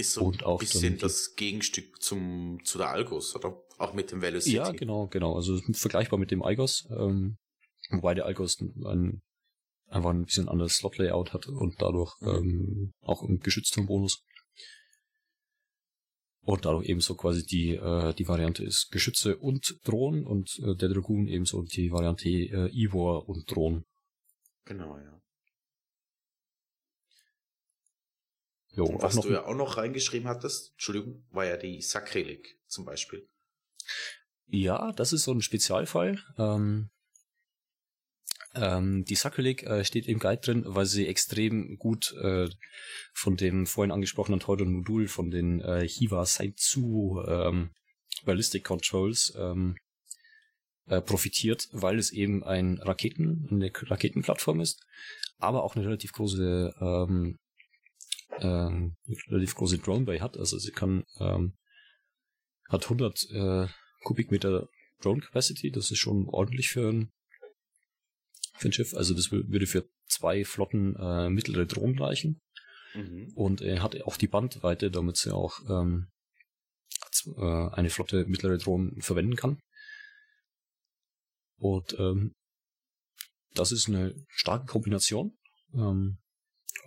Ist 0.00 0.14
so 0.14 0.22
Und 0.24 0.44
ein 0.46 0.56
bisschen 0.56 0.96
das 0.98 1.34
Gegenstück 1.36 2.02
zum, 2.02 2.58
zu 2.64 2.78
der 2.78 2.88
Algos, 2.88 3.36
oder? 3.36 3.62
Auch 3.76 3.92
mit 3.92 4.10
dem 4.10 4.22
Velocity. 4.22 4.56
Ja, 4.56 4.70
genau, 4.72 5.08
genau. 5.08 5.34
Also 5.36 5.60
vergleichbar 5.72 6.18
mit 6.18 6.30
dem 6.30 6.42
Igos, 6.42 6.88
ähm, 6.90 7.36
wobei 7.90 8.14
der 8.14 8.26
Igos 8.28 8.58
ein, 8.60 9.20
einfach 9.88 10.10
ein 10.10 10.24
bisschen 10.24 10.48
anderes 10.48 10.76
Slot-Layout 10.76 11.34
hat 11.34 11.46
und 11.48 11.74
dadurch 11.82 12.14
Mhm. 12.20 12.28
ähm, 12.28 12.92
auch 13.02 13.22
einen 13.22 13.40
Geschützturmbonus. 13.40 14.22
Und 16.42 16.64
dadurch 16.64 16.88
ebenso 16.88 17.14
quasi 17.14 17.44
die, 17.44 17.74
äh, 17.74 18.14
die 18.14 18.26
Variante 18.26 18.64
ist 18.64 18.90
Geschütze 18.90 19.36
und 19.36 19.78
Drohnen 19.84 20.24
und 20.24 20.58
äh, 20.60 20.74
der 20.74 20.88
Dragoon 20.88 21.26
ebenso 21.28 21.62
die 21.62 21.92
Variante 21.92 22.28
äh, 22.28 22.70
Ivor 22.72 23.28
und 23.28 23.50
Drohnen. 23.50 23.84
Genau, 24.64 24.96
ja. 24.96 25.19
Jo, 28.72 28.96
was 29.00 29.16
du 29.16 29.30
ja 29.30 29.44
auch 29.44 29.54
noch 29.54 29.76
reingeschrieben 29.76 30.28
hattest, 30.28 30.72
Entschuldigung, 30.72 31.24
war 31.30 31.44
ja 31.44 31.56
die 31.56 31.82
Sakrileg 31.82 32.58
zum 32.66 32.84
Beispiel. 32.84 33.26
Ja, 34.46 34.92
das 34.92 35.12
ist 35.12 35.24
so 35.24 35.32
ein 35.32 35.42
Spezialfall. 35.42 36.18
Ähm, 36.38 36.90
Ähm, 38.54 39.04
die 39.04 39.14
Sacrilege 39.14 39.64
äh, 39.66 39.84
steht 39.84 40.08
im 40.08 40.18
Guide 40.18 40.40
drin, 40.40 40.64
weil 40.66 40.86
sie 40.86 41.06
extrem 41.06 41.78
gut 41.78 42.12
äh, 42.20 42.48
von 43.12 43.36
dem 43.36 43.66
vorhin 43.66 43.92
angesprochenen 43.92 44.40
teuren 44.40 44.72
Modul 44.72 45.06
von 45.06 45.30
den 45.30 45.60
äh, 45.60 45.86
Hiva 45.86 46.26
Saitsu 46.26 47.22
ähm, 47.28 47.70
Ballistic 48.24 48.64
Controls 48.64 49.32
ähm, 49.38 49.76
äh, 50.86 51.00
profitiert, 51.00 51.68
weil 51.70 51.98
es 51.98 52.10
eben 52.10 52.42
ein 52.42 52.78
Raketen, 52.78 53.46
eine 53.52 53.70
Raketenplattform 53.72 54.60
ist, 54.60 54.84
aber 55.38 55.62
auch 55.62 55.76
eine 55.76 55.84
relativ 55.84 56.12
große 56.12 56.74
ähm, 56.80 57.38
ähm, 58.38 58.96
relativ 59.28 59.54
große 59.54 59.78
Drone 59.78 60.04
Bay 60.04 60.18
hat. 60.18 60.36
Also 60.36 60.58
sie 60.58 60.72
kann 60.72 61.04
ähm, 61.18 61.56
hat 62.68 62.84
100 62.84 63.30
äh, 63.32 63.66
Kubikmeter 64.04 64.68
Drone 65.00 65.20
Capacity. 65.20 65.70
Das 65.70 65.90
ist 65.90 65.98
schon 65.98 66.28
ordentlich 66.28 66.68
für 66.68 66.88
ein 66.88 67.12
für 68.56 68.68
ein 68.68 68.72
Schiff. 68.72 68.94
Also 68.94 69.14
das 69.14 69.32
würde 69.32 69.66
für 69.66 69.88
zwei 70.06 70.44
Flotten 70.44 70.96
äh, 70.96 71.30
mittlere 71.30 71.66
Drohnen 71.66 71.98
reichen. 71.98 72.40
Mhm. 72.94 73.32
Und 73.34 73.60
er 73.60 73.82
hat 73.82 74.00
auch 74.02 74.16
die 74.16 74.26
Bandweite, 74.26 74.90
damit 74.90 75.16
sie 75.16 75.34
auch 75.34 75.60
ähm, 75.68 76.08
äh, 77.36 77.68
eine 77.70 77.90
Flotte 77.90 78.26
mittlere 78.26 78.58
Drohnen 78.58 79.00
verwenden 79.00 79.36
kann. 79.36 79.60
Und 81.56 81.98
ähm, 81.98 82.32
das 83.54 83.72
ist 83.72 83.88
eine 83.88 84.14
starke 84.28 84.66
Kombination 84.66 85.36
ähm, 85.74 86.18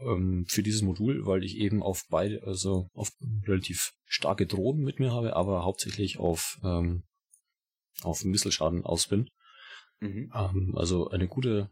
ähm, 0.01 0.45
für 0.47 0.63
dieses 0.63 0.81
Modul, 0.81 1.25
weil 1.25 1.43
ich 1.43 1.57
eben 1.57 1.81
auf 1.83 2.03
beide, 2.09 2.43
also 2.43 2.89
auf 2.93 3.11
relativ 3.47 3.93
starke 4.05 4.45
Drohnen 4.45 4.83
mit 4.83 4.99
mir 4.99 5.11
habe, 5.11 5.35
aber 5.35 5.63
hauptsächlich 5.63 6.17
auf 6.17 6.59
ähm, 6.63 7.03
auf 8.01 8.23
Misselschaden 8.23 8.83
aus 8.83 9.07
bin. 9.07 9.29
Mhm. 9.99 10.31
Ähm, 10.33 10.73
also 10.75 11.09
eine 11.09 11.27
gute, 11.27 11.69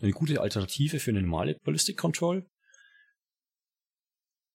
eine 0.00 0.12
gute 0.12 0.40
Alternative 0.40 0.98
für 0.98 1.10
eine 1.10 1.22
normale 1.22 1.56
Ballistic 1.64 1.96
Control. 1.96 2.46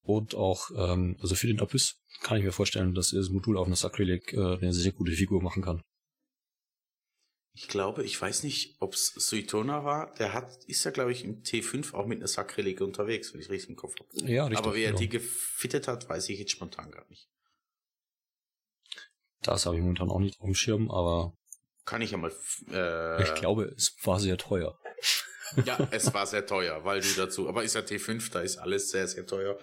Und 0.01 0.35
auch, 0.35 0.69
ähm, 0.75 1.17
also 1.19 1.35
für 1.35 1.47
den 1.47 1.59
Abyss 1.59 1.99
kann 2.21 2.37
ich 2.37 2.43
mir 2.43 2.51
vorstellen, 2.51 2.93
dass 2.93 3.11
das 3.11 3.29
Modul 3.29 3.57
auf 3.57 3.67
einer 3.67 3.75
Sacrilege 3.75 4.37
äh, 4.37 4.57
eine 4.57 4.73
sehr 4.73 4.93
gute 4.93 5.11
Figur 5.11 5.41
machen 5.41 5.63
kann. 5.63 5.81
Ich 7.60 7.68
glaube, 7.68 8.03
ich 8.03 8.22
weiß 8.22 8.43
nicht, 8.43 8.76
ob 8.80 8.93
es 8.93 9.08
Suitona 9.08 9.84
war. 9.84 10.14
Der 10.14 10.34
hat, 10.34 10.64
ist 10.66 10.84
ja, 10.84 10.91
glaube 10.91 11.12
ich, 11.12 11.24
im 11.24 11.41
T5 11.41 11.95
auch 11.95 12.05
mit 12.05 12.20
einer 12.20 12.28
Sacrilege 12.28 12.84
unterwegs, 12.84 13.34
wenn 13.34 13.41
ich 13.41 13.49
richtig 13.49 13.72
im 13.72 13.76
Kopf 13.76 13.95
habe. 13.99 14.32
Ja, 14.32 14.45
richtig. 14.45 14.64
Aber 14.64 14.76
wie 14.76 14.84
er 14.84 14.89
genau. 14.89 14.99
die 14.99 15.10
gefittet 15.10 15.88
hat, 15.88 16.08
weiß 16.08 16.30
ich 16.30 16.38
jetzt 16.38 16.51
spontan 16.51 16.91
gar 16.91 17.10
nicht. 17.10 17.28
Das 19.41 19.66
habe 19.66 19.76
ich 19.76 19.82
momentan 19.82 20.12
auch 20.12 20.20
nicht 20.20 20.39
auf 20.39 20.45
dem 20.45 20.53
Schirm, 20.53 20.91
aber. 20.91 21.36
Kann 21.86 22.03
ich 22.03 22.12
ja 22.12 22.18
mal. 22.18 22.32
Äh, 22.70 23.24
ich 23.24 23.34
glaube, 23.34 23.74
es 23.76 23.95
war 24.03 24.20
sehr 24.20 24.38
teuer. 24.38 24.78
ja, 25.66 25.80
es 25.89 26.14
war 26.14 26.28
sehr 26.28 26.45
teuer, 26.45 26.86
weil 26.86 27.01
du 27.01 27.12
dazu. 27.16 27.49
Aber 27.49 27.64
ist 27.64 27.74
ja 27.74 27.82
T5, 27.82 28.32
da 28.32 28.41
ist 28.41 28.58
alles 28.58 28.91
sehr, 28.91 29.08
sehr 29.08 29.26
teuer. 29.26 29.58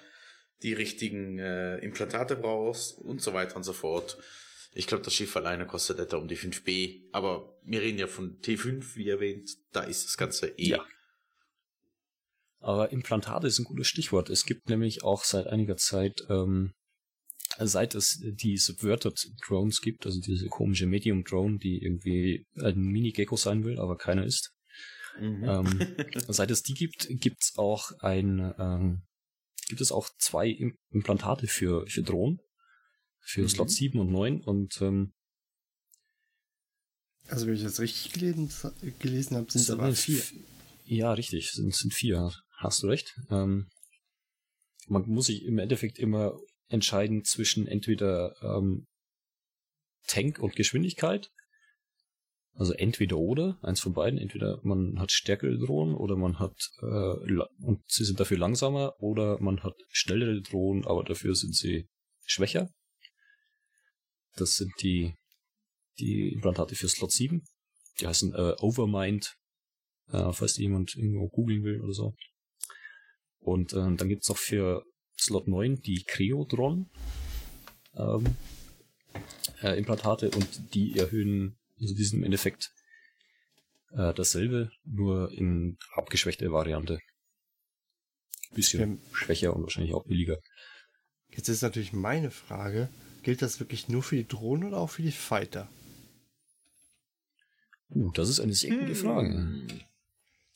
Die 0.63 0.73
richtigen 0.73 1.39
äh, 1.39 1.77
Implantate 1.77 2.35
brauchst 2.35 2.99
und 2.99 3.23
so 3.23 3.35
weiter 3.35 3.55
und 3.55 3.63
so 3.63 3.73
fort. 3.73 4.19
Ich 4.75 4.87
glaube, 4.87 5.05
das 5.05 5.15
Schiff 5.15 5.37
alleine 5.37 5.67
kostet 5.67 5.99
etwa 5.99 6.17
um 6.17 6.29
die 6.29 6.37
5B. 6.37 7.03
Aber 7.13 7.59
wir 7.63 7.81
reden 7.81 7.99
ja 7.99 8.07
von 8.07 8.41
T5, 8.41 8.97
wie 8.97 9.09
erwähnt. 9.09 9.51
Da 9.73 9.83
ist 9.83 10.05
das 10.05 10.17
Ganze 10.17 10.49
eh. 10.59 10.71
Ja. 10.71 10.87
Aber 12.59 12.91
Implantate 12.93 13.47
ist 13.47 13.59
ein 13.59 13.65
gutes 13.65 13.87
Stichwort. 13.87 14.31
Es 14.31 14.47
gibt 14.47 14.69
nämlich 14.69 15.05
auch 15.05 15.23
seit 15.25 15.47
einiger 15.47 15.77
Zeit 15.77 16.25
ähm, 16.29 16.75
seit 17.59 17.95
es 17.95 18.21
die 18.23 18.57
Subverted 18.57 19.33
Drones 19.47 19.81
gibt, 19.81 20.07
also 20.07 20.21
diese 20.21 20.49
komische 20.49 20.87
Medium 20.87 21.25
Drone, 21.25 21.59
die 21.59 21.83
irgendwie 21.83 22.47
ein 22.57 22.79
Mini-Gecko 22.79 23.37
sein 23.37 23.65
will, 23.65 23.79
aber 23.79 23.97
keiner 23.97 24.25
ist. 24.25 24.53
Mhm. 25.21 25.45
Ähm, 25.45 25.97
seit 26.29 26.51
es 26.51 26.63
die 26.63 26.75
gibt, 26.75 27.07
gibt's 27.09 27.57
auch 27.57 27.93
ein, 28.01 28.55
ähm, 28.59 29.03
gibt 29.69 29.81
es 29.81 29.93
auch 29.93 30.09
zwei 30.19 30.49
Implantate 30.91 31.47
für, 31.47 31.87
für 31.87 32.03
Drohnen, 32.03 32.41
für 33.25 33.43
mhm. 33.43 33.49
Slot 33.49 33.71
7 33.71 33.99
und 33.99 34.11
9 34.13 34.41
und 34.43 34.81
ähm, 34.81 35.13
also 37.29 37.47
wenn 37.47 37.55
ich 37.55 37.63
das 37.63 37.81
richtig 37.81 38.13
gelesen, 38.13 38.51
gelesen 38.99 39.37
habe, 39.37 39.51
sind 39.51 39.63
es 39.63 39.71
aber 39.71 39.93
vier. 39.95 40.23
Ja, 40.85 41.13
richtig, 41.13 41.53
sind, 41.53 41.75
sind 41.75 41.95
vier. 41.95 42.33
Hast 42.59 42.83
du 42.83 42.89
recht. 42.89 43.19
Ähm, 43.31 43.71
man 44.87 45.09
muss 45.09 45.27
sich 45.27 45.45
im 45.45 45.59
Endeffekt 45.59 45.99
immer 45.99 46.39
entscheiden 46.69 47.25
zwischen 47.25 47.67
entweder 47.67 48.35
ähm, 48.43 48.87
Tank 50.07 50.39
und 50.39 50.55
Geschwindigkeit. 50.55 51.31
Also 52.57 52.73
entweder 52.73 53.17
oder, 53.17 53.59
eins 53.63 53.81
von 53.81 53.95
beiden. 53.95 54.19
Entweder 54.19 54.61
man 54.63 55.01
hat 55.01 55.11
stärkere 55.11 55.59
Drohnen 55.59 55.95
oder 55.95 56.17
man 56.17 56.39
hat 56.39 56.57
äh, 56.83 57.65
und 57.65 57.83
sie 57.89 58.05
sind 58.05 58.21
dafür 58.21 58.39
langsamer 58.39 58.95
oder 58.99 59.41
man 59.41 59.63
hat 59.63 59.75
schnellere 59.91 60.41
Drohnen, 60.43 60.87
aber 60.87 61.03
dafür 61.03 61.35
sind 61.35 61.57
sie 61.57 61.89
schwächer. 62.27 62.71
Das 64.37 64.57
sind 64.57 64.73
die, 64.83 65.15
die 65.99 66.33
Implantate 66.33 66.75
für 66.75 66.89
Slot 66.89 67.13
7. 67.13 67.43
Die 68.01 68.07
heißen 68.07 68.35
äh, 68.35 68.55
Overmind, 68.61 69.35
äh, 70.09 70.33
falls 70.33 70.57
jemand 70.57 70.97
irgendwo 70.97 71.29
googeln 71.29 71.63
will 71.63 71.81
oder 71.81 71.93
so. 71.93 72.15
Und 73.39 73.73
äh, 73.73 73.95
dann 73.95 74.09
gibt's 74.09 74.29
noch 74.29 74.39
für 74.39 74.85
Slot 75.19 75.47
9 75.47 75.81
die 75.81 76.03
Creodron 76.05 76.91
ähm, 77.97 78.37
äh, 79.63 79.79
Implantate 79.79 80.31
und 80.31 80.75
die 80.75 80.99
erhöhen, 80.99 81.57
also 81.81 81.95
die 81.95 82.05
sind 82.05 82.19
im 82.19 82.25
Endeffekt 82.25 82.73
äh, 83.93 84.13
dasselbe, 84.15 84.71
nur 84.85 85.31
in 85.33 85.79
abgeschwächter 85.95 86.51
Variante. 86.53 86.99
Bisschen 88.55 88.99
ja. 88.99 89.17
schwächer 89.17 89.55
und 89.55 89.63
wahrscheinlich 89.63 89.95
auch 89.95 90.05
billiger. 90.05 90.39
Jetzt 91.31 91.49
ist 91.49 91.63
natürlich 91.63 91.93
meine 91.93 92.31
Frage, 92.31 92.89
gilt 93.25 93.43
das 93.43 93.59
wirklich 93.59 93.89
nur 93.89 94.03
für 94.03 94.17
die 94.17 94.29
Drohnen 94.29 94.69
oder 94.69 94.79
auch 94.79 94.91
für 94.91 95.03
die 95.03 95.11
Fighter? 95.11 95.69
Uh, 97.91 98.11
das 98.13 98.29
ist 98.29 98.41
eine 98.41 98.55
sehr 98.55 98.77
gute 98.77 98.95
Frage. 98.95 99.29
Hm. 99.29 99.67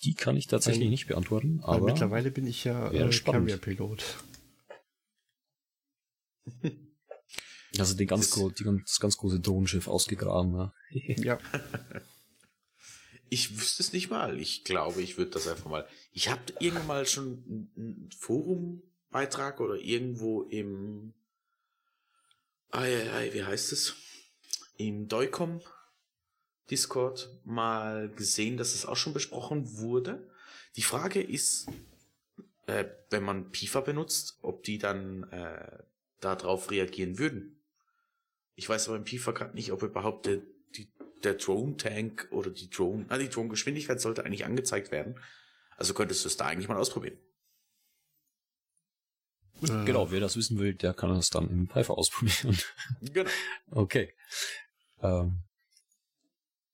Die 0.04 0.14
kann 0.14 0.36
ich 0.36 0.46
tatsächlich 0.46 0.88
nicht 0.88 1.08
beantworten, 1.08 1.60
aber 1.62 1.86
mittlerweile 1.86 2.30
bin 2.30 2.46
ich 2.46 2.62
ja 2.64 2.90
äh, 2.92 3.10
Carrier-Pilot. 3.10 4.04
Also 7.78 7.94
die 7.94 8.06
ganz, 8.06 8.30
das, 8.30 8.54
die 8.54 8.64
ganz, 8.64 8.98
ganz 8.98 9.18
große 9.18 9.40
Drohnenschiff 9.40 9.88
ausgegraben, 9.88 10.54
ja. 10.54 10.72
ja. 11.16 11.38
Ich 13.30 13.60
wüsste 13.60 13.82
es 13.82 13.92
nicht 13.92 14.08
mal. 14.08 14.40
Ich 14.40 14.64
glaube, 14.64 15.02
ich 15.02 15.18
würde 15.18 15.32
das 15.32 15.46
einfach 15.48 15.68
mal. 15.68 15.86
Ich 16.12 16.30
habe 16.30 16.40
irgendwann 16.60 16.86
mal 16.86 17.06
schon 17.06 17.70
einen 17.76 18.08
Forumbeitrag 18.18 19.60
oder 19.60 19.76
irgendwo 19.76 20.44
im 20.44 21.12
ai, 22.70 23.10
ai, 23.12 23.30
wie 23.32 23.44
heißt 23.44 23.72
es? 23.72 23.94
Im 24.76 25.08
Doicom 25.08 25.60
Discord 26.70 27.30
mal 27.44 28.08
gesehen, 28.10 28.56
dass 28.56 28.74
es 28.74 28.86
auch 28.86 28.96
schon 28.96 29.14
besprochen 29.14 29.78
wurde. 29.78 30.30
Die 30.76 30.82
Frage 30.82 31.22
ist, 31.22 31.66
äh, 32.66 32.84
wenn 33.10 33.24
man 33.24 33.50
PIFA 33.50 33.80
benutzt, 33.80 34.38
ob 34.42 34.62
die 34.62 34.78
dann 34.78 35.24
äh, 35.32 35.78
darauf 36.20 36.70
reagieren 36.70 37.18
würden. 37.18 37.60
Ich 38.54 38.68
weiß 38.68 38.88
aber 38.88 38.96
im 38.96 39.04
PIFA 39.04 39.32
gerade 39.32 39.54
nicht, 39.54 39.72
ob 39.72 39.82
überhaupt 39.82 40.26
der, 40.26 40.42
die, 40.76 40.88
der 41.22 41.34
Drone-Tank 41.34 42.28
oder 42.30 42.50
die 42.50 42.68
Drone, 42.68 43.06
ah, 43.08 43.18
die 43.18 43.28
Drone-Geschwindigkeit 43.28 44.00
sollte 44.00 44.24
eigentlich 44.24 44.44
angezeigt 44.44 44.90
werden. 44.90 45.18
Also 45.76 45.94
könntest 45.94 46.24
du 46.24 46.28
es 46.28 46.36
da 46.36 46.46
eigentlich 46.46 46.68
mal 46.68 46.76
ausprobieren. 46.76 47.18
Äh. 49.62 49.84
Genau, 49.84 50.10
wer 50.10 50.20
das 50.20 50.36
wissen 50.36 50.58
will, 50.58 50.74
der 50.74 50.94
kann 50.94 51.10
es 51.16 51.30
dann 51.30 51.48
im 51.50 51.68
Pfeifer 51.68 51.96
ausprobieren. 51.96 52.58
Genau. 53.00 53.30
okay. 53.70 54.14
Ähm. 55.02 55.42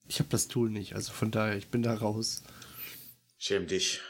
Ich 0.06 0.18
habe 0.18 0.28
das 0.28 0.48
Tool 0.48 0.68
nicht, 0.68 0.94
also 0.94 1.12
von 1.12 1.30
daher, 1.30 1.56
ich 1.56 1.68
bin 1.68 1.82
da 1.82 1.94
raus. 1.94 2.42
Schäm 3.38 3.66
dich. 3.66 4.02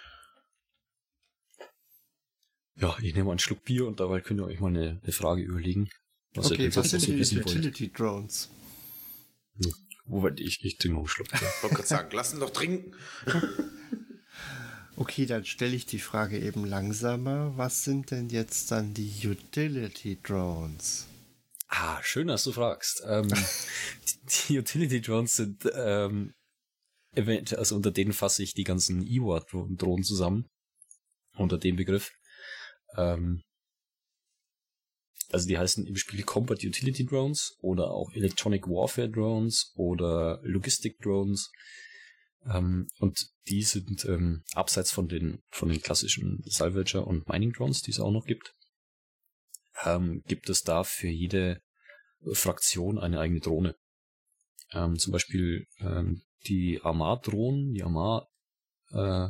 Ja, 2.76 2.96
ich 3.00 3.14
nehme 3.14 3.30
einen 3.30 3.38
Schluck 3.38 3.64
Bier 3.64 3.86
und 3.86 4.00
dabei 4.00 4.20
könnt 4.20 4.40
ihr 4.40 4.46
euch 4.46 4.58
mal 4.58 4.68
eine, 4.68 5.00
eine 5.02 5.12
Frage 5.12 5.42
überlegen. 5.42 5.88
Was 6.34 6.50
okay, 6.50 6.64
ihr 6.64 6.76
was 6.76 6.90
sind 6.90 7.06
die 7.06 7.38
Utility 7.38 7.92
Drones? 7.92 8.50
Hm. 9.62 9.72
Wobei 10.06 10.32
ich, 10.36 10.64
ich 10.64 10.78
trinke 10.78 10.94
noch 10.94 11.02
einen 11.02 11.08
Schluck. 11.08 11.28
Ich 11.32 11.40
wollte 11.62 11.76
gerade 11.76 11.88
sagen, 11.88 12.14
lassen 12.14 12.40
doch 12.40 12.50
trinken. 12.50 12.92
okay, 14.96 15.26
dann 15.26 15.44
stelle 15.44 15.74
ich 15.74 15.86
die 15.86 15.98
Frage 15.98 16.38
eben 16.38 16.64
langsamer. 16.64 17.52
Was 17.56 17.84
sind 17.84 18.10
denn 18.10 18.28
jetzt 18.28 18.70
dann 18.70 18.94
die 18.94 19.12
Utility 19.26 20.18
Drones? 20.22 21.06
Ah, 21.68 22.00
schön, 22.02 22.28
dass 22.28 22.44
du 22.44 22.52
fragst. 22.52 23.02
Ähm, 23.06 23.28
die, 24.48 24.58
Utility 24.58 25.00
Drones 25.00 25.36
sind 25.36 25.68
ähm, 25.74 26.34
also 27.16 27.76
unter 27.76 27.90
denen 27.90 28.12
fasse 28.12 28.42
ich 28.42 28.54
die 28.54 28.64
ganzen 28.64 29.06
EWA-Drohnen 29.06 30.02
zusammen. 30.02 30.46
Unter 31.36 31.58
dem 31.58 31.76
Begriff. 31.76 32.12
Ähm, 32.96 33.42
also 35.30 35.48
die 35.48 35.58
heißen 35.58 35.86
im 35.86 35.96
Spiel 35.96 36.22
Combat 36.22 36.62
Utility 36.62 37.04
Drones 37.04 37.56
oder 37.60 37.90
auch 37.90 38.12
Electronic 38.12 38.68
Warfare 38.68 39.10
Drones 39.10 39.72
oder 39.74 40.40
Logistic 40.42 40.98
Drones. 41.00 41.50
Ähm, 42.46 42.88
und 42.98 43.28
die 43.48 43.62
sind 43.62 44.04
ähm, 44.04 44.42
abseits 44.54 44.92
von 44.92 45.08
den, 45.08 45.42
von 45.50 45.68
den 45.68 45.80
klassischen 45.80 46.42
Salvager 46.44 47.06
und 47.06 47.28
Mining 47.28 47.52
Drones, 47.52 47.82
die 47.82 47.90
es 47.90 48.00
auch 48.00 48.10
noch 48.10 48.26
gibt, 48.26 48.54
ähm, 49.84 50.22
gibt 50.26 50.48
es 50.48 50.62
da 50.62 50.84
für 50.84 51.08
jede 51.08 51.60
Fraktion 52.32 52.98
eine 52.98 53.20
eigene 53.20 53.40
Drohne. 53.40 53.76
Ähm, 54.72 54.98
zum 54.98 55.12
Beispiel 55.12 55.66
ähm, 55.78 56.22
die 56.46 56.80
Armar-Drohnen, 56.82 57.74
die 57.74 57.82
Armar 57.82 58.28
äh, 58.90 59.28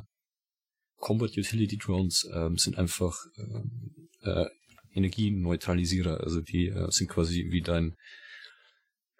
Combat 0.96 1.36
Utility 1.36 1.76
Drones 1.76 2.28
ähm, 2.32 2.56
sind 2.56 2.78
einfach 2.78 3.14
ähm, 3.36 4.08
äh, 4.22 4.46
Energieneutralisierer, 4.94 6.20
also 6.20 6.40
die 6.40 6.68
äh, 6.68 6.90
sind 6.90 7.08
quasi 7.10 7.48
wie 7.50 7.60
dein 7.60 7.96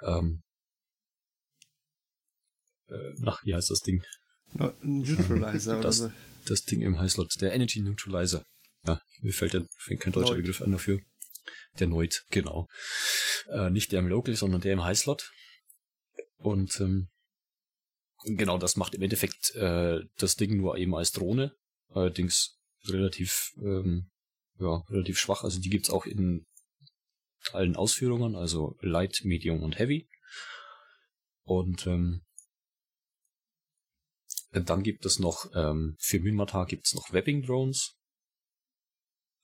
ähm, 0.03 0.43
äh, 2.89 3.12
nach, 3.18 3.45
wie 3.45 3.55
heißt 3.55 3.70
das 3.70 3.80
Ding? 3.80 4.03
Neutralizer 4.53 5.80
das, 5.80 6.01
oder 6.01 6.11
so. 6.11 6.12
das 6.47 6.64
Ding 6.64 6.80
im 6.82 6.99
Highslot, 6.99 7.41
der 7.41 7.53
Energy 7.53 7.80
Neutralizer. 7.80 8.45
Ja, 8.87 9.01
mir 9.20 9.32
fällt, 9.32 9.55
der, 9.55 9.66
fällt 9.78 10.01
kein 10.01 10.12
deutscher 10.12 10.32
Neut. 10.32 10.43
Begriff 10.43 10.62
an 10.62 10.72
dafür. 10.72 11.01
Der 11.78 11.87
Neut, 11.87 12.24
genau. 12.30 12.68
Äh, 13.49 13.70
nicht 13.70 13.93
der 13.93 14.01
im 14.01 14.09
Local, 14.09 14.35
sondern 14.37 14.61
der 14.61 14.74
im 14.74 14.85
Highslot. 14.85 15.32
Und 16.37 16.78
ähm, 16.80 17.09
genau, 18.24 18.59
das 18.59 18.76
macht 18.76 18.95
im 18.95 19.03
Endeffekt 19.03 19.55
äh, 19.55 20.01
das 20.18 20.37
Ding 20.37 20.57
nur 20.57 20.76
eben 20.76 20.95
als 20.95 21.12
Drohne. 21.12 21.55
Allerdings 21.89 22.59
relativ, 22.87 23.53
ähm, 23.59 24.11
ja, 24.59 24.82
relativ 24.91 25.18
schwach. 25.18 25.43
Also 25.43 25.61
die 25.61 25.70
gibt's 25.70 25.91
auch 25.91 26.07
in 26.07 26.47
allen 27.53 27.76
Ausführungen, 27.76 28.37
also 28.37 28.76
Light, 28.80 29.22
Medium 29.24 29.62
und 29.62 29.78
Heavy. 29.78 30.09
Und 31.43 31.87
ähm, 31.87 32.24
dann 34.63 34.83
gibt 34.83 35.05
es 35.05 35.19
noch, 35.19 35.51
ähm, 35.55 35.97
für 35.99 36.21
Minmatar 36.21 36.67
gibt 36.67 36.87
es 36.87 36.95
noch 36.95 37.13
Webbing 37.13 37.43
Drones. 37.43 37.97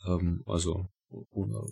Ähm, 0.06 0.42
also, 0.46 0.88
oder 1.08 1.66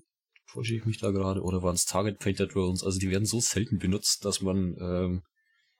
täusche 0.51 0.75
ich 0.75 0.85
mich 0.85 0.99
da 0.99 1.11
gerade, 1.11 1.43
oder 1.43 1.63
waren 1.63 1.77
es 1.77 1.85
Target 1.85 2.19
Painter 2.19 2.47
Drones? 2.47 2.83
Also 2.83 2.99
die 2.99 3.11
werden 3.11 3.27
so 3.27 3.41
selten 3.41 3.79
benutzt, 3.79 4.25
dass 4.25 4.41
man, 4.41 4.77
ähm, 4.81 5.23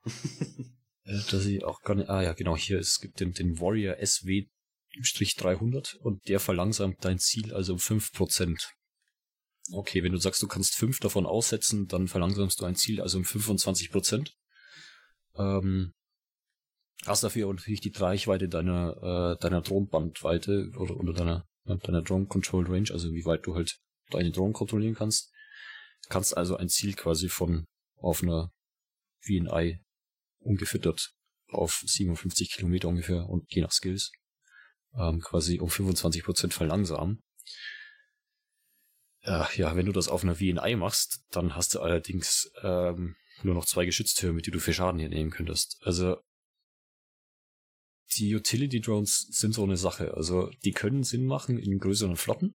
äh, 1.05 1.19
dass 1.31 1.47
ich 1.47 1.65
auch 1.65 1.83
gar 1.83 1.97
nicht, 1.97 2.09
ah 2.09 2.23
ja, 2.23 2.33
genau, 2.33 2.57
hier, 2.57 2.79
es 2.79 3.01
gibt 3.01 3.21
den, 3.21 3.33
den 3.33 3.61
Warrior 3.61 3.97
SW-300 3.97 5.97
und 5.97 6.29
der 6.29 6.39
verlangsamt 6.39 7.05
dein 7.05 7.19
Ziel 7.19 7.53
also 7.53 7.73
um 7.73 7.79
5%. 7.79 8.69
Okay, 9.73 10.03
wenn 10.03 10.13
du 10.13 10.19
sagst, 10.19 10.43
du 10.43 10.47
kannst 10.47 10.77
fünf 10.77 10.99
davon 11.01 11.27
aussetzen, 11.27 11.89
dann 11.89 12.09
verlangsamst 12.09 12.61
du 12.61 12.65
ein 12.65 12.77
Ziel 12.77 13.03
also 13.03 13.19
um 13.19 13.25
25%. 13.25 14.31
Ähm, 15.37 15.93
hast 17.07 17.23
dafür 17.23 17.53
natürlich 17.53 17.81
die 17.81 17.93
Reichweite 17.95 18.49
deiner, 18.49 19.37
äh, 19.37 19.43
deiner 19.43 19.63
Drohnenbandweite 19.63 20.73
oder, 20.77 20.97
oder 20.97 21.13
deiner, 21.13 21.49
ja, 21.65 21.77
deiner 21.77 22.03
Drone 22.03 22.27
Control 22.27 22.67
Range, 22.67 22.91
also 22.93 23.13
wie 23.13 23.25
weit 23.25 23.47
du 23.47 23.55
halt 23.55 23.79
deine 24.11 24.31
Drohnen 24.31 24.53
kontrollieren 24.53 24.95
kannst. 24.95 25.33
Kannst 26.09 26.37
also 26.37 26.57
ein 26.57 26.69
Ziel 26.69 26.95
quasi 26.95 27.29
von 27.29 27.67
auf 27.97 28.23
einer 28.23 28.51
VNI 29.21 29.81
ungefüttert 30.41 31.13
auf 31.49 31.83
57 31.85 32.53
Kilometer 32.53 32.89
ungefähr 32.89 33.29
und 33.29 33.53
je 33.53 33.63
nach 33.63 33.73
Skills 33.73 34.13
ähm, 34.97 35.21
quasi 35.21 35.61
um 35.61 35.69
25% 35.69 36.53
verlangsamen. 36.53 37.23
Äh, 39.23 39.45
ja, 39.57 39.77
wenn 39.77 39.87
du 39.87 39.93
das 39.93 40.09
auf 40.09 40.23
einer 40.23 40.37
VNI 40.37 40.77
machst, 40.77 41.25
dann 41.31 41.55
hast 41.55 41.75
du 41.75 41.81
allerdings 41.81 42.51
ähm, 42.63 43.17
nur 43.43 43.55
noch 43.55 43.67
zwei 43.67 43.85
Geschütztürme, 43.85 44.43
die 44.43 44.51
du 44.51 44.61
für 44.61 44.73
Schaden 44.73 45.01
hier 45.01 45.09
nehmen 45.09 45.31
könntest. 45.31 45.79
Also 45.83 46.19
die 48.17 48.35
Utility 48.35 48.81
Drones 48.81 49.29
sind 49.31 49.55
so 49.55 49.65
eine 49.65 49.77
Sache. 49.77 50.15
Also 50.15 50.51
die 50.65 50.73
können 50.73 51.03
Sinn 51.05 51.27
machen 51.27 51.59
in 51.59 51.79
größeren 51.79 52.17
Flotten. 52.17 52.55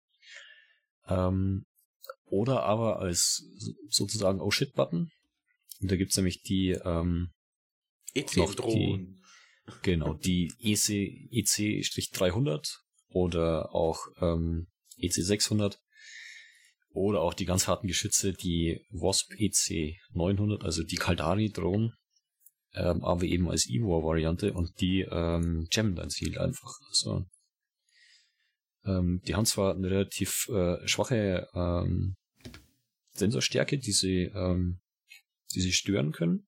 Ähm, 1.08 1.66
oder 2.26 2.64
aber 2.64 3.00
als 3.00 3.46
sozusagen 3.90 4.42
Oh 4.42 4.52
shit 4.52 4.74
Button. 4.74 5.12
Und 5.82 5.92
da 5.92 5.96
gibt's 5.96 6.18
nämlich 6.18 6.42
die 6.42 6.72
ähm, 6.84 7.30
EC-Drohnen. 8.14 9.22
Genau, 9.82 10.14
die 10.14 10.52
E 10.60 10.74
EC, 10.74 11.30
EC-300 11.32 12.80
oder 13.10 13.74
auch 13.74 14.08
ähm, 14.20 14.68
EC600 15.00 15.78
oder 16.90 17.22
auch 17.22 17.34
die 17.34 17.46
ganz 17.46 17.68
harten 17.68 17.88
Geschütze, 17.88 18.34
die 18.34 18.86
Wasp 18.90 19.32
EC900, 19.34 20.64
also 20.64 20.84
die 20.84 20.98
Kaldari-Drohnen, 20.98 21.94
ähm, 22.76 23.04
aber 23.04 23.24
eben 23.24 23.50
als 23.50 23.68
E-War-Variante 23.70 24.54
und 24.54 24.80
die 24.82 25.02
ähm, 25.02 25.68
jammen 25.72 25.96
dein 25.96 26.10
Ziel 26.10 26.38
einfach. 26.40 26.74
Also, 26.90 27.26
ähm, 28.86 29.22
die 29.28 29.36
haben 29.36 29.46
zwar 29.46 29.76
eine 29.76 29.90
relativ 29.90 30.48
äh, 30.50 30.86
schwache 30.88 31.48
ähm, 31.54 32.16
Sensorstärke, 33.12 33.78
die 33.78 33.92
sie, 33.92 34.32
ähm, 34.34 34.80
die 35.54 35.62
sie 35.62 35.72
stören 35.72 36.12
können, 36.12 36.48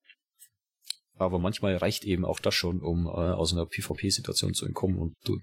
aber 1.18 1.40
manchmal 1.40 1.78
reicht 1.78 2.04
eben 2.04 2.26
auch 2.26 2.40
das 2.40 2.56
schon, 2.56 2.82
um 2.82 3.06
äh, 3.06 3.10
aus 3.10 3.54
einer 3.54 3.66
PvP-Situation 3.66 4.54
zu 4.54 4.66
entkommen 4.66 4.98
und 4.98 5.16
du, 5.24 5.40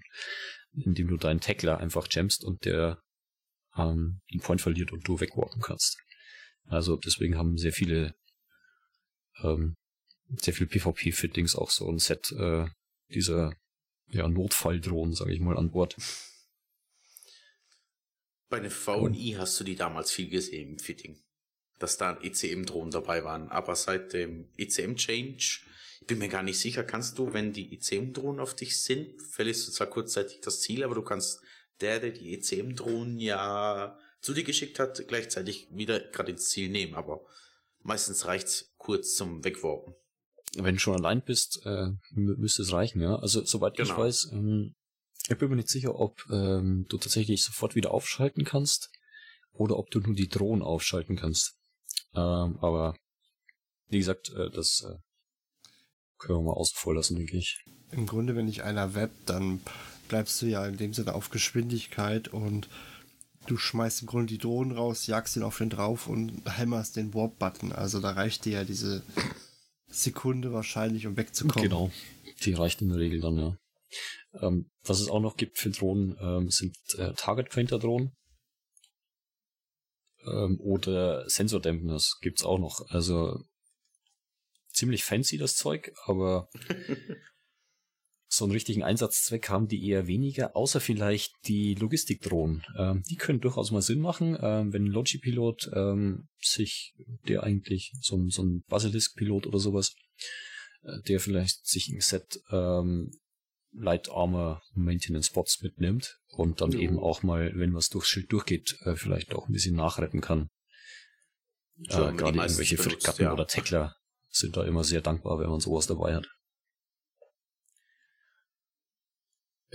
indem 0.73 1.07
du 1.07 1.17
deinen 1.17 1.39
Tackler 1.39 1.77
einfach 1.77 2.07
jammst 2.11 2.43
und 2.43 2.65
der 2.65 3.01
ähm, 3.75 4.21
den 4.31 4.41
Point 4.41 4.61
verliert 4.61 4.91
und 4.91 5.07
du 5.07 5.19
wegwarpen 5.19 5.61
kannst. 5.61 5.97
Also 6.65 6.97
deswegen 6.97 7.37
haben 7.37 7.57
sehr 7.57 7.73
viele 7.73 8.13
ähm, 9.41 9.75
sehr 10.41 10.53
viel 10.53 10.67
PvP-Fittings 10.67 11.55
auch 11.55 11.69
so 11.69 11.89
ein 11.89 11.99
Set 11.99 12.31
äh, 12.31 12.65
dieser 13.09 13.55
ja, 14.09 14.27
Notfalldrohnen, 14.27 15.13
sage 15.13 15.33
ich 15.33 15.39
mal, 15.39 15.57
an 15.57 15.71
Bord. 15.71 15.95
Bei 18.49 18.59
den 18.59 18.71
VI 18.71 19.35
hast 19.37 19.59
du 19.59 19.63
die 19.63 19.75
damals 19.75 20.11
viel 20.11 20.29
gesehen 20.29 20.73
im 20.73 20.79
Fitting. 20.79 21.19
Dass 21.79 21.97
da 21.97 22.19
ECM-Drohnen 22.21 22.91
dabei 22.91 23.23
waren. 23.23 23.49
Aber 23.49 23.75
seit 23.75 24.13
dem 24.13 24.47
ECM-Change, 24.57 25.61
ich 26.01 26.07
bin 26.07 26.19
mir 26.19 26.29
gar 26.29 26.43
nicht 26.43 26.59
sicher, 26.59 26.83
kannst 26.83 27.17
du, 27.17 27.33
wenn 27.33 27.51
die 27.51 27.73
ECM-Drohnen 27.73 28.39
auf 28.39 28.55
dich 28.55 28.79
sind, 28.79 29.21
verlierst 29.21 29.67
du 29.67 29.71
zwar 29.71 29.87
kurzzeitig 29.87 30.41
das 30.41 30.61
Ziel, 30.61 30.83
aber 30.83 30.95
du 30.95 31.01
kannst 31.01 31.41
der, 31.81 31.99
der 31.99 32.11
die 32.11 32.33
ECM-Drohnen 32.35 33.19
ja 33.19 33.97
zu 34.21 34.33
dir 34.33 34.43
geschickt 34.43 34.79
hat, 34.79 35.05
gleichzeitig 35.07 35.67
wieder 35.71 35.99
gerade 35.99 36.31
ins 36.31 36.49
Ziel 36.49 36.69
nehmen. 36.69 36.93
Aber 36.93 37.25
meistens 37.81 38.25
reicht's 38.25 38.73
kurz 38.77 39.15
zum 39.15 39.43
Wegwarpen. 39.43 39.95
Wenn 40.55 40.75
du 40.75 40.79
schon 40.79 40.95
allein 40.95 41.23
bist, 41.23 41.61
äh, 41.65 41.87
mü- 42.15 42.37
müsste 42.37 42.61
es 42.61 42.71
reichen, 42.71 43.01
ja. 43.01 43.15
Also 43.15 43.43
soweit 43.43 43.79
ich 43.79 43.87
Genau. 43.87 43.99
weiß, 43.99 44.29
ähm, 44.33 44.75
ich 45.29 45.37
bin 45.37 45.49
mir 45.49 45.55
nicht 45.55 45.69
sicher, 45.69 45.95
ob 45.99 46.23
ähm, 46.29 46.85
du 46.89 46.97
tatsächlich 46.97 47.43
sofort 47.43 47.75
wieder 47.75 47.91
aufschalten 47.91 48.43
kannst 48.43 48.89
oder 49.53 49.77
ob 49.77 49.89
du 49.89 49.99
nur 49.99 50.15
die 50.15 50.27
Drohnen 50.27 50.61
aufschalten 50.61 51.15
kannst. 51.15 51.55
Ähm, 52.13 52.57
aber 52.61 52.95
wie 53.87 53.97
gesagt, 53.99 54.29
äh, 54.29 54.49
das 54.51 54.83
äh, 54.87 54.95
können 56.19 56.39
wir 56.39 56.43
mal 56.43 56.53
außen 56.53 56.75
vor 56.77 56.93
lassen, 56.95 57.15
denke 57.15 57.37
ich. 57.37 57.63
Im 57.91 58.05
Grunde, 58.05 58.35
wenn 58.35 58.47
dich 58.47 58.63
einer 58.63 58.93
webbt, 58.95 59.29
dann 59.29 59.61
bleibst 60.09 60.41
du 60.41 60.45
ja 60.45 60.65
in 60.67 60.77
dem 60.77 60.93
Sinne 60.93 61.15
auf 61.15 61.29
Geschwindigkeit 61.29 62.27
und 62.27 62.69
du 63.47 63.57
schmeißt 63.57 64.01
im 64.01 64.07
Grunde 64.07 64.27
die 64.27 64.37
Drohnen 64.37 64.75
raus, 64.75 65.07
jagst 65.07 65.35
ihn 65.35 65.43
auf 65.43 65.57
den 65.57 65.69
drauf 65.69 66.07
und 66.07 66.41
hämmerst 66.45 66.95
den 66.95 67.13
Warp-Button. 67.13 67.71
Also 67.71 67.99
da 67.99 68.11
reicht 68.11 68.45
dir 68.45 68.53
ja 68.53 68.63
diese 68.63 69.03
Sekunde 69.93 70.53
wahrscheinlich, 70.53 71.07
um 71.07 71.17
wegzukommen. 71.17 71.69
Genau. 71.69 71.91
Die 72.43 72.53
reicht 72.53 72.81
in 72.81 72.89
der 72.89 72.99
Regel 72.99 73.21
dann, 73.21 73.37
ja. 73.37 73.57
Ähm, 74.41 74.69
was 74.83 74.99
es 74.99 75.09
auch 75.09 75.19
noch 75.19 75.37
gibt 75.37 75.57
für 75.57 75.69
Drohnen, 75.69 76.17
ähm, 76.19 76.49
sind 76.49 76.75
äh, 76.97 77.13
Target 77.13 77.49
Painter 77.49 77.79
Drohnen. 77.79 78.11
Ähm, 80.25 80.59
oder 80.59 81.29
Sensordämpners 81.29 82.17
gibt's 82.21 82.43
auch 82.43 82.57
noch. 82.57 82.89
Also 82.89 83.43
ziemlich 84.69 85.03
fancy 85.03 85.37
das 85.37 85.55
Zeug, 85.55 85.93
aber 86.05 86.49
so 88.43 88.47
einen 88.47 88.51
richtigen 88.51 88.83
Einsatzzweck 88.83 89.47
haben 89.47 89.69
die 89.69 89.87
eher 89.87 90.05
weniger, 90.05 90.53
außer 90.53 90.81
vielleicht 90.81 91.31
die 91.47 91.75
Logistikdrohnen. 91.75 92.65
Ähm, 92.77 93.01
die 93.09 93.15
können 93.15 93.39
durchaus 93.39 93.71
mal 93.71 93.81
Sinn 93.81 94.01
machen, 94.01 94.37
ähm, 94.41 94.73
wenn 94.73 94.83
ein 94.83 94.91
Logipilot 94.91 95.71
ähm, 95.73 96.27
sich, 96.41 96.93
der 97.29 97.43
eigentlich 97.43 97.93
so 98.01 98.17
ein, 98.17 98.29
so 98.29 98.43
ein 98.43 98.63
Basilisk-Pilot 98.67 99.47
oder 99.47 99.59
sowas, 99.59 99.95
äh, 100.81 101.01
der 101.07 101.21
vielleicht 101.21 101.65
sich 101.65 101.87
ein 101.87 102.01
Set 102.01 102.41
ähm, 102.51 103.11
Light 103.71 104.09
Armor 104.11 104.61
Maintenance 104.73 105.29
Bots 105.29 105.61
mitnimmt 105.61 106.17
und 106.27 106.59
dann 106.59 106.73
Jo. 106.73 106.79
eben 106.79 106.99
auch 106.99 107.23
mal, 107.23 107.53
wenn 107.55 107.73
was 107.73 107.87
durchs 107.87 108.09
Schild 108.09 108.29
durchgeht, 108.29 108.75
äh, 108.81 108.97
vielleicht 108.97 109.33
auch 109.33 109.47
ein 109.47 109.53
bisschen 109.53 109.77
nachretten 109.77 110.19
kann. 110.19 110.49
Äh, 111.85 112.11
Gerade 112.11 112.39
irgendwelche 112.39 112.77
Fregatten 112.77 113.23
ja. 113.23 113.31
oder 113.31 113.47
Tackler 113.47 113.95
sind 114.27 114.57
da 114.57 114.65
immer 114.65 114.83
sehr 114.83 114.99
dankbar, 114.99 115.39
wenn 115.39 115.49
man 115.49 115.61
sowas 115.61 115.87
dabei 115.87 116.13
hat. 116.13 116.27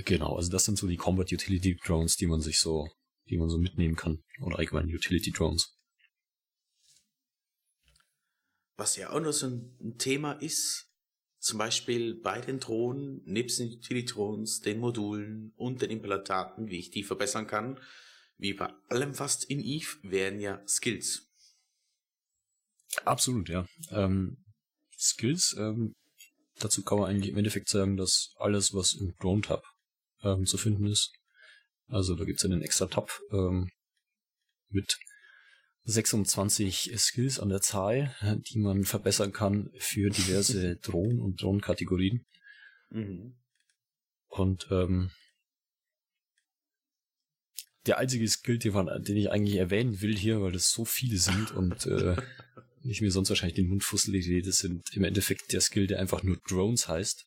Genau, 0.04 0.36
also 0.36 0.50
das 0.50 0.64
sind 0.64 0.78
so 0.78 0.86
die 0.86 0.96
Combat 0.96 1.32
Utility 1.32 1.76
Drones, 1.84 2.16
die 2.16 2.26
man 2.26 2.40
sich 2.40 2.60
so, 2.60 2.88
die 3.28 3.36
man 3.36 3.48
so 3.48 3.58
mitnehmen 3.58 3.96
kann. 3.96 4.22
Oder 4.40 4.58
allgemein 4.58 4.86
Utility 4.86 5.32
Drones. 5.32 5.76
Was 8.76 8.96
ja 8.96 9.10
auch 9.10 9.20
noch 9.20 9.32
so 9.32 9.48
ein 9.48 9.98
Thema 9.98 10.32
ist, 10.32 10.88
zum 11.40 11.58
Beispiel 11.58 12.14
bei 12.14 12.40
den 12.40 12.60
Drohnen, 12.60 13.22
nebst 13.24 13.58
den 13.58 13.72
Utility-Drohnen, 13.72 14.48
den 14.64 14.78
Modulen 14.80 15.52
und 15.56 15.82
den 15.82 15.90
Implantaten, 15.90 16.68
wie 16.68 16.78
ich 16.78 16.90
die 16.90 17.04
verbessern 17.04 17.46
kann, 17.46 17.80
wie 18.38 18.54
bei 18.54 18.72
allem 18.88 19.14
fast 19.14 19.44
in 19.44 19.60
Eve, 19.60 19.96
wären 20.02 20.40
ja 20.40 20.62
Skills. 20.66 21.28
Absolut, 23.04 23.48
ja. 23.48 23.66
Ähm, 23.90 24.44
Skills, 24.96 25.54
ähm, 25.58 25.94
dazu 26.58 26.82
kann 26.82 26.98
man 26.98 27.10
eigentlich 27.10 27.30
im 27.30 27.38
Endeffekt 27.38 27.68
sagen, 27.68 27.96
dass 27.96 28.32
alles, 28.38 28.74
was 28.74 28.94
im 28.94 29.14
Drone 29.20 29.42
Tab 29.42 29.62
ähm, 30.22 30.46
zu 30.46 30.58
finden 30.58 30.86
ist, 30.86 31.12
also 31.88 32.14
da 32.14 32.24
gibt's 32.24 32.44
einen 32.44 32.62
extra 32.62 32.86
Tab 32.86 33.10
ähm, 33.32 33.70
mit 34.70 34.98
26 35.84 36.92
Skills 36.98 37.40
an 37.40 37.48
der 37.48 37.62
Zahl, 37.62 38.14
die 38.50 38.58
man 38.58 38.84
verbessern 38.84 39.32
kann 39.32 39.70
für 39.78 40.10
diverse 40.10 40.76
Drohnen 40.82 41.20
und 41.20 41.40
Drohnenkategorien. 41.40 42.26
Mhm. 42.90 43.36
Und 44.28 44.68
ähm, 44.70 45.10
der 47.86 47.96
einzige 47.96 48.28
Skill, 48.28 48.58
den, 48.58 48.74
man, 48.74 49.02
den 49.02 49.16
ich 49.16 49.30
eigentlich 49.30 49.56
erwähnen 49.56 50.02
will 50.02 50.14
hier, 50.14 50.42
weil 50.42 50.52
das 50.52 50.70
so 50.70 50.84
viele 50.84 51.16
sind 51.16 51.52
und 51.52 51.86
äh, 51.86 52.16
ich 52.82 53.00
mir 53.00 53.10
sonst 53.10 53.30
wahrscheinlich 53.30 53.56
den 53.56 53.68
Mund 53.68 53.82
fusselig 53.82 54.28
rede, 54.28 54.52
sind 54.52 54.94
im 54.94 55.04
Endeffekt 55.04 55.52
der 55.54 55.62
Skill, 55.62 55.86
der 55.86 55.98
einfach 55.98 56.22
nur 56.22 56.38
Drones 56.46 56.86
heißt. 56.86 57.26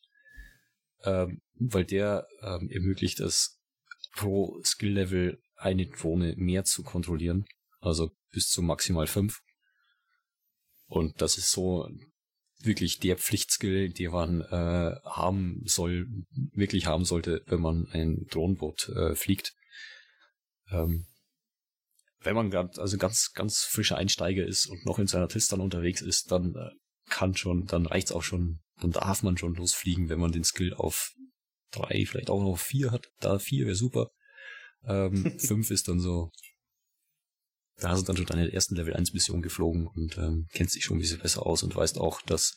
Ähm, 1.04 1.40
weil 1.70 1.84
der 1.84 2.26
ähm, 2.42 2.68
ermöglicht 2.70 3.20
es, 3.20 3.58
pro 4.14 4.60
Skill-Level 4.62 5.40
eine 5.56 5.86
Drohne 5.86 6.34
mehr 6.36 6.64
zu 6.64 6.82
kontrollieren. 6.82 7.46
Also 7.80 8.10
bis 8.30 8.48
zu 8.48 8.62
maximal 8.62 9.06
fünf. 9.06 9.40
Und 10.86 11.20
das 11.22 11.38
ist 11.38 11.50
so 11.50 11.88
wirklich 12.60 12.98
der 12.98 13.16
Pflichtskill, 13.16 13.90
den 13.90 14.12
man 14.12 14.40
äh, 14.42 14.96
haben 15.04 15.62
soll, 15.64 16.06
wirklich 16.52 16.86
haben 16.86 17.04
sollte, 17.04 17.42
wenn 17.46 17.60
man 17.60 17.88
ein 17.92 18.26
Drohnenboot 18.30 18.88
äh, 18.90 19.14
fliegt. 19.14 19.54
Ähm, 20.70 21.06
wenn 22.20 22.36
man 22.36 22.50
gerade 22.50 22.80
also 22.80 22.98
ganz 22.98 23.32
ganz 23.32 23.64
frischer 23.64 23.96
Einsteiger 23.96 24.46
ist 24.46 24.66
und 24.66 24.86
noch 24.86 24.98
in 24.98 25.08
seiner 25.08 25.28
Test 25.28 25.52
dann 25.52 25.60
unterwegs 25.60 26.02
ist, 26.02 26.30
dann 26.30 26.54
äh, 26.54 26.70
kann 27.08 27.34
schon, 27.34 27.66
dann 27.66 27.86
reicht's 27.86 28.12
auch 28.12 28.22
schon, 28.22 28.60
dann 28.80 28.92
darf 28.92 29.22
man 29.22 29.36
schon 29.36 29.54
losfliegen, 29.54 30.08
wenn 30.08 30.20
man 30.20 30.30
den 30.30 30.44
Skill 30.44 30.72
auf 30.74 31.12
drei, 31.72 32.04
vielleicht 32.06 32.30
auch 32.30 32.42
noch 32.42 32.58
vier 32.58 32.90
hat. 32.90 33.08
Da 33.20 33.38
vier 33.38 33.66
wäre 33.66 33.76
super. 33.76 34.10
Ähm, 34.84 35.34
fünf 35.38 35.70
ist 35.70 35.88
dann 35.88 36.00
so, 36.00 36.30
da 37.76 37.90
hast 37.90 38.02
du 38.02 38.06
dann 38.06 38.16
schon 38.16 38.26
deine 38.26 38.52
ersten 38.52 38.76
Level 38.76 38.94
1 38.94 39.12
Mission 39.12 39.42
geflogen 39.42 39.86
und 39.86 40.18
ähm, 40.18 40.46
kennst 40.52 40.76
dich 40.76 40.84
schon 40.84 40.98
ein 40.98 41.00
bisschen 41.00 41.20
besser 41.20 41.44
aus 41.44 41.62
und 41.62 41.74
weißt 41.74 41.98
auch, 41.98 42.22
dass 42.22 42.56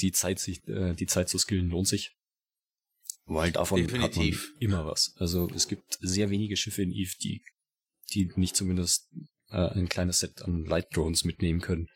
die 0.00 0.12
Zeit 0.12 0.38
sich, 0.38 0.66
äh, 0.68 0.94
die 0.94 1.06
Zeit 1.06 1.28
zu 1.28 1.38
skillen 1.38 1.70
lohnt 1.70 1.88
sich. 1.88 2.12
Weil 3.24 3.50
davon 3.50 3.80
Definitiv. 3.80 4.42
hat 4.42 4.52
man 4.52 4.60
immer 4.60 4.86
was. 4.86 5.14
Also 5.16 5.48
es 5.54 5.66
gibt 5.66 5.98
sehr 6.00 6.30
wenige 6.30 6.56
Schiffe 6.56 6.82
in 6.82 6.92
Eve, 6.92 7.14
die, 7.20 7.42
die 8.12 8.30
nicht 8.36 8.54
zumindest 8.54 9.10
äh, 9.50 9.56
ein 9.56 9.88
kleines 9.88 10.20
Set 10.20 10.42
an 10.42 10.64
Light 10.64 10.94
Drones 10.94 11.24
mitnehmen 11.24 11.60
können. 11.60 11.88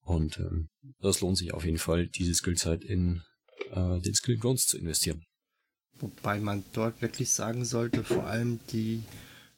Und 0.00 0.38
ähm, 0.38 0.70
das 0.98 1.20
lohnt 1.20 1.38
sich 1.38 1.54
auf 1.54 1.64
jeden 1.64 1.78
Fall, 1.78 2.08
diese 2.08 2.34
Skillzeit 2.34 2.82
in 2.82 3.22
äh, 3.72 4.00
den 4.00 4.14
Skill 4.14 4.38
Drones 4.38 4.66
zu 4.66 4.78
investieren. 4.78 5.24
Wobei 6.00 6.40
man 6.40 6.64
dort 6.72 7.00
wirklich 7.02 7.30
sagen 7.30 7.64
sollte, 7.64 8.02
vor 8.04 8.26
allem 8.26 8.60
die 8.72 9.02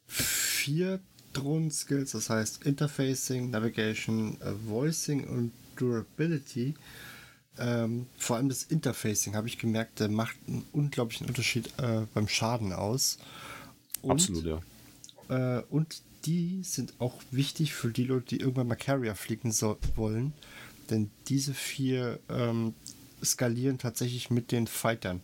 vier 0.06 1.00
Drohnen-Skills, 1.32 2.12
das 2.12 2.30
heißt 2.30 2.64
Interfacing, 2.64 3.50
Navigation, 3.50 4.40
äh, 4.40 4.52
Voicing 4.66 5.26
und 5.28 5.52
Durability. 5.76 6.74
Ähm, 7.58 8.06
vor 8.18 8.36
allem 8.36 8.48
das 8.48 8.64
Interfacing 8.64 9.36
habe 9.36 9.48
ich 9.48 9.58
gemerkt, 9.58 10.00
der 10.00 10.08
macht 10.08 10.36
einen 10.46 10.64
unglaublichen 10.72 11.26
Unterschied 11.26 11.70
äh, 11.78 12.06
beim 12.12 12.28
Schaden 12.28 12.72
aus. 12.72 13.18
Und, 14.02 14.12
Absolut, 14.12 14.44
ja. 14.44 15.58
Äh, 15.58 15.62
und 15.70 16.02
die 16.26 16.62
sind 16.62 16.94
auch 16.98 17.20
wichtig 17.30 17.74
für 17.74 17.90
die 17.90 18.04
Leute, 18.04 18.36
die 18.36 18.40
irgendwann 18.40 18.68
mal 18.68 18.76
Carrier 18.76 19.14
fliegen 19.14 19.52
so 19.52 19.78
wollen. 19.94 20.32
Denn 20.90 21.10
diese 21.28 21.54
vier 21.54 22.18
ähm, 22.28 22.74
skalieren 23.24 23.78
tatsächlich 23.78 24.30
mit 24.30 24.52
den 24.52 24.66
Fightern. 24.66 25.20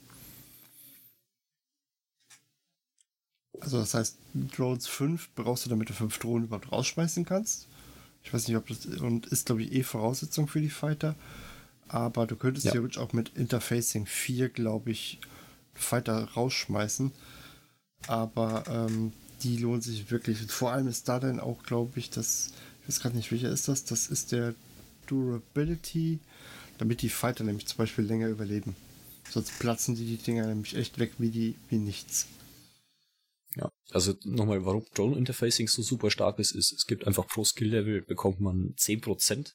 Also 3.61 3.78
das 3.78 3.94
heißt, 3.94 4.16
Drones 4.57 4.86
5 4.86 5.30
brauchst 5.34 5.66
du, 5.66 5.70
damit 5.70 5.88
du 5.90 5.92
5 5.92 6.18
Drohnen 6.18 6.44
überhaupt 6.46 6.72
rausschmeißen 6.72 7.24
kannst. 7.24 7.66
Ich 8.22 8.32
weiß 8.32 8.48
nicht, 8.48 8.57
ob 8.57 8.66
das 8.68 8.86
und 8.86 9.26
ist, 9.26 9.46
glaube 9.46 9.62
ich, 9.62 9.72
eh 9.72 9.82
Voraussetzung 9.82 10.48
für 10.48 10.61
die 10.61 10.70
Fighter. 10.70 11.14
Aber 11.88 12.26
du 12.26 12.36
könntest 12.36 12.66
Ja. 12.66 12.72
theoretisch 12.72 12.98
auch 12.98 13.12
mit 13.12 13.30
Interfacing 13.36 14.07
4, 14.07 14.48
glaube 14.48 14.90
ich, 14.90 15.18
Fighter 15.74 16.24
rausschmeißen. 16.32 17.12
Aber 18.07 18.64
ähm, 18.68 19.12
die 19.42 19.57
lohnen 19.59 19.82
sich 19.82 20.11
wirklich. 20.11 20.40
Und 20.42 20.53
vor 20.53 20.72
allem 20.72 20.88
ist 20.88 21.09
da 21.09 21.18
dann 21.20 21.40
auch, 21.40 21.62
glaube 21.62 21.98
ich, 21.98 22.11
das, 22.11 22.53
ich 22.82 22.88
weiß 22.88 23.01
gerade 23.01 23.16
nicht, 23.16 23.32
welcher 23.32 23.51
ist 23.51 23.68
das? 23.68 23.84
Das 23.84 24.09
ist 24.09 24.32
der 24.32 24.55
Durability, 25.07 26.20
damit 26.81 27.03
die 27.03 27.11
Fighter 27.11 27.45
nämlich 27.45 27.66
zum 27.66 27.76
Beispiel 27.76 28.05
länger 28.05 28.28
überleben. 28.28 28.74
Sonst 29.28 29.59
platzen 29.59 29.95
die 29.95 30.07
die 30.07 30.16
Dinger 30.16 30.47
nämlich 30.47 30.74
echt 30.74 30.99
weg 30.99 31.12
wie 31.18 31.31
die 31.31 31.57
wie 31.68 31.76
nichts. 31.76 32.26
Ja, 33.55 33.70
also 33.91 34.14
nochmal, 34.24 34.64
warum 34.64 34.87
Drone 34.95 35.16
Interfacing 35.16 35.68
so 35.68 35.83
super 35.83 36.11
stark 36.11 36.39
ist, 36.39 36.53
ist, 36.53 36.72
es 36.72 36.87
gibt 36.87 37.07
einfach 37.07 37.26
pro 37.26 37.45
Skill-Level 37.45 38.03
bekommt 38.03 38.41
man 38.41 38.74
10% 38.78 39.53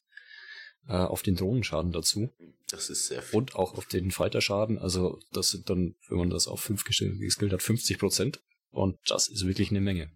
äh, 0.86 0.92
auf 0.92 1.22
den 1.22 1.34
Drohnenschaden 1.34 1.92
dazu 1.92 2.30
Das 2.68 2.90
ist 2.90 3.06
sehr 3.06 3.22
viel. 3.22 3.38
und 3.38 3.56
auch 3.56 3.74
auf 3.74 3.86
den 3.86 4.10
Fighter-Schaden. 4.12 4.78
Also 4.78 5.18
das 5.32 5.48
sind 5.48 5.68
dann, 5.68 5.96
wenn 6.08 6.18
man 6.18 6.30
das 6.30 6.46
auf 6.46 6.60
5 6.60 6.84
geskillt 6.84 7.52
hat, 7.52 7.60
50% 7.60 8.38
und 8.70 8.98
das 9.06 9.28
ist 9.28 9.46
wirklich 9.46 9.70
eine 9.70 9.80
Menge. 9.80 10.12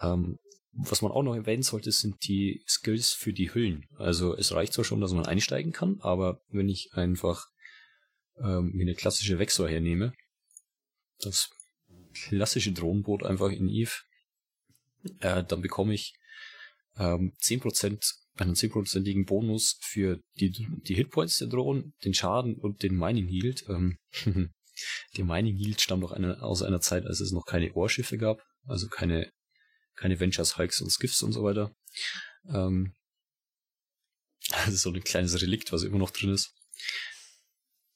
Ähm, 0.00 0.38
was 0.76 1.02
man 1.02 1.12
auch 1.12 1.22
noch 1.22 1.34
erwähnen 1.34 1.62
sollte, 1.62 1.92
sind 1.92 2.16
die 2.26 2.62
Skills 2.66 3.12
für 3.12 3.32
die 3.32 3.52
Hüllen. 3.54 3.86
Also 3.96 4.36
es 4.36 4.52
reicht 4.52 4.72
zwar 4.72 4.84
schon, 4.84 5.00
dass 5.00 5.12
man 5.12 5.26
einsteigen 5.26 5.72
kann, 5.72 5.98
aber 6.00 6.40
wenn 6.48 6.68
ich 6.68 6.90
einfach 6.94 7.46
ähm, 8.38 8.72
mir 8.74 8.82
eine 8.82 8.94
klassische 8.94 9.38
Vexor 9.38 9.68
hernehme, 9.68 10.12
das 11.18 11.50
klassische 12.12 12.72
Drohnenboot 12.72 13.24
einfach 13.24 13.50
in 13.50 13.68
Eve, 13.68 13.92
äh, 15.20 15.44
dann 15.44 15.62
bekomme 15.62 15.94
ich 15.94 16.14
ähm, 16.96 17.32
10%, 17.40 18.14
einen 18.36 18.54
10%igen 18.54 19.24
Bonus 19.24 19.78
für 19.80 20.20
die, 20.38 20.50
die 20.50 20.94
Hitpoints 20.94 21.38
der 21.38 21.48
Drohnen, 21.48 21.94
den 22.04 22.14
Schaden 22.14 22.56
und 22.56 22.82
den 22.82 22.96
Mining 22.96 23.28
Yield. 23.28 23.64
Ähm, 23.68 23.98
der 25.16 25.24
Mining 25.24 25.56
Yield 25.56 25.80
stammt 25.80 26.02
noch 26.02 26.12
eine, 26.12 26.42
aus 26.42 26.62
einer 26.62 26.80
Zeit, 26.80 27.06
als 27.06 27.20
es 27.20 27.32
noch 27.32 27.46
keine 27.46 27.72
Ohrschiffe 27.74 28.18
gab, 28.18 28.40
also 28.66 28.88
keine, 28.88 29.30
keine 29.96 30.20
Ventures, 30.20 30.56
Hikes 30.56 30.80
und 30.80 30.90
Skiffs 30.90 31.22
und 31.22 31.32
so 31.32 31.44
weiter. 31.44 31.74
Ähm, 32.48 32.94
das 34.48 34.68
ist 34.68 34.82
so 34.82 34.90
ein 34.90 35.04
kleines 35.04 35.40
Relikt, 35.40 35.72
was 35.72 35.82
immer 35.82 35.98
noch 35.98 36.10
drin 36.10 36.32
ist. 36.32 36.54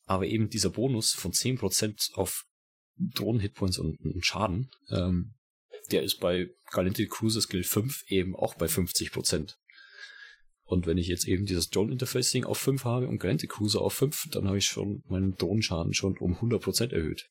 Aber 0.04 0.26
eben 0.26 0.48
dieser 0.48 0.70
Bonus 0.70 1.12
von 1.12 1.32
10% 1.32 2.14
auf 2.14 2.46
Drohnen-Hitpoints 2.96 3.78
und, 3.78 4.00
und 4.00 4.24
Schaden, 4.24 4.70
ähm, 4.90 5.34
der 5.90 6.02
ist 6.02 6.20
bei 6.20 6.50
Galactic 6.70 7.10
Cruiser 7.10 7.40
Skill 7.40 7.62
5 7.62 8.04
eben 8.08 8.34
auch 8.34 8.54
bei 8.54 8.66
50%. 8.66 9.54
Und 10.64 10.86
wenn 10.86 10.98
ich 10.98 11.06
jetzt 11.06 11.26
eben 11.26 11.46
dieses 11.46 11.70
Drone 11.70 11.92
Interfacing 11.92 12.44
auf 12.44 12.58
5 12.58 12.84
habe 12.84 13.08
und 13.08 13.18
Galactic 13.18 13.50
Cruiser 13.50 13.80
auf 13.80 13.94
5, 13.94 14.28
dann 14.32 14.46
habe 14.46 14.58
ich 14.58 14.66
schon 14.66 15.02
meinen 15.08 15.34
Drohnenschaden 15.36 15.94
schon 15.94 16.18
um 16.18 16.34
100% 16.36 16.92
erhöht. 16.92 17.30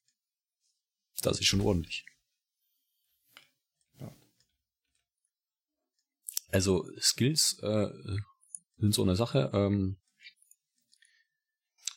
Das 1.22 1.40
ist 1.40 1.46
schon 1.46 1.62
ordentlich. 1.62 2.06
Also 6.52 6.86
Skills 7.00 7.58
äh, 7.62 7.88
sind 8.78 8.94
so 8.94 9.04
eine 9.04 9.16
Sache. 9.16 9.52
Ähm, 9.54 9.98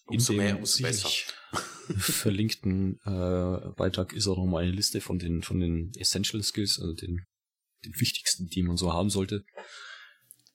Umso 0.07 0.33
in 0.33 0.39
dem 0.39 0.45
mehr, 0.45 0.59
umso 0.59 0.83
besser. 0.83 1.09
verlinkten 1.99 2.99
äh, 3.05 3.71
Beitrag 3.77 4.13
ist 4.13 4.27
auch 4.27 4.37
nochmal 4.37 4.65
eine 4.65 4.73
Liste 4.73 5.01
von 5.01 5.19
den 5.19 5.43
von 5.43 5.61
den 5.61 5.93
Essential 5.97 6.43
Skills, 6.43 6.81
also 6.81 6.95
den, 6.95 7.25
den 7.85 7.93
wichtigsten, 7.97 8.47
die 8.49 8.63
man 8.63 8.77
so 8.77 8.93
haben 8.93 9.11
sollte. 9.11 9.45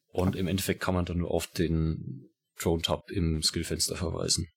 Und 0.08 0.36
im 0.36 0.48
Endeffekt 0.48 0.82
kann 0.82 0.94
man 0.94 1.06
dann 1.06 1.18
nur 1.18 1.32
auf 1.32 1.48
den 1.48 2.30
Drone 2.60 2.82
Tab 2.82 3.12
im 3.12 3.42
Skillfenster 3.44 3.96
verweisen. 3.98 4.48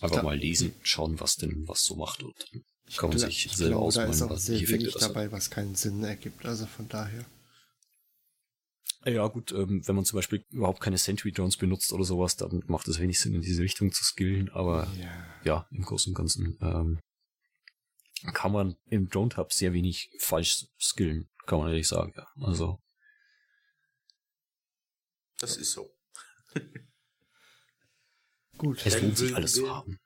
Ja. 0.00 0.22
mal 0.22 0.36
lesen, 0.36 0.74
schauen, 0.82 1.18
was 1.20 1.36
denn 1.36 1.64
was 1.66 1.82
so 1.84 1.96
macht 1.96 2.22
und 2.22 2.34
dann 2.52 2.62
kann 2.96 3.08
man 3.10 3.18
gla- 3.18 3.26
sich 3.26 3.46
ich 3.46 3.52
selber 3.56 3.76
glaube, 3.76 3.92
da 3.94 4.04
ist 4.04 4.08
ausmalen, 4.08 4.22
auch 4.30 4.34
was 4.36 4.44
sehr 4.46 4.58
die 4.58 4.64
Effekte 4.64 4.86
wenig 4.86 4.96
dabei, 5.00 5.32
was 5.32 5.50
keinen 5.50 5.74
Sinn 5.74 6.02
ergibt. 6.04 6.44
Also 6.44 6.66
von 6.66 6.88
daher. 6.88 7.24
Ja, 9.04 9.26
gut, 9.28 9.52
ähm, 9.52 9.86
wenn 9.86 9.94
man 9.94 10.04
zum 10.04 10.16
Beispiel 10.16 10.44
überhaupt 10.50 10.80
keine 10.80 10.98
Sentry 10.98 11.30
Drones 11.30 11.56
benutzt 11.56 11.92
oder 11.92 12.04
sowas, 12.04 12.36
dann 12.36 12.64
macht 12.66 12.88
es 12.88 12.98
wenig 12.98 13.20
Sinn, 13.20 13.34
in 13.34 13.40
diese 13.40 13.62
Richtung 13.62 13.92
zu 13.92 14.02
skillen, 14.04 14.48
aber 14.50 14.88
Ja. 14.96 15.40
ja, 15.44 15.68
im 15.70 15.82
Großen 15.82 16.10
und 16.10 16.14
Ganzen 16.16 16.58
ähm, 16.60 16.98
kann 18.32 18.50
man 18.52 18.76
im 18.90 19.08
Drone 19.08 19.28
Tab 19.28 19.52
sehr 19.52 19.72
wenig 19.72 20.10
falsch 20.18 20.66
skillen, 20.80 21.28
kann 21.46 21.58
man 21.60 21.68
ehrlich 21.68 21.86
sagen, 21.86 22.12
ja. 22.16 22.26
Also, 22.40 22.80
Das 25.38 25.56
ist 25.56 25.72
so. 25.72 25.88
Gut. 28.58 28.84
Es 28.86 29.00
lohnt 29.00 29.18
sich 29.18 29.36
alles 29.36 29.52
zu 29.52 29.70
haben. 29.70 29.98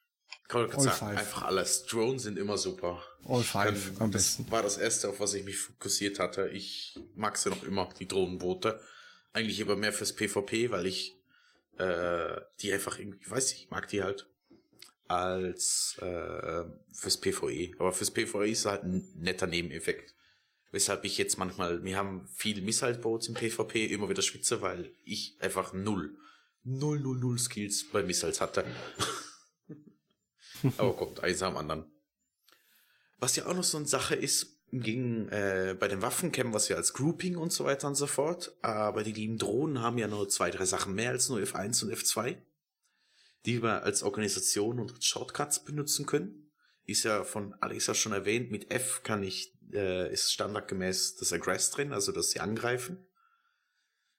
Kann 0.50 0.62
man 0.62 0.70
All 0.72 0.82
sagen, 0.82 0.96
five. 0.96 1.18
einfach 1.18 1.42
alles. 1.42 1.84
Drones 1.86 2.24
sind 2.24 2.36
immer 2.38 2.58
super. 2.58 3.02
All 3.24 3.42
five 3.44 3.68
Ähm, 3.90 3.96
am 4.00 4.10
das 4.10 4.36
besten. 4.36 4.50
war 4.50 4.62
das 4.62 4.78
erste, 4.78 5.08
auf 5.08 5.20
was 5.20 5.34
ich 5.34 5.44
mich 5.44 5.56
fokussiert 5.58 6.18
hatte. 6.18 6.48
Ich 6.48 6.98
mag 7.14 7.36
sie 7.38 7.50
noch 7.50 7.62
immer, 7.62 7.88
die 7.98 8.08
Drohnenboote. 8.08 8.80
Eigentlich 9.32 9.62
aber 9.62 9.76
mehr 9.76 9.92
fürs 9.92 10.12
PvP, 10.14 10.70
weil 10.72 10.86
ich 10.86 11.16
äh, 11.78 12.40
die 12.60 12.72
einfach 12.72 12.98
irgendwie, 12.98 13.20
ich 13.20 13.30
weiß 13.30 13.52
nicht, 13.52 13.62
ich 13.64 13.70
mag 13.70 13.86
die 13.88 14.02
halt 14.02 14.26
als 15.06 15.96
äh, 16.00 16.64
fürs 16.92 17.16
PvE. 17.20 17.72
Aber 17.78 17.92
fürs 17.92 18.10
PvE 18.10 18.48
ist 18.48 18.66
halt 18.66 18.82
ein 18.84 19.06
netter 19.16 19.46
Nebeneffekt. 19.46 20.14
Weshalb 20.72 21.04
ich 21.04 21.18
jetzt 21.18 21.36
manchmal, 21.38 21.82
wir 21.84 21.96
haben 21.96 22.28
viel 22.34 22.60
Missile-Boats 22.62 23.28
im 23.28 23.34
PvP, 23.34 23.86
immer 23.86 24.08
wieder 24.08 24.22
schwitze, 24.22 24.62
weil 24.62 24.92
ich 25.04 25.36
einfach 25.40 25.72
null, 25.72 26.16
null, 26.64 27.00
null, 27.00 27.18
null 27.18 27.38
Skills 27.38 27.86
bei 27.90 28.02
Missiles 28.02 28.40
hatte. 28.40 28.64
Aber 30.78 30.94
kommt, 30.94 31.20
eins 31.20 31.42
am 31.42 31.56
anderen. 31.56 31.84
Was 33.18 33.36
ja 33.36 33.46
auch 33.46 33.54
noch 33.54 33.64
so 33.64 33.76
eine 33.76 33.86
Sache 33.86 34.14
ist, 34.14 34.60
gegen, 34.72 35.28
äh, 35.30 35.76
bei 35.78 35.88
den 35.88 36.02
Waffen 36.02 36.32
es 36.54 36.68
ja 36.68 36.76
als 36.76 36.92
Grouping 36.92 37.36
und 37.36 37.52
so 37.52 37.64
weiter 37.64 37.88
und 37.88 37.96
so 37.96 38.06
fort, 38.06 38.56
aber 38.62 39.02
die 39.02 39.12
lieben 39.12 39.36
Drohnen 39.36 39.80
haben 39.80 39.98
ja 39.98 40.06
nur 40.06 40.28
zwei, 40.28 40.50
drei 40.50 40.64
Sachen 40.64 40.94
mehr 40.94 41.10
als 41.10 41.28
nur 41.28 41.40
F1 41.40 41.84
und 41.84 41.92
F2, 41.92 42.36
die 43.46 43.62
wir 43.62 43.82
als 43.82 44.02
Organisation 44.02 44.78
und 44.78 44.92
als 44.92 45.04
Shortcuts 45.06 45.64
benutzen 45.64 46.06
können. 46.06 46.50
Ist 46.84 47.04
ja 47.04 47.24
von 47.24 47.54
Alexa 47.54 47.94
schon 47.94 48.12
erwähnt, 48.12 48.50
mit 48.50 48.70
F 48.70 49.02
kann 49.02 49.22
ich, 49.22 49.52
äh, 49.72 50.12
ist 50.12 50.32
standardgemäß 50.32 51.16
das 51.16 51.32
Aggress 51.32 51.70
drin, 51.70 51.92
also 51.92 52.12
dass 52.12 52.30
sie 52.30 52.40
angreifen. 52.40 53.06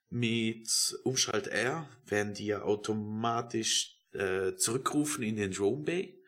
Mit 0.09 0.97
Umschalt 1.03 1.47
R 1.47 1.87
werden 2.05 2.33
die 2.33 2.47
ja 2.47 2.61
automatisch 2.63 3.97
äh, 4.11 4.55
zurückrufen 4.55 5.23
in 5.23 5.37
den 5.37 5.51
Drone 5.51 5.83
Bay 5.83 6.20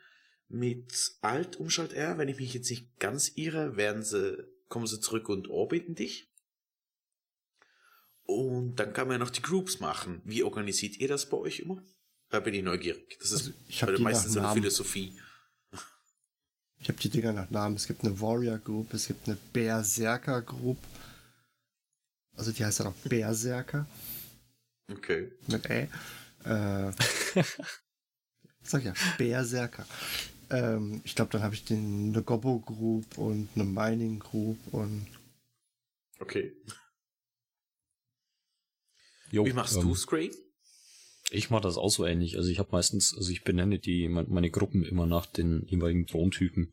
mit 0.53 1.17
Alt 1.21 1.55
Umschalt 1.57 1.93
R, 1.93 2.17
wenn 2.17 2.29
ich 2.29 2.37
mich 2.37 2.53
jetzt 2.53 2.69
nicht 2.69 2.99
ganz 2.99 3.31
irre, 3.35 3.75
werden 3.75 4.03
sie, 4.03 4.37
kommen 4.69 4.87
sie 4.87 4.99
zurück 4.99 5.27
und 5.29 5.47
orbiten 5.49 5.95
dich. 5.95 6.29
Und 8.25 8.75
dann 8.77 8.93
kann 8.93 9.07
man 9.07 9.15
ja 9.15 9.25
noch 9.25 9.31
die 9.31 9.41
Groups 9.41 9.79
machen. 9.79 10.21
Wie 10.23 10.43
organisiert 10.43 10.97
ihr 10.97 11.07
das 11.07 11.27
bei 11.29 11.37
euch 11.37 11.59
immer? 11.59 11.83
Da 12.29 12.39
bin 12.39 12.53
ich 12.53 12.63
neugierig. 12.63 13.17
Das 13.19 13.31
ist 13.31 13.41
Also, 13.47 13.51
ich 13.67 13.83
hab 13.83 13.95
die 13.95 14.01
meisten 14.01 14.27
nach 14.27 14.33
so 14.33 14.39
eine 14.39 14.47
Namen. 14.47 14.61
Philosophie. 14.61 15.19
Ich 16.79 16.89
habe 16.89 16.99
die 16.99 17.09
Dinger 17.09 17.33
nach 17.33 17.49
Namen. 17.49 17.75
Es 17.75 17.87
gibt 17.87 18.03
eine 18.03 18.19
Warrior 18.19 18.57
Group, 18.59 18.93
es 18.93 19.07
gibt 19.07 19.27
eine 19.27 19.37
Berserker 19.53 20.41
Group. 20.41 20.77
Also 22.35 22.51
die 22.51 22.63
heißt 22.63 22.79
dann 22.79 22.87
auch 22.87 22.95
Berserker 23.05 23.87
Okay. 24.91 25.31
mit 25.47 25.65
Ä. 25.69 25.87
Äh, 26.43 26.91
sag 28.63 28.83
ja, 28.83 28.93
Berserker. 29.17 29.85
Ähm, 30.53 31.01
ich 31.03 31.15
glaube, 31.15 31.31
dann 31.31 31.41
habe 31.43 31.55
ich 31.55 31.65
den, 31.65 32.13
eine 32.13 32.23
Gobbo 32.23 32.59
Group 32.59 33.17
und 33.17 33.49
eine 33.55 33.63
Mining 33.65 34.19
Group 34.19 34.57
und 34.71 35.07
Okay. 36.19 36.53
Jo, 39.31 39.45
Wie 39.45 39.53
machst 39.53 39.75
ähm, 39.77 39.81
du 39.81 39.95
Scray? 39.95 40.31
Ich 41.31 41.49
mache 41.49 41.63
das 41.63 41.77
auch 41.77 41.89
so 41.89 42.05
ähnlich. 42.05 42.37
Also 42.37 42.49
ich 42.49 42.59
habe 42.59 42.69
meistens, 42.71 43.15
also 43.17 43.31
ich 43.31 43.43
benenne 43.43 43.79
die 43.79 44.07
me- 44.07 44.25
meine 44.29 44.51
Gruppen 44.51 44.83
immer 44.83 45.07
nach 45.07 45.25
den 45.25 45.65
jeweiligen 45.65 46.05
Drohnentypen. 46.05 46.71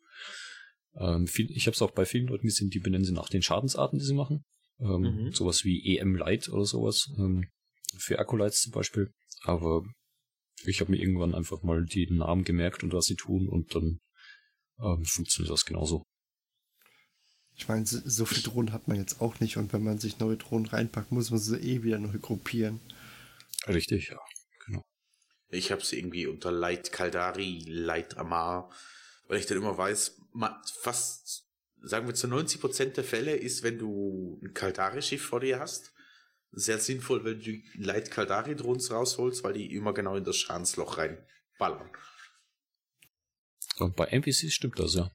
Ähm, 0.95 1.25
viel, 1.27 1.49
ich 1.51 1.65
habe 1.67 1.73
es 1.75 1.81
auch 1.81 1.91
bei 1.91 2.05
vielen 2.05 2.27
Leuten 2.27 2.45
gesehen, 2.47 2.69
die 2.69 2.79
benennen 2.79 3.05
sie 3.05 3.13
nach 3.13 3.29
den 3.29 3.41
Schadensarten, 3.41 3.97
die 3.97 4.05
sie 4.05 4.13
machen. 4.13 4.43
Ähm, 4.79 5.01
Mhm. 5.01 5.31
Sowas 5.33 5.63
wie 5.63 5.95
EM 5.97 6.15
Light 6.15 6.49
oder 6.49 6.65
sowas. 6.65 7.09
Ähm, 7.17 7.47
für 7.97 8.19
Acolytes 8.19 8.61
zum 8.61 8.73
Beispiel. 8.73 9.11
Aber 9.43 9.83
ich 10.65 10.81
habe 10.81 10.91
mir 10.91 10.97
irgendwann 10.97 11.35
einfach 11.35 11.63
mal 11.63 11.85
die 11.85 12.07
Namen 12.11 12.43
gemerkt 12.43 12.83
und 12.83 12.93
was 12.93 13.05
sie 13.05 13.15
tun 13.15 13.47
und 13.47 13.75
dann 13.75 13.99
ähm, 14.79 15.03
funktioniert 15.05 15.51
das 15.51 15.65
genauso. 15.65 16.03
ich 17.55 17.67
meine, 17.67 17.85
so, 17.85 17.99
so 18.03 18.25
viel 18.25 18.43
Drohnen 18.43 18.73
hat 18.73 18.87
man 18.87 18.97
jetzt 18.97 19.21
auch 19.21 19.39
nicht 19.39 19.57
und 19.57 19.73
wenn 19.73 19.83
man 19.83 19.99
sich 19.99 20.19
neue 20.19 20.37
Drohnen 20.37 20.65
reinpackt, 20.65 21.11
muss 21.11 21.31
man 21.31 21.39
sie 21.39 21.57
eh 21.57 21.83
wieder 21.83 21.99
neu 21.99 22.17
gruppieren. 22.17 22.79
Richtig, 23.67 24.09
ja. 24.09 24.19
Genau. 24.65 24.81
Ich 25.49 25.71
habe 25.71 25.83
sie 25.83 25.99
irgendwie 25.99 26.27
unter 26.27 26.51
Light 26.51 26.91
Kaldari, 26.91 27.63
Light 27.67 28.17
Amar, 28.17 28.71
weil 29.27 29.39
ich 29.39 29.45
dann 29.45 29.57
immer 29.57 29.77
weiß, 29.77 30.19
fast, 30.81 31.45
sagen 31.81 32.07
wir 32.07 32.15
zu 32.15 32.27
90% 32.27 32.93
der 32.93 33.03
Fälle 33.03 33.35
ist, 33.35 33.63
wenn 33.63 33.77
du 33.77 34.39
ein 34.43 34.53
Kaldari-Schiff 34.53 35.21
vor 35.21 35.39
dir 35.39 35.59
hast, 35.59 35.93
sehr 36.51 36.79
sinnvoll, 36.79 37.23
wenn 37.23 37.39
du 37.39 37.43
die 37.43 37.63
Light 37.75 38.11
Kaldari-Drohnen 38.11 38.85
rausholst, 38.85 39.43
weil 39.43 39.53
die 39.53 39.73
immer 39.73 39.93
genau 39.93 40.15
in 40.15 40.23
das 40.23 40.37
Schadensloch 40.37 40.97
reinballern. 40.97 41.89
Und 43.77 43.95
bei 43.95 44.05
NPCs 44.05 44.53
stimmt 44.53 44.79
das, 44.79 44.95
ja. 44.95 45.11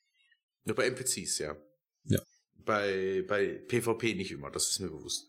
Nur 0.64 0.76
bei 0.76 0.86
NPCs, 0.86 1.38
ja. 1.38 1.56
Ja. 2.04 2.20
Bei, 2.64 3.24
bei 3.28 3.46
PvP 3.68 4.14
nicht 4.14 4.32
immer, 4.32 4.50
das 4.50 4.70
ist 4.70 4.80
mir 4.80 4.88
bewusst. 4.88 5.28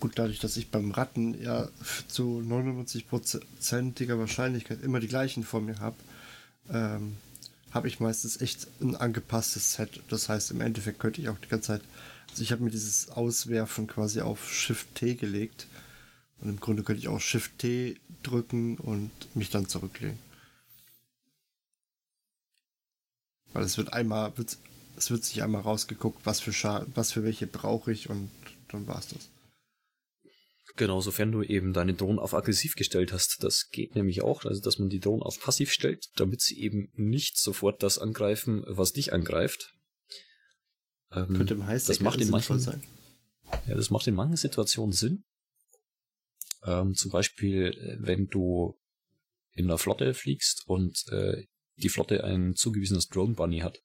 Gut, 0.00 0.12
dadurch, 0.16 0.38
dass 0.38 0.56
ich 0.56 0.70
beim 0.70 0.92
Ratten 0.92 1.40
ja 1.42 1.68
zu 2.06 2.40
99%iger 2.44 4.18
Wahrscheinlichkeit 4.18 4.82
immer 4.82 5.00
die 5.00 5.08
gleichen 5.08 5.42
vor 5.42 5.60
mir 5.60 5.80
habe, 5.80 5.96
ähm, 6.70 7.16
habe 7.72 7.88
ich 7.88 7.98
meistens 8.00 8.40
echt 8.40 8.68
ein 8.80 8.94
angepasstes 8.94 9.74
Set. 9.74 10.00
Das 10.08 10.28
heißt, 10.28 10.50
im 10.52 10.60
Endeffekt 10.60 11.00
könnte 11.00 11.20
ich 11.20 11.28
auch 11.28 11.38
die 11.38 11.48
ganze 11.48 11.68
Zeit, 11.68 11.82
also 12.30 12.42
ich 12.42 12.52
habe 12.52 12.62
mir 12.62 12.70
dieses 12.70 13.10
Auswerfen 13.10 13.86
quasi 13.86 14.20
auf 14.20 14.52
Shift 14.52 14.94
T 14.94 15.14
gelegt 15.14 15.66
und 16.40 16.48
im 16.48 16.60
Grunde 16.60 16.82
könnte 16.82 17.00
ich 17.00 17.08
auch 17.08 17.20
Shift 17.20 17.58
T 17.58 17.96
drücken 18.22 18.76
und 18.78 19.10
mich 19.34 19.50
dann 19.50 19.68
zurücklehnen. 19.68 20.18
Weil 23.52 23.64
es 23.64 23.78
wird 23.78 23.92
einmal, 23.92 24.32
es 24.96 25.10
wird 25.10 25.24
sich 25.24 25.42
einmal 25.42 25.62
rausgeguckt, 25.62 26.24
was 26.24 26.40
für 26.40 26.52
Scha 26.52 26.86
was 26.94 27.12
für 27.12 27.24
welche 27.24 27.46
brauche 27.46 27.92
ich 27.92 28.10
und 28.10 28.30
dann 28.68 28.86
war's 28.86 29.08
das. 29.08 29.30
Genau, 30.78 31.00
sofern 31.00 31.32
du 31.32 31.42
eben 31.42 31.72
deine 31.72 31.94
Drohnen 31.94 32.20
auf 32.20 32.34
aggressiv 32.34 32.76
gestellt 32.76 33.12
hast. 33.12 33.42
Das 33.42 33.70
geht 33.70 33.96
nämlich 33.96 34.22
auch, 34.22 34.44
also 34.44 34.60
dass 34.60 34.78
man 34.78 34.88
die 34.88 35.00
Drohnen 35.00 35.24
auf 35.24 35.40
passiv 35.40 35.72
stellt, 35.72 36.08
damit 36.14 36.40
sie 36.40 36.60
eben 36.60 36.88
nicht 36.94 37.36
sofort 37.36 37.82
das 37.82 37.98
angreifen, 37.98 38.62
was 38.68 38.92
dich 38.92 39.12
angreift. 39.12 39.74
Ähm, 41.12 41.34
Könnte 41.34 41.54
im 41.54 41.66
Highsec 41.66 41.88
das 41.88 42.00
macht 42.00 42.20
in 42.20 42.30
manchen, 42.30 42.58
sein. 42.58 42.82
ja, 43.66 43.74
das 43.74 43.90
macht 43.90 44.06
in 44.06 44.14
manchen 44.14 44.36
Situationen 44.36 44.92
Sinn. 44.92 45.24
Ähm, 46.64 46.94
zum 46.94 47.10
Beispiel, 47.10 47.68
äh, 47.68 47.96
wenn 48.00 48.26
du 48.26 48.78
in 49.52 49.66
einer 49.66 49.78
Flotte 49.78 50.14
fliegst 50.14 50.64
und 50.66 51.04
äh, 51.08 51.44
die 51.76 51.88
Flotte 51.88 52.24
ein 52.24 52.54
zugewiesenes 52.54 53.08
Drone 53.08 53.34
Bunny 53.34 53.60
hat. 53.60 53.80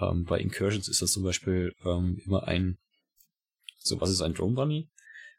Ähm, 0.00 0.24
bei 0.24 0.38
Incursions 0.38 0.88
ist 0.88 1.02
das 1.02 1.12
zum 1.12 1.24
Beispiel 1.24 1.74
ähm, 1.84 2.20
immer 2.24 2.44
ein, 2.46 2.78
so 3.78 4.00
was 4.00 4.10
ist 4.10 4.20
ein 4.20 4.34
Drone 4.34 4.54
Bunny? 4.54 4.88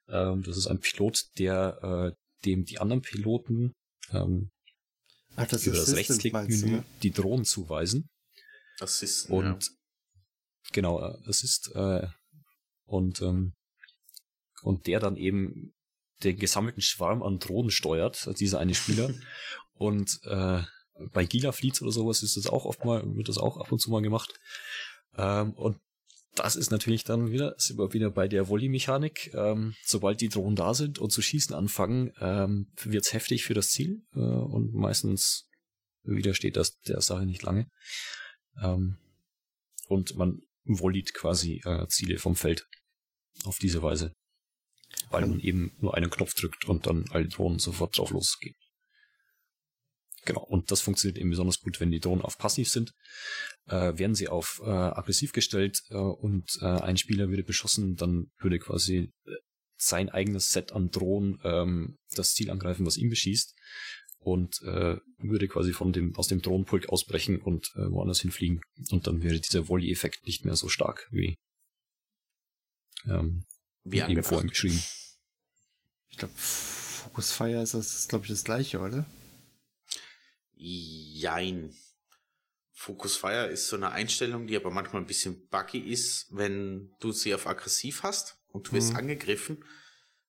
Ähm, 0.07 0.43
das 0.43 0.57
ist 0.57 0.67
ein 0.67 0.79
Pilot, 0.79 1.25
der 1.37 2.13
äh, 2.15 2.45
dem 2.45 2.65
die 2.65 2.79
anderen 2.79 3.01
Piloten 3.01 3.73
ähm, 4.11 4.51
Ach, 5.35 5.47
das 5.47 5.65
über 5.65 5.77
das 5.77 5.95
Rechtsklickmenü 5.95 6.69
ne? 6.69 6.85
die 7.03 7.11
Drohnen 7.11 7.45
zuweisen. 7.45 8.09
Das 8.79 9.03
ist, 9.03 9.29
Und 9.29 9.71
genau, 10.71 11.01
äh, 11.01 11.17
es 11.27 11.43
ist 11.43 11.71
äh, 11.75 12.07
und 12.85 13.21
ähm, 13.21 13.53
und 14.61 14.87
der 14.87 14.99
dann 14.99 15.15
eben 15.15 15.73
den 16.23 16.37
gesammelten 16.37 16.81
Schwarm 16.81 17.23
an 17.23 17.39
Drohnen 17.39 17.71
steuert, 17.71 18.27
also 18.27 18.33
dieser 18.37 18.59
eine 18.59 18.75
Spieler. 18.75 19.13
und 19.73 20.19
äh, 20.23 20.61
bei 21.13 21.25
Gila 21.25 21.51
Fleets 21.51 21.81
oder 21.81 21.91
sowas 21.91 22.23
ist 22.23 22.35
das 22.35 22.47
auch 22.47 22.65
oft 22.65 22.83
mal, 22.83 23.03
wird 23.15 23.29
das 23.29 23.37
auch 23.37 23.57
ab 23.57 23.71
und 23.71 23.79
zu 23.79 23.89
mal 23.89 24.01
gemacht. 24.01 24.39
Ähm, 25.17 25.53
und 25.53 25.79
das 26.35 26.55
ist 26.55 26.71
natürlich 26.71 27.03
dann 27.03 27.31
wieder, 27.31 27.55
sind 27.57 27.79
wir 27.79 27.93
wieder 27.93 28.11
bei 28.11 28.27
der 28.27 28.47
Volley-Mechanik. 28.47 29.33
Ähm, 29.33 29.75
sobald 29.83 30.21
die 30.21 30.29
Drohnen 30.29 30.55
da 30.55 30.73
sind 30.73 30.99
und 30.99 31.11
zu 31.11 31.21
schießen 31.21 31.55
anfangen, 31.55 32.11
ähm, 32.19 32.67
wird's 32.83 33.13
heftig 33.13 33.43
für 33.43 33.53
das 33.53 33.69
Ziel 33.69 34.03
äh, 34.13 34.19
und 34.19 34.73
meistens 34.73 35.49
widersteht 36.03 36.55
das 36.55 36.79
der 36.81 37.01
Sache 37.01 37.25
nicht 37.25 37.43
lange. 37.43 37.69
Ähm, 38.61 38.97
und 39.87 40.15
man 40.15 40.41
vollied 40.77 41.13
quasi 41.13 41.61
äh, 41.65 41.87
Ziele 41.87 42.17
vom 42.17 42.35
Feld 42.35 42.67
auf 43.43 43.57
diese 43.59 43.81
Weise. 43.81 44.13
Weil 45.09 45.27
man 45.27 45.39
eben 45.39 45.75
nur 45.79 45.95
einen 45.95 46.09
Knopf 46.09 46.33
drückt 46.33 46.65
und 46.65 46.87
dann 46.87 47.05
alle 47.11 47.27
Drohnen 47.27 47.59
sofort 47.59 47.97
drauf 47.97 48.11
losgehen. 48.11 48.55
Genau, 50.25 50.41
und 50.41 50.71
das 50.71 50.81
funktioniert 50.81 51.17
eben 51.17 51.29
besonders 51.29 51.59
gut, 51.59 51.79
wenn 51.79 51.91
die 51.91 51.99
Drohnen 51.99 52.23
auf 52.23 52.37
passiv 52.37 52.69
sind. 52.69 52.93
Äh, 53.67 53.97
werden 53.97 54.15
sie 54.15 54.27
auf 54.27 54.61
äh, 54.63 54.69
aggressiv 54.69 55.31
gestellt 55.31 55.81
äh, 55.89 55.95
und 55.95 56.57
äh, 56.61 56.65
ein 56.65 56.97
Spieler 56.97 57.29
würde 57.29 57.43
beschossen, 57.43 57.95
dann 57.95 58.31
würde 58.37 58.59
quasi 58.59 59.11
äh, 59.25 59.31
sein 59.77 60.09
eigenes 60.09 60.49
Set 60.49 60.73
an 60.73 60.89
Drohnen 60.91 61.39
ähm, 61.43 61.97
das 62.15 62.33
Ziel 62.33 62.51
angreifen, 62.51 62.85
was 62.85 62.97
ihn 62.97 63.09
beschießt 63.09 63.55
und 64.19 64.61
äh, 64.63 64.97
würde 65.17 65.47
quasi 65.47 65.73
von 65.73 65.91
dem 65.93 66.15
aus 66.15 66.27
dem 66.27 66.41
Drohnenpulk 66.41 66.89
ausbrechen 66.89 67.39
und 67.41 67.71
äh, 67.75 67.89
woanders 67.91 68.19
hinfliegen 68.21 68.61
und 68.91 69.07
dann 69.07 69.23
wäre 69.23 69.39
dieser 69.39 69.67
Volley-Effekt 69.67 70.25
nicht 70.25 70.45
mehr 70.45 70.55
so 70.55 70.67
stark 70.69 71.07
wie 71.11 71.35
ähm, 73.05 73.45
Wie 73.83 73.97
eben 73.97 74.23
vorhin 74.23 74.47
angebracht. 74.47 74.47
beschrieben. 74.49 74.83
Ich 76.09 76.17
glaube, 76.17 76.33
Focus 76.35 77.31
Fire 77.31 77.61
ist 77.61 77.73
das, 77.73 78.07
glaube 78.07 78.25
ich, 78.25 78.31
das 78.31 78.43
gleiche, 78.43 78.79
oder? 78.79 79.05
Jein. 80.55 81.73
Focus 82.73 83.15
Fire 83.17 83.47
ist 83.47 83.67
so 83.67 83.75
eine 83.75 83.91
Einstellung, 83.91 84.47
die 84.47 84.55
aber 84.55 84.71
manchmal 84.71 85.01
ein 85.01 85.07
bisschen 85.07 85.47
buggy 85.49 85.79
ist, 85.79 86.27
wenn 86.31 86.93
du 86.99 87.11
sie 87.11 87.33
auf 87.33 87.47
aggressiv 87.47 88.03
hast 88.03 88.37
und 88.47 88.67
du 88.67 88.71
wirst 88.73 88.91
Mhm. 88.91 88.97
angegriffen, 88.97 89.65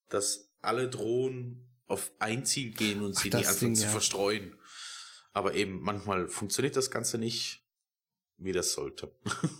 dass 0.08 0.52
alle 0.60 0.88
Drohnen 0.88 1.69
auf 1.90 2.12
ein 2.20 2.46
Ziel 2.46 2.72
gehen 2.72 3.02
und 3.02 3.16
Ach, 3.16 3.22
sie 3.22 3.30
die 3.30 3.38
das 3.38 3.48
anfangen 3.48 3.74
zu 3.74 3.84
ja. 3.84 3.90
verstreuen. 3.90 4.56
Aber 5.32 5.54
eben 5.54 5.80
manchmal 5.80 6.28
funktioniert 6.28 6.76
das 6.76 6.90
Ganze 6.90 7.18
nicht, 7.18 7.64
wie 8.36 8.52
das 8.52 8.72
sollte. 8.72 9.14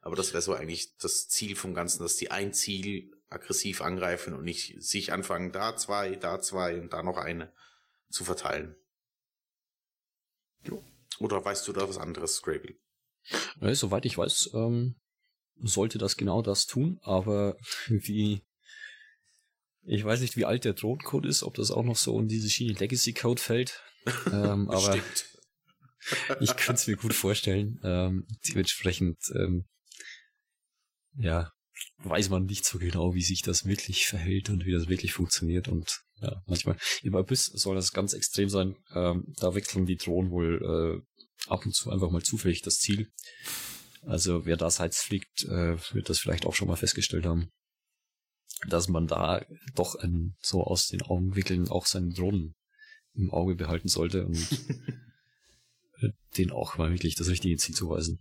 aber 0.00 0.16
das 0.16 0.32
wäre 0.32 0.42
so 0.42 0.54
eigentlich 0.54 0.96
das 0.96 1.28
Ziel 1.28 1.56
vom 1.56 1.74
Ganzen, 1.74 2.02
dass 2.02 2.16
die 2.16 2.30
ein 2.30 2.52
Ziel 2.52 3.12
aggressiv 3.28 3.80
angreifen 3.80 4.34
und 4.34 4.44
nicht 4.44 4.82
sich 4.82 5.12
anfangen, 5.12 5.52
da 5.52 5.76
zwei, 5.76 6.16
da 6.16 6.40
zwei 6.40 6.80
und 6.80 6.92
da 6.92 7.02
noch 7.02 7.16
eine 7.16 7.52
zu 8.10 8.24
verteilen. 8.24 8.76
Jo. 10.62 10.84
Oder 11.20 11.44
weißt 11.44 11.66
du 11.66 11.72
da 11.72 11.88
was 11.88 11.98
anderes, 11.98 12.36
Scraby? 12.36 12.80
Ja, 13.60 13.74
soweit 13.74 14.04
ich 14.04 14.18
weiß, 14.18 14.50
ähm, 14.54 14.96
sollte 15.62 15.98
das 15.98 16.16
genau 16.16 16.42
das 16.42 16.66
tun, 16.66 16.98
aber 17.02 17.56
wie 17.88 18.44
ich 19.86 20.04
weiß 20.04 20.20
nicht, 20.20 20.36
wie 20.36 20.44
alt 20.44 20.64
der 20.64 20.74
Drohnencode 20.74 21.26
ist, 21.26 21.42
ob 21.42 21.54
das 21.54 21.70
auch 21.70 21.84
noch 21.84 21.96
so 21.96 22.18
in 22.18 22.28
diese 22.28 22.48
Schiene 22.50 22.78
Legacy 22.78 23.12
Code 23.12 23.40
fällt. 23.40 23.82
ähm, 24.32 24.70
aber 24.70 24.98
ich 26.40 26.56
könnte 26.56 26.74
es 26.74 26.86
mir 26.86 26.96
gut 26.96 27.14
vorstellen. 27.14 27.80
Ähm, 27.82 28.26
dementsprechend, 28.48 29.18
ähm, 29.34 29.66
ja, 31.16 31.52
weiß 31.98 32.28
man 32.28 32.44
nicht 32.44 32.64
so 32.64 32.78
genau, 32.78 33.14
wie 33.14 33.22
sich 33.22 33.42
das 33.42 33.64
wirklich 33.64 34.06
verhält 34.06 34.50
und 34.50 34.64
wie 34.64 34.72
das 34.72 34.88
wirklich 34.88 35.12
funktioniert. 35.12 35.68
Und 35.68 36.02
ja, 36.20 36.42
manchmal 36.46 36.76
im 37.02 37.14
Abyss 37.14 37.46
soll 37.46 37.76
das 37.76 37.92
ganz 37.92 38.12
extrem 38.12 38.48
sein. 38.48 38.76
Ähm, 38.94 39.32
da 39.38 39.54
wechseln 39.54 39.86
die 39.86 39.96
Drohnen 39.96 40.30
wohl 40.30 41.02
äh, 41.02 41.50
ab 41.50 41.64
und 41.64 41.74
zu 41.74 41.90
einfach 41.90 42.10
mal 42.10 42.22
zufällig 42.22 42.62
das 42.62 42.78
Ziel. 42.78 43.10
Also 44.02 44.44
wer 44.44 44.56
da 44.56 44.70
Sites 44.70 45.02
fliegt, 45.02 45.44
äh, 45.44 45.76
wird 45.92 46.10
das 46.10 46.18
vielleicht 46.18 46.46
auch 46.46 46.54
schon 46.54 46.68
mal 46.68 46.76
festgestellt 46.76 47.24
haben, 47.24 47.50
dass 48.68 48.88
man 48.88 49.06
da 49.06 49.44
doch 49.74 49.94
ein, 49.96 50.36
so 50.40 50.64
aus 50.64 50.88
den 50.88 51.02
Augenwickeln 51.02 51.68
auch 51.68 51.86
seinen 51.86 52.12
Drohnen 52.12 52.54
im 53.14 53.30
Auge 53.30 53.54
behalten 53.54 53.88
sollte 53.88 54.26
und 54.26 54.48
den 56.36 56.50
auch 56.50 56.78
mal 56.78 56.90
wirklich 56.90 57.14
das 57.14 57.28
richtige 57.28 57.56
Ziel 57.56 57.74
zuweisen. 57.74 58.20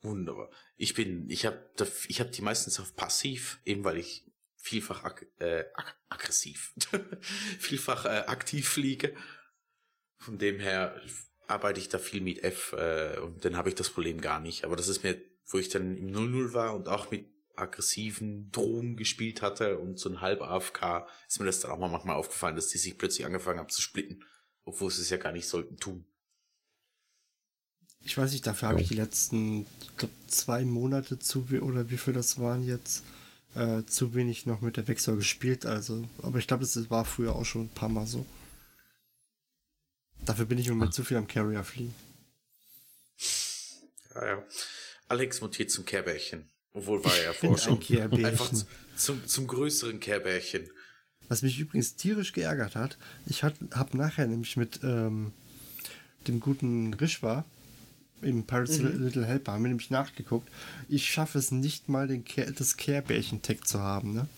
Wunderbar. 0.00 0.50
Ich 0.76 0.94
bin, 0.94 1.28
ich 1.28 1.44
habe, 1.44 1.70
ich 2.06 2.20
habe 2.20 2.30
die 2.30 2.42
meistens 2.42 2.78
auf 2.78 2.94
passiv, 2.94 3.60
eben 3.64 3.84
weil 3.84 3.98
ich 3.98 4.24
vielfach 4.56 5.04
ag 5.04 5.26
äh, 5.38 5.64
ag 5.74 5.96
aggressiv, 6.08 6.74
vielfach 7.58 8.04
äh, 8.04 8.24
aktiv 8.26 8.68
fliege. 8.68 9.14
Von 10.18 10.38
dem 10.38 10.60
her 10.60 11.00
arbeite 11.46 11.80
ich 11.80 11.88
da 11.88 11.98
viel 11.98 12.20
mit 12.20 12.42
F 12.42 12.74
äh, 12.74 13.18
und 13.20 13.44
dann 13.44 13.56
habe 13.56 13.70
ich 13.70 13.74
das 13.74 13.90
Problem 13.90 14.20
gar 14.20 14.40
nicht. 14.40 14.64
Aber 14.64 14.76
das 14.76 14.88
ist 14.88 15.02
mir, 15.02 15.20
wo 15.48 15.58
ich 15.58 15.68
dann 15.68 15.96
im 15.96 16.08
0-0 16.08 16.52
war 16.52 16.74
und 16.74 16.88
auch 16.88 17.10
mit 17.10 17.26
aggressiven 17.56 18.50
Drohnen 18.52 18.96
gespielt 18.96 19.42
hatte 19.42 19.78
und 19.78 19.98
so 19.98 20.08
ein 20.08 20.20
halb 20.20 20.42
AFK, 20.42 21.06
ist 21.26 21.40
mir 21.40 21.46
das 21.46 21.60
dann 21.60 21.72
auch 21.72 21.78
mal 21.78 21.88
manchmal 21.88 22.16
aufgefallen, 22.16 22.56
dass 22.56 22.68
die 22.68 22.78
sich 22.78 22.96
plötzlich 22.96 23.26
angefangen 23.26 23.58
haben 23.58 23.68
zu 23.68 23.82
splitten, 23.82 24.24
obwohl 24.64 24.90
sie 24.90 25.02
es 25.02 25.10
ja 25.10 25.16
gar 25.16 25.32
nicht 25.32 25.48
sollten 25.48 25.76
tun. 25.76 26.04
Ich 28.00 28.16
weiß 28.16 28.32
nicht, 28.32 28.46
dafür 28.46 28.68
habe 28.68 28.80
ich 28.80 28.88
die 28.88 28.94
letzten, 28.94 29.66
ich 29.82 29.96
glaub, 29.96 30.10
zwei 30.28 30.64
Monate 30.64 31.18
zu 31.18 31.46
oder 31.60 31.90
wie 31.90 31.98
viel 31.98 32.14
das 32.14 32.38
waren 32.38 32.64
jetzt, 32.64 33.04
äh, 33.54 33.82
zu 33.84 34.14
wenig 34.14 34.46
noch 34.46 34.60
mit 34.60 34.76
der 34.76 34.86
Wechsel 34.86 35.16
gespielt. 35.16 35.66
Also, 35.66 36.08
aber 36.22 36.38
ich 36.38 36.46
glaube, 36.46 36.62
das 36.62 36.90
war 36.90 37.04
früher 37.04 37.34
auch 37.34 37.44
schon 37.44 37.62
ein 37.62 37.74
paar 37.74 37.88
Mal 37.88 38.06
so. 38.06 38.24
Dafür 40.24 40.44
bin 40.44 40.58
ich 40.58 40.68
im 40.68 40.74
Moment 40.74 40.94
zu 40.94 41.04
viel 41.04 41.16
am 41.16 41.26
Carrier 41.26 41.64
fliegen. 41.64 41.94
Ja, 44.14 44.26
ja. 44.26 44.44
Alex 45.08 45.40
mutiert 45.40 45.70
zum 45.70 45.84
Kehrbärchen. 45.84 46.48
Obwohl 46.72 47.04
war 47.04 47.16
er 47.16 47.24
ja 47.24 47.32
vorher 47.34 47.58
ein 47.58 47.62
schon. 47.62 47.80
Kehrbärchen. 47.80 48.26
Einfach 48.26 48.50
zu- 48.52 48.66
zum, 48.96 49.26
zum 49.26 49.46
größeren 49.46 50.00
Kehrbärchen. 50.00 50.68
Was 51.28 51.42
mich 51.42 51.58
übrigens 51.58 51.96
tierisch 51.96 52.32
geärgert 52.32 52.74
hat, 52.74 52.96
ich 53.26 53.42
habe 53.42 53.56
nachher 53.96 54.26
nämlich 54.26 54.56
mit 54.56 54.80
ähm, 54.82 55.32
dem 56.26 56.40
guten 56.40 56.94
Rishwa 56.94 57.44
im 58.22 58.46
Pirates 58.46 58.78
Little 58.78 59.24
Helper 59.26 59.52
haben 59.52 59.62
wir 59.62 59.68
nämlich 59.68 59.90
nachgeguckt. 59.90 60.48
Ich 60.88 61.08
schaffe 61.08 61.38
es 61.38 61.50
nicht 61.52 61.88
mal, 61.88 62.08
den 62.08 62.24
Care, 62.24 62.50
das 62.52 62.76
Kehrbärchen-Tag 62.76 63.66
zu 63.66 63.78
haben, 63.80 64.14
ne? 64.14 64.28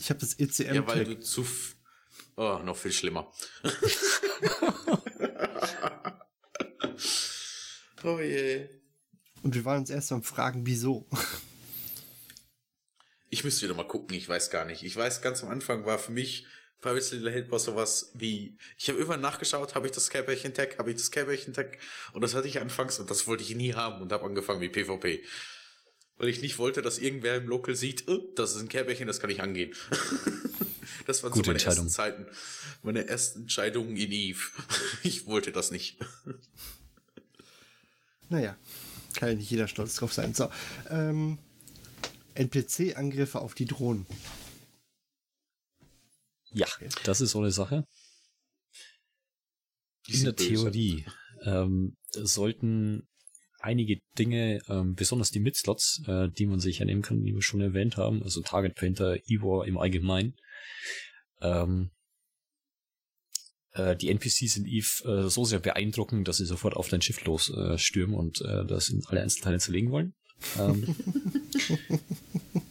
Ich 0.00 0.10
habe 0.10 0.18
das 0.20 0.38
E 0.40 0.48
Ja, 0.74 0.86
weil 0.86 1.04
du 1.04 1.20
zu. 1.20 1.46
Oh, 2.36 2.58
noch 2.64 2.76
viel 2.76 2.92
schlimmer. 2.92 3.30
oh 8.04 8.18
je. 8.18 8.68
Und 9.42 9.54
wir 9.54 9.64
waren 9.64 9.80
uns 9.80 9.90
erst 9.90 10.12
am 10.12 10.22
Fragen, 10.22 10.66
wieso. 10.66 11.06
Ich 13.28 13.44
müsste 13.44 13.62
wieder 13.62 13.74
mal 13.74 13.86
gucken, 13.86 14.16
ich 14.16 14.28
weiß 14.28 14.50
gar 14.50 14.64
nicht. 14.64 14.82
Ich 14.82 14.96
weiß, 14.96 15.22
ganz 15.22 15.42
am 15.42 15.50
Anfang 15.50 15.86
war 15.86 15.98
für 15.98 16.12
mich 16.12 16.46
Pirates 16.80 17.12
Little 17.12 17.30
Helper 17.30 17.58
sowas 17.58 18.10
wie, 18.14 18.56
ich 18.78 18.88
habe 18.88 18.98
irgendwann 18.98 19.20
nachgeschaut, 19.20 19.74
habe 19.74 19.86
ich 19.86 19.92
das 19.92 20.10
Kehrbärchen-Tag, 20.10 20.78
habe 20.78 20.90
ich 20.90 20.96
das 20.96 21.10
Kehrbärchen-Tag 21.10 21.78
und 22.12 22.22
das 22.22 22.34
hatte 22.34 22.48
ich 22.48 22.60
anfangs 22.60 22.98
und 22.98 23.10
das 23.10 23.26
wollte 23.26 23.42
ich 23.42 23.54
nie 23.54 23.74
haben 23.74 24.00
und 24.00 24.12
habe 24.12 24.24
angefangen 24.24 24.60
wie 24.60 24.68
PvP. 24.68 25.22
Weil 26.16 26.28
ich 26.28 26.42
nicht 26.42 26.58
wollte, 26.58 26.82
dass 26.82 26.98
irgendwer 26.98 27.36
im 27.36 27.46
Local 27.48 27.74
sieht, 27.74 28.08
oh, 28.08 28.32
das 28.34 28.54
ist 28.54 28.62
ein 28.62 28.68
Kehrbärchen, 28.68 29.06
das 29.06 29.20
kann 29.20 29.30
ich 29.30 29.42
angehen. 29.42 29.74
das 31.06 31.22
waren 31.22 31.32
Gute 31.32 31.46
so 31.46 31.50
meine 31.50 31.58
Entscheidung. 31.58 31.84
ersten 31.84 31.88
Zeiten, 31.88 32.26
meine 32.82 33.08
ersten 33.08 33.40
Entscheidungen 33.42 33.96
in 33.96 34.12
Eve. 34.12 34.40
ich 35.02 35.26
wollte 35.26 35.52
das 35.52 35.70
nicht. 35.70 35.98
Naja, 38.28 38.56
kann 39.14 39.30
ja 39.30 39.34
nicht 39.34 39.50
jeder 39.50 39.68
stolz 39.68 39.96
drauf 39.96 40.12
sein. 40.12 40.34
So, 40.34 40.48
ähm, 40.88 41.38
NPC-Angriffe 42.34 43.40
auf 43.40 43.54
die 43.54 43.66
Drohnen. 43.66 44.06
Ja, 46.52 46.66
das 47.04 47.20
ist 47.20 47.32
so 47.32 47.38
eine 47.38 47.50
Sache. 47.50 47.84
Die 50.06 50.14
In 50.14 50.24
der. 50.24 50.36
Theorie 50.36 51.04
ähm, 51.44 51.96
sollten 52.10 53.06
einige 53.60 53.98
Dinge, 54.18 54.60
ähm, 54.68 54.94
besonders 54.94 55.30
die 55.30 55.40
Mid-Slots, 55.40 56.02
äh, 56.06 56.28
die 56.30 56.46
man 56.46 56.60
sich 56.60 56.80
nehmen 56.80 57.02
kann, 57.02 57.22
die 57.22 57.34
wir 57.34 57.42
schon 57.42 57.60
erwähnt 57.60 57.96
haben, 57.96 58.22
also 58.22 58.40
Target 58.40 58.74
Painter, 58.74 59.18
Ivor 59.28 59.66
im 59.66 59.78
Allgemeinen, 59.78 60.34
ähm, 61.40 61.90
äh, 63.72 63.96
die 63.96 64.10
NPCs 64.10 64.56
in 64.56 64.66
Eve 64.66 65.04
äh, 65.04 65.28
so 65.28 65.44
sehr 65.44 65.60
beeindrucken, 65.60 66.24
dass 66.24 66.38
sie 66.38 66.46
sofort 66.46 66.74
auf 66.74 66.88
dein 66.88 67.02
Schiff 67.02 67.24
los 67.24 67.50
äh, 67.50 68.02
und 68.04 68.40
äh, 68.42 68.64
das 68.66 68.88
in 68.88 69.02
alle 69.06 69.22
Einzelteile 69.22 69.58
zerlegen 69.58 69.90
wollen. 69.90 70.14
Ähm, 70.58 70.94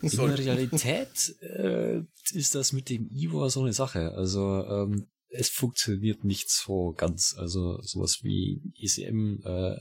in 0.02 0.10
Sollten. 0.10 0.36
der 0.38 0.45
Realität 0.45 1.36
äh, 1.41 2.02
ist 2.32 2.56
das 2.56 2.74
mit 2.74 2.89
dem 2.89 3.10
Ivor 3.12 3.50
so 3.50 3.62
eine 3.62 3.74
Sache. 3.74 4.14
Also 4.14 4.66
ähm, 4.66 5.08
es 5.30 5.50
funktioniert 5.50 6.24
nicht 6.24 6.50
so 6.50 6.93
ganz. 6.93 7.36
Also 7.38 7.82
sowas 7.82 8.20
wie 8.24 8.62
ECM, 8.78 9.41
äh, 9.45 9.76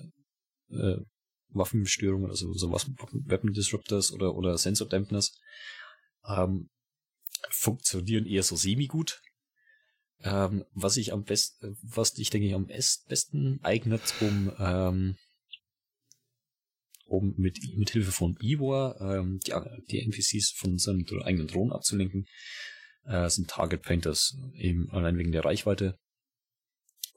äh, 0.71 1.01
Waffenstörungen, 1.51 2.29
also 2.29 2.53
so 2.53 2.71
Weapon 2.71 3.53
Disruptors 3.53 4.12
oder, 4.12 4.35
oder 4.35 4.59
Sensor 4.59 4.87
Dampeners, 4.87 5.39
ähm, 6.29 6.69
funktionieren 7.51 8.27
eher 8.27 8.43
so 8.43 8.57
semi-gut. 8.57 9.23
Ähm, 10.25 10.64
was 10.73 10.97
ich 10.97 11.12
am 11.12 11.25
besten, 11.25 11.77
was 11.83 12.19
ich 12.19 12.31
denke 12.31 12.49
ich 12.49 12.55
am 12.55 12.66
best 12.66 13.07
besten 13.09 13.61
eignet, 13.62 14.03
um 14.21 14.53
ähm, 14.59 15.16
um 17.05 17.35
mit, 17.37 17.59
mit 17.77 17.91
Hilfe 17.91 18.12
von 18.12 18.37
Ivor 18.41 19.01
ähm, 19.01 19.41
die, 19.47 19.53
die 19.91 20.01
NPCs 20.01 20.53
von 20.57 20.79
seinem 20.79 21.07
eigenen 21.23 21.47
Drohnen 21.47 21.73
abzulenken, 21.73 22.27
äh, 23.05 23.29
sind 23.31 23.49
Target 23.49 23.83
Painters 23.83 24.37
eben 24.55 24.91
allein 24.91 25.16
wegen 25.16 25.33
der 25.33 25.45
Reichweite 25.45 25.99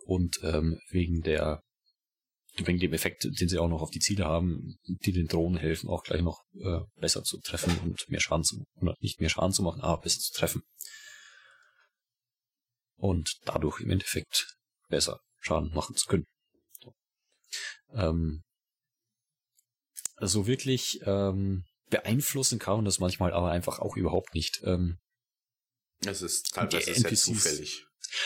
und 0.06 0.40
ähm, 0.44 0.80
wegen 0.90 1.22
der 1.22 1.62
wegen 2.58 2.80
dem 2.80 2.94
Effekt, 2.94 3.24
den 3.24 3.48
sie 3.48 3.58
auch 3.58 3.70
noch 3.70 3.82
auf 3.82 3.92
die 3.92 4.00
Ziele 4.00 4.26
haben, 4.26 4.76
die 4.86 5.14
den 5.14 5.28
Drohnen 5.28 5.58
helfen, 5.58 5.90
auch 5.90 6.04
gleich 6.04 6.22
noch 6.22 6.44
äh, 6.60 6.80
besser 7.00 7.24
zu 7.24 7.40
treffen 7.40 7.78
und 7.80 8.10
mehr 8.10 8.20
Schaden 8.20 8.44
zu 8.44 8.66
oder 8.76 8.96
nicht 9.00 9.22
mehr 9.22 9.30
Schaden 9.30 9.54
zu 9.54 9.64
machen, 9.64 9.82
aber 9.82 10.02
besser 10.02 10.20
zu 10.20 10.34
treffen. 10.34 10.62
Und 13.02 13.40
dadurch 13.46 13.82
im 13.82 13.90
Endeffekt 13.90 14.56
besser 14.90 15.20
Schaden 15.40 15.74
machen 15.74 15.96
zu 15.96 16.06
können. 16.06 16.26
So. 16.84 16.94
Ähm, 17.94 18.44
also 20.18 20.46
wirklich 20.46 21.00
ähm, 21.06 21.64
beeinflussen 21.90 22.60
kann 22.60 22.76
man 22.76 22.86
das 22.86 23.00
manchmal 23.00 23.34
aber 23.34 23.50
einfach 23.50 23.80
auch 23.80 23.98
überhaupt 23.98 24.36
nicht. 24.36 24.62
Ähm, 24.64 25.00
Es 26.06 26.22
ist 26.22 26.54
teilweise 26.54 26.94
sehr 26.94 27.16
zufällig. 27.16 27.84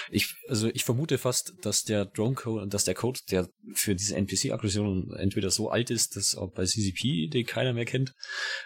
ich, 0.09 0.36
also 0.49 0.67
ich 0.67 0.84
vermute 0.84 1.17
fast, 1.17 1.53
dass 1.61 1.84
der 1.84 2.03
Drone 2.03 2.36
Code, 2.36 2.67
dass 2.67 2.84
der 2.84 2.95
Code, 2.95 3.21
der 3.32 3.47
für 3.76 3.95
diese 3.95 4.17
NPC-Aggression 4.17 5.15
entweder 5.15 5.51
so 5.51 5.69
alt 5.69 5.89
ist, 5.89 6.17
dass 6.17 6.36
auch 6.36 6.51
bei 6.51 6.65
CCP 6.65 7.30
den 7.30 7.45
keiner 7.45 7.71
mehr 7.71 7.86
kennt, 7.86 8.13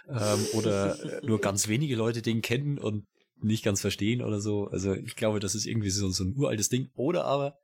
ähm, 0.10 0.47
oder 0.53 1.22
nur 1.22 1.39
ganz 1.39 1.68
wenige 1.68 1.95
Leute 1.95 2.24
den 2.24 2.41
kennen 2.41 2.80
und 2.80 3.05
nicht 3.41 3.63
ganz 3.63 3.81
verstehen 3.81 4.21
oder 4.21 4.39
so. 4.41 4.67
Also 4.67 4.93
ich 4.93 5.15
glaube, 5.15 5.39
das 5.39 5.55
ist 5.55 5.65
irgendwie 5.65 5.89
so, 5.89 6.09
so 6.09 6.23
ein 6.23 6.35
uraltes 6.35 6.69
Ding. 6.69 6.89
Oder 6.95 7.25
aber 7.25 7.57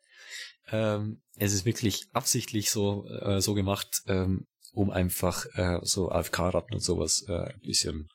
ähm, 0.67 1.21
es 1.35 1.53
ist 1.53 1.65
wirklich 1.65 2.07
absichtlich 2.13 2.71
so, 2.71 3.07
äh, 3.07 3.41
so 3.41 3.53
gemacht, 3.53 4.01
ähm, 4.07 4.47
um 4.73 4.89
einfach 4.89 5.45
äh, 5.53 5.79
so 5.83 6.09
AFK-Ratten 6.09 6.73
und 6.73 6.81
sowas 6.81 7.25
äh, 7.27 7.53
ein 7.53 7.59
bisschen 7.61 8.09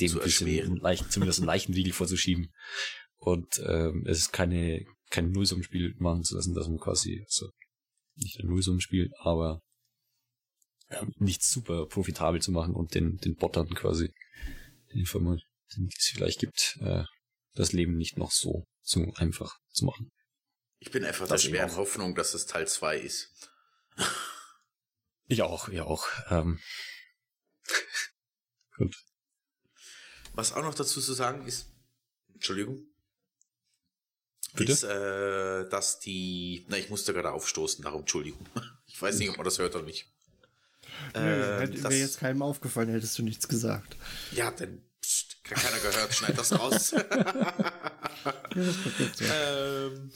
dem 0.00 0.08
Zu 0.08 0.20
ein 0.20 0.24
bisschen 0.24 0.76
leicht, 0.76 1.12
zumindest 1.12 1.40
einen 1.40 1.46
leichten 1.46 1.74
Riegel 1.74 1.92
vorzuschieben. 1.92 2.52
Und 3.18 3.60
ähm, 3.66 4.04
es 4.06 4.18
ist 4.18 4.32
keine, 4.32 4.84
kein 5.10 5.30
Nullsummenspiel 5.30 5.94
machen 5.98 6.24
zu 6.24 6.36
lassen, 6.36 6.54
dass 6.54 6.68
man 6.68 6.78
quasi, 6.78 7.24
so 7.28 7.50
nicht 8.16 8.40
ein 8.40 8.46
Nullsummenspiel, 8.46 9.10
aber 9.18 9.62
ähm, 10.88 11.12
nicht 11.18 11.42
super 11.42 11.86
profitabel 11.86 12.40
zu 12.40 12.50
machen 12.50 12.74
und 12.74 12.94
den, 12.94 13.18
den 13.18 13.36
Bot 13.36 13.56
dann 13.56 13.68
quasi, 13.74 14.12
den 14.94 15.06
Firma, 15.06 15.36
den 15.76 15.88
es 15.96 16.06
vielleicht 16.06 16.40
gibt, 16.40 16.78
äh, 16.80 17.04
das 17.54 17.72
Leben 17.72 17.96
nicht 17.96 18.16
noch 18.16 18.30
so, 18.32 18.66
so 18.82 19.12
einfach 19.16 19.58
zu 19.72 19.84
machen. 19.84 20.10
Ich 20.78 20.90
bin 20.90 21.04
einfach 21.04 21.26
der 21.26 21.34
Das 21.36 21.44
eben 21.44 21.54
schweren. 21.54 21.76
Hoffnung, 21.76 22.14
dass 22.14 22.34
es 22.34 22.46
Teil 22.46 22.66
2 22.66 22.98
ist. 22.98 23.30
Ich 25.26 25.42
auch, 25.42 25.68
ja 25.68 25.84
auch. 25.84 26.06
Ähm. 26.30 26.58
Gut. 28.76 28.96
Was 30.32 30.52
auch 30.52 30.62
noch 30.62 30.74
dazu 30.74 31.00
zu 31.00 31.12
sagen 31.12 31.46
ist, 31.46 31.66
Entschuldigung, 32.32 32.86
Bitte? 34.54 34.72
ist, 34.72 34.84
äh, 34.84 35.68
dass 35.68 36.00
die, 36.00 36.64
na, 36.68 36.78
ich 36.78 36.88
musste 36.88 37.12
gerade 37.12 37.32
aufstoßen, 37.32 37.82
darum 37.84 38.00
Entschuldigung. 38.00 38.46
Ich 38.92 39.00
weiß 39.00 39.18
nicht, 39.18 39.30
ob 39.30 39.36
man 39.38 39.44
das 39.44 39.58
hört 39.58 39.74
oder 39.76 39.84
nicht. 39.84 40.12
Nö, 41.14 41.20
Äh, 41.20 41.60
hätte 41.60 41.72
das- 41.74 41.84
wäre 41.84 41.94
jetzt 41.94 42.18
keinem 42.18 42.42
aufgefallen, 42.42 42.90
hättest 42.90 43.16
du 43.18 43.22
nichts 43.22 43.48
gesagt. 43.48 43.96
Ja, 44.32 44.50
denn 44.50 44.82
keiner 45.54 45.78
gehört, 45.78 46.14
schneid 46.14 46.38
das 46.38 46.58
raus. 46.58 46.94
Ähm, 48.52 50.10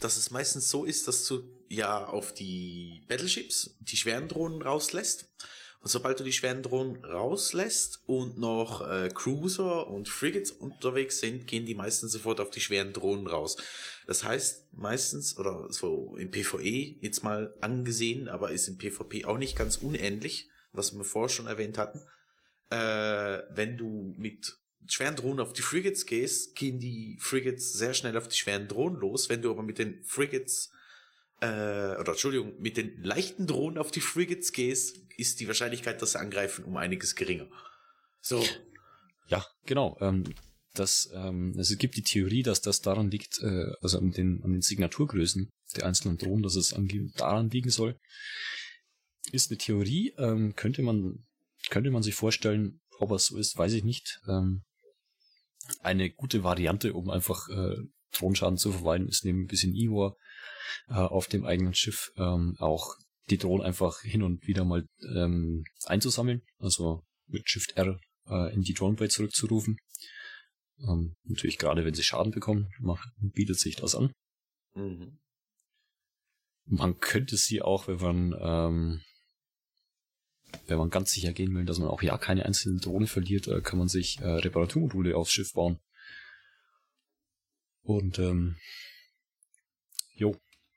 dass 0.00 0.16
es 0.16 0.30
meistens 0.30 0.68
so 0.68 0.84
ist, 0.84 1.08
dass 1.08 1.26
du 1.26 1.42
ja 1.68 2.06
auf 2.06 2.34
die 2.34 3.04
Battleships 3.08 3.76
die 3.80 3.96
schweren 3.96 4.28
Drohnen 4.28 4.62
rauslässt. 4.62 5.28
Und 5.80 5.88
sobald 5.88 6.20
du 6.20 6.24
die 6.24 6.32
schweren 6.32 6.62
Drohnen 6.62 7.04
rauslässt 7.04 8.02
und 8.06 8.38
noch 8.38 8.88
äh, 8.88 9.08
Cruiser 9.12 9.88
und 9.88 10.08
Frigates 10.08 10.52
unterwegs 10.52 11.18
sind, 11.18 11.48
gehen 11.48 11.66
die 11.66 11.74
meistens 11.74 12.12
sofort 12.12 12.40
auf 12.40 12.50
die 12.50 12.60
schweren 12.60 12.92
Drohnen 12.92 13.26
raus. 13.26 13.56
Das 14.06 14.22
heißt, 14.22 14.74
meistens, 14.74 15.36
oder 15.38 15.66
so 15.72 16.16
im 16.16 16.30
PvE 16.30 16.98
jetzt 17.00 17.24
mal 17.24 17.54
angesehen, 17.60 18.28
aber 18.28 18.52
ist 18.52 18.68
im 18.68 18.78
PvP 18.78 19.24
auch 19.24 19.38
nicht 19.38 19.56
ganz 19.56 19.76
unähnlich, 19.76 20.48
was 20.72 20.94
wir 20.94 21.04
vorher 21.04 21.28
schon 21.28 21.48
erwähnt 21.48 21.78
hatten, 21.78 22.00
äh, 22.72 23.42
wenn 23.50 23.76
du 23.76 24.14
mit 24.16 24.56
schweren 24.86 25.16
Drohnen 25.16 25.40
auf 25.40 25.52
die 25.52 25.62
Frigates 25.62 26.06
gehst, 26.06 26.56
gehen 26.56 26.78
die 26.78 27.18
Frigates 27.20 27.72
sehr 27.74 27.94
schnell 27.94 28.16
auf 28.16 28.28
die 28.28 28.36
schweren 28.36 28.66
Drohnen 28.66 28.98
los. 28.98 29.28
Wenn 29.28 29.42
du 29.42 29.50
aber 29.50 29.62
mit 29.62 29.78
den 29.78 30.02
Frigates, 30.04 30.70
äh, 31.40 31.46
oder 31.46 32.12
Entschuldigung, 32.12 32.60
mit 32.60 32.76
den 32.76 33.02
leichten 33.02 33.46
Drohnen 33.46 33.78
auf 33.78 33.90
die 33.90 34.00
Frigates 34.00 34.52
gehst, 34.52 34.98
ist 35.18 35.40
die 35.40 35.48
Wahrscheinlichkeit, 35.48 36.00
dass 36.00 36.12
sie 36.12 36.18
angreifen, 36.18 36.64
um 36.64 36.76
einiges 36.76 37.14
geringer. 37.14 37.48
So. 38.20 38.42
Ja, 39.28 39.46
genau. 39.66 39.98
Ähm, 40.00 40.34
das, 40.74 41.10
ähm, 41.14 41.54
es 41.58 41.76
gibt 41.76 41.96
die 41.96 42.02
Theorie, 42.02 42.42
dass 42.42 42.62
das 42.62 42.80
daran 42.80 43.10
liegt, 43.10 43.38
äh, 43.42 43.72
also 43.82 43.98
an 43.98 44.12
den, 44.12 44.42
an 44.42 44.52
den 44.52 44.62
Signaturgrößen 44.62 45.50
der 45.76 45.86
einzelnen 45.86 46.16
Drohnen, 46.16 46.42
dass 46.42 46.56
es 46.56 46.74
daran 47.16 47.50
liegen 47.50 47.70
soll. 47.70 47.98
Ist 49.30 49.50
eine 49.50 49.58
Theorie, 49.58 50.14
ähm, 50.16 50.54
könnte 50.56 50.82
man, 50.82 51.26
könnte 51.72 51.90
man 51.90 52.02
sich 52.02 52.14
vorstellen, 52.14 52.80
ob 52.98 53.10
es 53.12 53.26
so 53.26 53.38
ist, 53.38 53.56
weiß 53.56 53.72
ich 53.72 53.82
nicht. 53.82 54.20
Ähm, 54.28 54.62
eine 55.80 56.10
gute 56.10 56.44
Variante, 56.44 56.92
um 56.92 57.08
einfach 57.08 57.48
äh, 57.48 57.76
Drohnenschaden 58.12 58.58
zu 58.58 58.72
vermeiden, 58.72 59.08
ist 59.08 59.24
neben 59.24 59.44
ein 59.44 59.46
bisschen 59.46 59.74
Ivor 59.74 60.18
äh, 60.88 60.94
auf 60.94 61.28
dem 61.28 61.46
eigenen 61.46 61.72
Schiff 61.72 62.12
ähm, 62.16 62.56
auch 62.58 62.94
die 63.30 63.38
Drohnen 63.38 63.64
einfach 63.64 64.00
hin 64.02 64.22
und 64.22 64.46
wieder 64.46 64.66
mal 64.66 64.84
ähm, 65.16 65.64
einzusammeln, 65.86 66.42
also 66.58 67.04
mit 67.26 67.48
Shift 67.48 67.72
R 67.78 67.98
äh, 68.28 68.52
in 68.52 68.60
die 68.60 68.74
Droneplay 68.74 69.08
zurückzurufen. 69.08 69.78
Ähm, 70.86 71.14
natürlich 71.24 71.56
gerade 71.56 71.86
wenn 71.86 71.94
sie 71.94 72.02
Schaden 72.02 72.32
bekommen, 72.32 72.68
macht, 72.80 73.08
bietet 73.18 73.58
sich 73.58 73.76
das 73.76 73.94
an. 73.94 74.12
Mhm. 74.74 75.20
Man 76.66 76.98
könnte 76.98 77.38
sie 77.38 77.62
auch, 77.62 77.88
wenn 77.88 77.96
man 77.96 78.34
ähm, 78.38 79.00
wenn 80.66 80.78
man 80.78 80.90
ganz 80.90 81.10
sicher 81.10 81.32
gehen 81.32 81.54
will, 81.54 81.64
dass 81.64 81.78
man 81.78 81.88
auch 81.88 82.02
ja 82.02 82.16
keine 82.18 82.44
einzelne 82.44 82.80
Drohne 82.80 83.06
verliert, 83.06 83.48
äh, 83.48 83.60
kann 83.60 83.78
man 83.78 83.88
sich 83.88 84.20
äh, 84.20 84.26
Reparaturmodule 84.26 85.16
aufs 85.16 85.32
Schiff 85.32 85.52
bauen. 85.52 85.78
Und 87.82 88.18
ähm, 88.18 88.56
jo, 90.14 90.36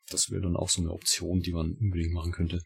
das 0.10 0.32
wäre 0.32 0.42
dann 0.42 0.56
auch 0.56 0.70
so 0.70 0.82
eine 0.82 0.92
Option, 0.92 1.42
die 1.42 1.54
man 1.54 1.74
unbedingt 1.74 2.14
machen 2.14 2.32
könnte. 2.32 2.62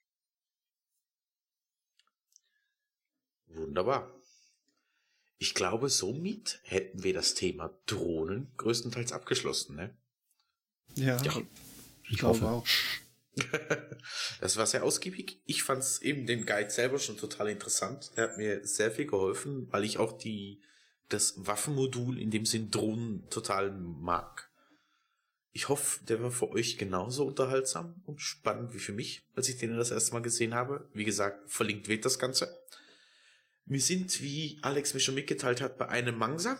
Wunderbar. 3.47 4.13
Ich 5.37 5.53
glaube, 5.53 5.89
somit 5.89 6.59
hätten 6.63 7.03
wir 7.03 7.13
das 7.13 7.33
Thema 7.33 7.73
Drohnen 7.85 8.51
größtenteils 8.57 9.13
abgeschlossen, 9.13 9.75
ne? 9.75 9.97
Ja, 10.95 11.21
Ja, 11.23 11.41
ich 12.09 12.17
glaube 12.17 12.45
auch. 12.45 12.65
Das 14.41 14.57
war 14.57 14.65
sehr 14.65 14.83
ausgiebig. 14.83 15.41
Ich 15.45 15.63
fand 15.63 15.83
es 15.83 16.01
eben 16.01 16.25
den 16.25 16.45
Guide 16.45 16.69
selber 16.69 16.99
schon 16.99 17.17
total 17.17 17.49
interessant. 17.49 18.11
Er 18.15 18.29
hat 18.29 18.37
mir 18.37 18.65
sehr 18.65 18.91
viel 18.91 19.05
geholfen, 19.05 19.67
weil 19.71 19.83
ich 19.83 19.97
auch 19.97 20.17
die 20.17 20.61
das 21.09 21.33
Waffenmodul 21.37 22.19
in 22.19 22.31
dem 22.31 22.45
Sinn 22.45 22.71
Drohnen 22.71 23.27
total 23.29 23.71
mag. 23.71 24.49
Ich 25.51 25.67
hoffe, 25.67 26.05
der 26.05 26.21
war 26.21 26.31
für 26.31 26.49
euch 26.51 26.77
genauso 26.77 27.25
unterhaltsam 27.25 28.01
und 28.05 28.21
spannend 28.21 28.73
wie 28.73 28.79
für 28.79 28.93
mich, 28.93 29.27
als 29.35 29.49
ich 29.49 29.57
den 29.57 29.75
das 29.75 29.91
erste 29.91 30.13
Mal 30.13 30.21
gesehen 30.21 30.53
habe. 30.53 30.87
Wie 30.93 31.03
gesagt, 31.03 31.49
verlinkt 31.49 31.87
wird 31.87 32.05
das 32.05 32.19
Ganze. 32.19 32.63
Wir 33.65 33.81
sind, 33.81 34.21
wie 34.21 34.59
Alex 34.61 34.93
mir 34.93 34.99
schon 34.99 35.15
mitgeteilt 35.15 35.61
hat, 35.61 35.77
bei 35.77 35.89
einem 35.89 36.17
Mangsa. 36.17 36.59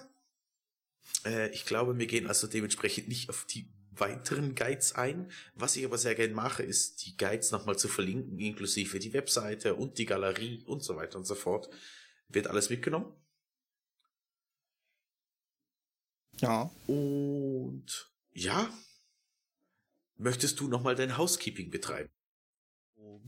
Äh, 1.26 1.50
ich 1.52 1.66
glaube, 1.66 1.98
wir 1.98 2.08
gehen 2.08 2.28
also 2.28 2.48
dementsprechend 2.48 3.08
nicht 3.08 3.30
auf 3.30 3.46
die 3.46 3.70
weiteren 4.00 4.56
Guides 4.56 4.96
ein. 4.96 5.32
Was 5.56 5.76
ich 5.76 5.86
aber 5.86 5.98
sehr 5.98 6.16
gerne 6.16 6.34
mache, 6.34 6.64
ist 6.64 7.06
die 7.06 7.18
Guides 7.18 7.52
nochmal 7.52 7.78
zu 7.78 7.88
verlinken, 7.88 8.40
inklusive 8.40 9.00
die 9.00 9.14
Webseite 9.14 9.76
und 9.76 9.98
die 9.98 10.06
Galerie 10.06 10.64
und 10.66 10.84
so 10.84 10.96
weiter 10.96 11.18
und 11.18 11.26
so 11.26 11.36
fort. 11.36 11.70
Wird 12.28 12.48
alles 12.48 12.70
mitgenommen. 12.70 13.14
Ja. 16.38 16.72
Und 16.88 18.12
ja, 18.32 18.72
möchtest 20.18 20.60
du 20.60 20.68
nochmal 20.68 20.96
dein 20.96 21.18
Housekeeping 21.18 21.70
betreiben? 21.70 22.10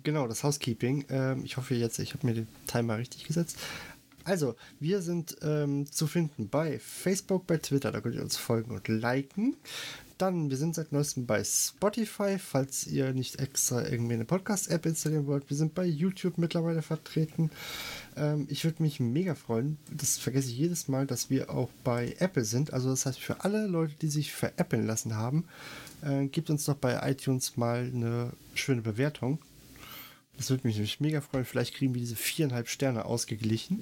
Genau, 0.03 0.27
das 0.27 0.43
Housekeeping. 0.43 1.05
Ähm, 1.09 1.45
ich 1.45 1.57
hoffe 1.57 1.75
jetzt, 1.75 1.99
ich 1.99 2.13
habe 2.13 2.25
mir 2.25 2.33
den 2.33 2.47
Timer 2.67 2.97
richtig 2.97 3.25
gesetzt. 3.25 3.57
Also, 4.23 4.55
wir 4.79 5.01
sind 5.01 5.37
ähm, 5.41 5.91
zu 5.91 6.05
finden 6.07 6.49
bei 6.49 6.79
Facebook, 6.79 7.47
bei 7.47 7.57
Twitter, 7.57 7.91
da 7.91 8.01
könnt 8.01 8.15
ihr 8.15 8.21
uns 8.21 8.37
folgen 8.37 8.71
und 8.71 8.87
liken. 8.87 9.57
Dann, 10.21 10.51
wir 10.51 10.57
sind 10.57 10.75
seit 10.75 10.91
neuestem 10.91 11.25
bei 11.25 11.43
Spotify, 11.43 12.37
falls 12.37 12.85
ihr 12.85 13.11
nicht 13.11 13.39
extra 13.39 13.87
irgendwie 13.87 14.13
eine 14.13 14.25
Podcast-App 14.25 14.85
installieren 14.85 15.25
wollt. 15.25 15.49
Wir 15.49 15.57
sind 15.57 15.73
bei 15.73 15.83
YouTube 15.83 16.37
mittlerweile 16.37 16.83
vertreten. 16.83 17.49
Ähm, 18.15 18.45
ich 18.47 18.63
würde 18.63 18.83
mich 18.83 18.99
mega 18.99 19.33
freuen, 19.33 19.79
das 19.89 20.19
vergesse 20.19 20.49
ich 20.49 20.59
jedes 20.59 20.87
Mal, 20.87 21.07
dass 21.07 21.31
wir 21.31 21.49
auch 21.49 21.71
bei 21.83 22.15
Apple 22.19 22.45
sind. 22.45 22.71
Also 22.71 22.91
das 22.91 23.07
heißt, 23.07 23.19
für 23.19 23.43
alle 23.43 23.65
Leute, 23.65 23.95
die 23.99 24.09
sich 24.09 24.31
veräppeln 24.31 24.85
lassen 24.85 25.15
haben, 25.15 25.45
äh, 26.03 26.27
gebt 26.27 26.51
uns 26.51 26.65
doch 26.65 26.75
bei 26.75 26.99
iTunes 27.09 27.57
mal 27.57 27.89
eine 27.91 28.31
schöne 28.53 28.83
Bewertung. 28.83 29.39
Das 30.37 30.51
würde 30.51 30.67
mich 30.67 30.75
nämlich 30.75 30.99
mega 30.99 31.21
freuen. 31.21 31.45
Vielleicht 31.45 31.73
kriegen 31.73 31.95
wir 31.95 32.01
diese 32.01 32.15
viereinhalb 32.15 32.67
Sterne 32.67 33.05
ausgeglichen. 33.05 33.81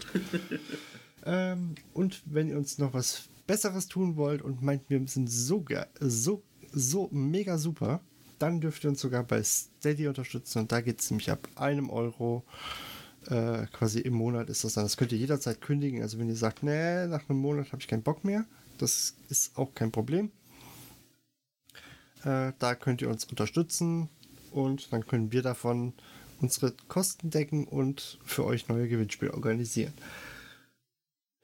ähm, 1.26 1.76
und 1.94 2.22
wenn 2.24 2.48
ihr 2.48 2.58
uns 2.58 2.78
noch 2.78 2.94
was 2.94 3.28
Besseres 3.50 3.88
tun 3.88 4.16
wollt 4.16 4.44
und 4.44 4.62
meint, 4.62 4.88
wir 4.92 5.02
sind 5.08 5.28
so, 5.28 5.66
so, 6.00 6.44
so 6.72 7.10
mega 7.12 7.58
super, 7.58 8.00
dann 8.38 8.62
dürft 8.62 8.84
ihr 8.84 8.92
uns 8.92 9.02
sogar 9.02 9.24
bei 9.24 9.42
Steady 9.42 10.08
unterstützen. 10.08 10.60
Und 10.60 10.72
da 10.72 10.82
geht 10.82 11.02
es 11.02 11.10
nämlich 11.10 11.32
ab 11.32 11.50
einem 11.56 11.90
Euro 11.90 12.44
äh, 13.26 13.66
quasi 13.74 14.02
im 14.02 14.14
Monat 14.14 14.50
ist 14.50 14.64
das 14.64 14.74
dann. 14.74 14.86
Das 14.86 14.98
könnt 14.98 15.14
ihr 15.14 15.18
jederzeit 15.18 15.62
kündigen. 15.62 16.04
Also 16.04 16.20
wenn 16.20 16.30
ihr 16.30 16.36
sagt, 16.36 16.62
nee, 16.62 17.08
nach 17.08 17.28
einem 17.28 17.40
Monat 17.40 17.72
habe 17.72 17.82
ich 17.82 17.88
keinen 17.88 18.04
Bock 18.04 18.24
mehr, 18.24 18.46
das 18.78 19.16
ist 19.30 19.58
auch 19.58 19.74
kein 19.74 19.92
Problem. 19.92 20.32
Äh, 22.24 22.54
da 22.60 22.76
könnt 22.76 23.02
ihr 23.02 23.10
uns 23.10 23.26
unterstützen 23.26 24.10
und 24.52 24.94
dann 24.94 25.08
können 25.08 25.32
wir 25.32 25.42
davon 25.42 25.94
unsere 26.40 26.72
Kosten 26.88 27.32
decken 27.32 27.66
und 27.66 28.20
für 28.24 28.46
euch 28.46 28.68
neue 28.68 28.88
Gewinnspiele 28.88 29.34
organisieren. 29.34 29.94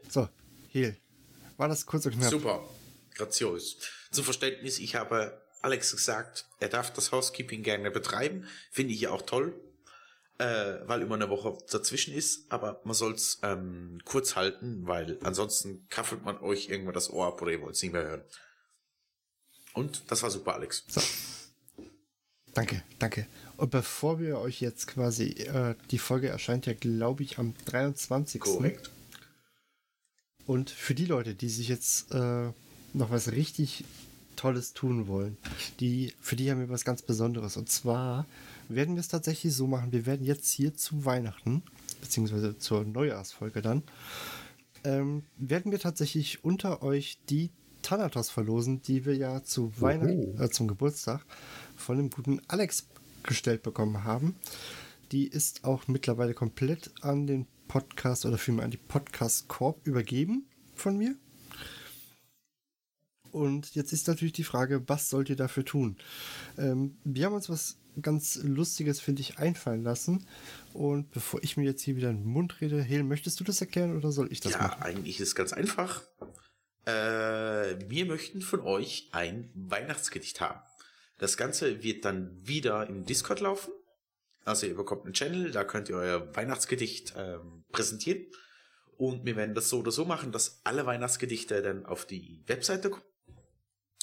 So, 0.08 0.30
Hehl. 0.70 0.96
War 1.58 1.68
das 1.68 1.86
kurz 1.86 2.06
und 2.06 2.18
knapp? 2.18 2.30
Super, 2.30 2.70
grazios. 3.16 3.78
Zum 4.12 4.24
Verständnis, 4.24 4.80
ich 4.80 4.96
habe 4.96 5.42
Alex 5.62 5.92
gesagt, 5.92 6.46
er 6.60 6.70
darf 6.70 6.92
das 6.94 7.12
Housekeeping 7.12 7.64
gerne 7.64 7.92
betreiben. 7.92 8.48
Finde 8.72 8.94
ich 8.94 9.02
ja 9.02 9.12
auch 9.12 9.24
toll. 9.24 9.54
äh, 10.38 10.80
weil 10.86 11.02
immer 11.02 11.16
eine 11.16 11.30
Woche 11.30 11.58
dazwischen 11.72 12.14
ist, 12.14 12.52
aber 12.52 12.82
man 12.84 12.94
soll's 12.94 13.40
ähm, 13.42 14.02
kurz 14.04 14.36
halten, 14.36 14.86
weil 14.86 15.18
ansonsten 15.24 15.88
kaffelt 15.90 16.24
man 16.26 16.38
euch 16.40 16.68
irgendwann 16.70 16.94
das 16.94 17.10
Ohr 17.10 17.28
ab 17.28 17.42
oder 17.42 17.52
ihr 17.52 17.62
wollt 17.62 17.76
es 17.76 17.82
nicht 17.82 17.94
mehr 17.94 18.04
hören. 18.04 18.24
Und 19.74 20.04
das 20.12 20.24
war 20.24 20.30
super, 20.32 20.56
Alex. 20.56 20.84
So. 20.88 21.02
Danke, 22.54 22.84
danke. 23.00 23.28
Und 23.58 23.72
bevor 23.72 24.20
wir 24.20 24.40
euch 24.40 24.62
jetzt 24.62 24.88
quasi, 24.88 25.30
äh, 25.32 25.76
die 25.92 26.00
Folge 26.00 26.30
erscheint 26.30 26.66
ja, 26.66 26.74
glaube 26.74 27.24
ich, 27.24 27.38
am 27.38 27.54
23. 27.66 28.42
Korrekt. 28.42 28.92
Und 30.48 30.70
für 30.70 30.96
die 30.96 31.06
Leute, 31.06 31.34
die 31.34 31.50
sich 31.50 31.68
jetzt 31.68 32.12
äh, 32.14 32.52
noch 32.94 33.10
was 33.10 33.32
richtig 33.32 33.84
Tolles 34.36 34.74
tun 34.74 35.08
wollen, 35.08 35.38
die, 35.80 36.14
für 36.20 36.36
die 36.36 36.52
haben 36.52 36.60
wir 36.60 36.70
was 36.70 36.86
ganz 36.86 37.02
Besonderes. 37.02 37.58
Und 37.58 37.70
zwar 37.70 38.26
werden 38.70 38.96
wir 38.96 39.00
es 39.00 39.08
tatsächlich 39.08 39.54
so 39.54 39.68
machen, 39.68 39.92
wir 39.92 40.06
werden 40.06 40.26
jetzt 40.26 40.52
hier 40.52 40.76
zu 40.76 41.06
Weihnachten, 41.06 41.64
beziehungsweise 42.02 42.58
zur 42.58 42.84
Neujahrsfolge 42.84 43.62
dann, 43.62 43.84
ähm, 44.84 45.24
werden 45.38 45.72
wir 45.72 45.80
tatsächlich 45.80 46.44
unter 46.44 46.84
euch 46.84 47.18
die 47.30 47.50
Thanatos 47.82 48.30
verlosen, 48.30 48.82
die 48.82 49.06
wir 49.06 49.16
ja 49.16 49.44
zu 49.44 49.72
Weihnachten, 49.80 50.40
äh, 50.40 50.50
zum 50.50 50.68
Geburtstag 50.68 51.26
von 51.76 51.98
dem 51.98 52.10
guten 52.10 52.42
Alex 52.48 52.88
gestellt 53.24 53.64
bekommen 53.64 54.04
haben. 54.04 54.36
Die 55.12 55.28
ist 55.28 55.64
auch 55.64 55.88
mittlerweile 55.88 56.34
komplett 56.34 56.92
an 57.02 57.28
den 57.28 57.48
Podcast 57.68 58.26
oder 58.26 58.38
vielmehr 58.38 58.66
an 58.66 58.72
die 58.72 58.78
Podcast 58.78 59.48
Corp 59.48 59.86
übergeben 59.86 60.48
von 60.76 60.98
mir. 60.98 61.16
Und 63.32 63.76
jetzt 63.76 63.92
ist 63.92 64.08
natürlich 64.08 64.34
die 64.34 64.46
Frage, 64.46 64.88
was 64.88 65.10
sollt 65.10 65.30
ihr 65.30 65.36
dafür 65.36 65.66
tun? 65.66 65.98
Ähm, 66.58 66.98
wir 67.04 67.26
haben 67.26 67.34
uns 67.34 67.50
was 67.50 67.78
ganz 68.02 68.40
Lustiges, 68.44 69.02
finde 69.02 69.22
ich, 69.22 69.40
einfallen 69.40 69.84
lassen. 69.84 70.26
Und 70.74 71.12
bevor 71.12 71.44
ich 71.44 71.58
mir 71.58 71.64
jetzt 71.64 71.82
hier 71.82 71.98
wieder 71.98 72.10
in 72.10 72.20
den 72.24 72.28
Mund 72.28 72.62
rede, 72.62 72.82
Hel, 72.82 73.04
möchtest 73.04 73.40
du 73.40 73.44
das 73.44 73.60
erklären 73.60 73.98
oder 73.98 74.12
soll 74.12 74.32
ich 74.32 74.40
das 74.40 74.54
ja, 74.54 74.60
machen? 74.60 74.82
eigentlich 74.82 75.20
ist 75.20 75.30
es 75.30 75.36
ganz 75.36 75.52
einfach. 75.52 76.04
Äh, 76.86 76.92
wir 76.92 78.06
möchten 78.06 78.42
von 78.42 78.62
euch 78.62 79.10
ein 79.12 79.52
Weihnachtsgedicht 79.54 80.40
haben. 80.40 80.62
Das 81.18 81.38
Ganze 81.38 81.84
wird 81.84 82.06
dann 82.06 82.38
wieder 82.42 82.88
im 82.88 83.06
Discord 83.06 83.40
laufen. 83.40 83.72
Also 84.46 84.68
ihr 84.68 84.76
bekommt 84.76 85.06
einen 85.06 85.14
Channel, 85.14 85.52
da 85.52 85.64
könnt 85.64 85.90
ihr 85.90 85.98
euer 85.98 86.36
Weihnachtsgedicht 86.36 87.14
ähm, 87.18 87.66
präsentieren. 87.72 88.28
Und 88.96 89.26
wir 89.26 89.36
werden 89.36 89.56
das 89.56 89.70
so 89.70 89.80
oder 89.80 89.92
so 89.92 90.06
machen, 90.06 90.32
dass 90.32 90.62
alle 90.64 90.86
Weihnachtsgedichte 90.86 91.62
dann 91.62 91.86
auf 91.86 92.06
die 92.06 92.44
Webseite 92.46 92.92
kommen. 92.92 93.04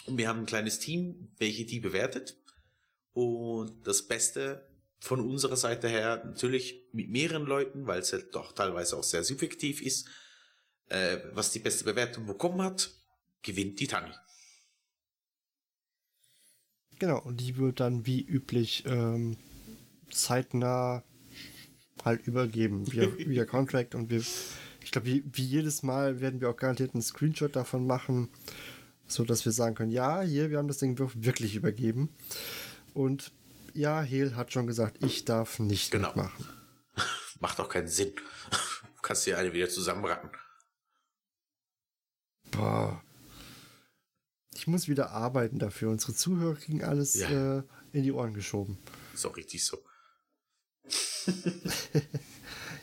Und 0.06 0.18
wir 0.18 0.28
haben 0.28 0.40
ein 0.40 0.46
kleines 0.46 0.80
Team, 0.80 1.32
welche 1.38 1.64
die 1.64 1.80
bewertet. 1.80 2.36
Und 3.12 3.86
das 3.86 4.06
Beste 4.08 4.68
von 4.98 5.20
unserer 5.20 5.56
Seite 5.56 5.88
her 5.88 6.22
natürlich 6.24 6.88
mit 6.92 7.08
mehreren 7.08 7.44
Leuten, 7.44 7.86
weil 7.86 8.00
es 8.00 8.10
ja 8.10 8.18
doch 8.18 8.52
teilweise 8.52 8.96
auch 8.96 9.04
sehr 9.04 9.22
subjektiv 9.22 9.80
ist, 9.80 10.08
äh, 10.88 11.18
was 11.32 11.52
die 11.52 11.60
beste 11.60 11.84
Bewertung 11.84 12.26
bekommen 12.26 12.62
hat, 12.62 12.90
gewinnt 13.42 13.78
die 13.78 13.86
Tanni. 13.86 14.12
Genau, 16.98 17.20
und 17.20 17.38
die 17.38 17.56
wird 17.56 17.80
dann 17.80 18.06
wie 18.06 18.22
üblich 18.22 18.84
ähm, 18.86 19.36
zeitnah 20.12 21.02
halt 22.04 22.26
übergeben, 22.26 22.90
via, 22.90 23.08
via 23.18 23.44
Contract. 23.44 23.94
Und 23.94 24.10
wir, 24.10 24.20
ich 24.84 24.90
glaube, 24.92 25.06
wie, 25.06 25.24
wie 25.32 25.44
jedes 25.44 25.82
Mal 25.82 26.20
werden 26.20 26.40
wir 26.40 26.50
auch 26.50 26.56
garantiert 26.56 26.94
einen 26.94 27.02
Screenshot 27.02 27.54
davon 27.56 27.86
machen, 27.86 28.28
so 29.06 29.24
dass 29.24 29.44
wir 29.44 29.52
sagen 29.52 29.74
können, 29.74 29.90
ja, 29.90 30.22
hier, 30.22 30.50
wir 30.50 30.58
haben 30.58 30.68
das 30.68 30.78
Ding 30.78 30.98
wirklich 30.98 31.54
übergeben. 31.56 32.08
Und 32.94 33.32
ja, 33.74 34.02
Hel 34.02 34.36
hat 34.36 34.52
schon 34.52 34.66
gesagt, 34.66 35.02
ich 35.04 35.24
darf 35.24 35.58
nicht 35.58 35.90
Genau. 35.92 36.08
mitmachen. 36.08 36.46
Macht 37.40 37.58
auch 37.60 37.68
keinen 37.68 37.88
Sinn. 37.88 38.12
Du 39.02 39.08
kannst 39.08 39.26
dir 39.26 39.36
eine 39.36 39.52
wieder 39.52 39.68
zusammenraten. 39.68 40.30
Boah. 42.52 43.02
Ich 44.54 44.66
muss 44.68 44.86
wieder 44.86 45.10
arbeiten 45.10 45.58
dafür. 45.58 45.90
Unsere 45.90 46.14
Zuhörer 46.14 46.54
kriegen 46.54 46.84
alles 46.84 47.14
Ja. 47.16 47.58
äh, 47.58 47.62
in 47.92 48.04
die 48.04 48.12
Ohren 48.12 48.32
geschoben. 48.34 48.78
Ist 49.12 49.26
auch 49.26 49.36
richtig 49.36 49.64
so. 49.64 49.78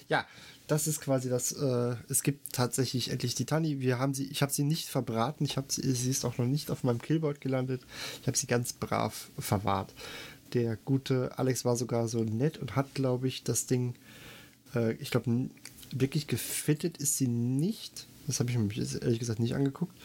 Ja, 0.09 0.25
das 0.67 0.87
ist 0.87 1.01
quasi 1.01 1.29
das. 1.29 1.51
Äh, 1.53 1.95
es 2.09 2.23
gibt 2.23 2.53
tatsächlich 2.53 3.11
endlich 3.11 3.35
die 3.35 3.45
Tani. 3.45 3.79
Wir 3.79 3.99
haben 3.99 4.13
sie. 4.13 4.25
Ich 4.25 4.41
habe 4.41 4.51
sie 4.51 4.63
nicht 4.63 4.89
verbraten. 4.89 5.45
Ich 5.45 5.55
habe 5.55 5.67
sie. 5.69 5.93
Sie 5.93 6.09
ist 6.09 6.25
auch 6.25 6.37
noch 6.37 6.47
nicht 6.47 6.71
auf 6.71 6.83
meinem 6.83 7.01
Killboard 7.01 7.39
gelandet. 7.39 7.81
Ich 8.21 8.27
habe 8.27 8.37
sie 8.37 8.47
ganz 8.47 8.73
brav 8.73 9.29
verwahrt. 9.37 9.93
Der 10.53 10.75
gute 10.77 11.37
Alex 11.37 11.63
war 11.63 11.75
sogar 11.75 12.07
so 12.07 12.23
nett 12.23 12.57
und 12.57 12.75
hat, 12.75 12.95
glaube 12.95 13.27
ich, 13.27 13.43
das 13.43 13.67
Ding. 13.67 13.93
Äh, 14.75 14.93
ich 14.93 15.11
glaube, 15.11 15.49
wirklich 15.91 16.27
gefittet 16.27 16.97
ist 16.97 17.17
sie 17.17 17.27
nicht. 17.27 18.07
Das 18.25 18.39
habe 18.39 18.49
ich 18.49 18.57
mir 18.57 18.69
ehrlich 19.01 19.19
gesagt 19.19 19.39
nicht 19.39 19.55
angeguckt. 19.55 19.95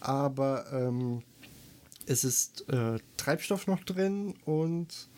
Aber 0.00 0.66
ähm, 0.72 1.22
es 2.06 2.24
ist 2.24 2.68
äh, 2.70 2.98
Treibstoff 3.16 3.66
noch 3.66 3.82
drin 3.84 4.34
und 4.44 5.08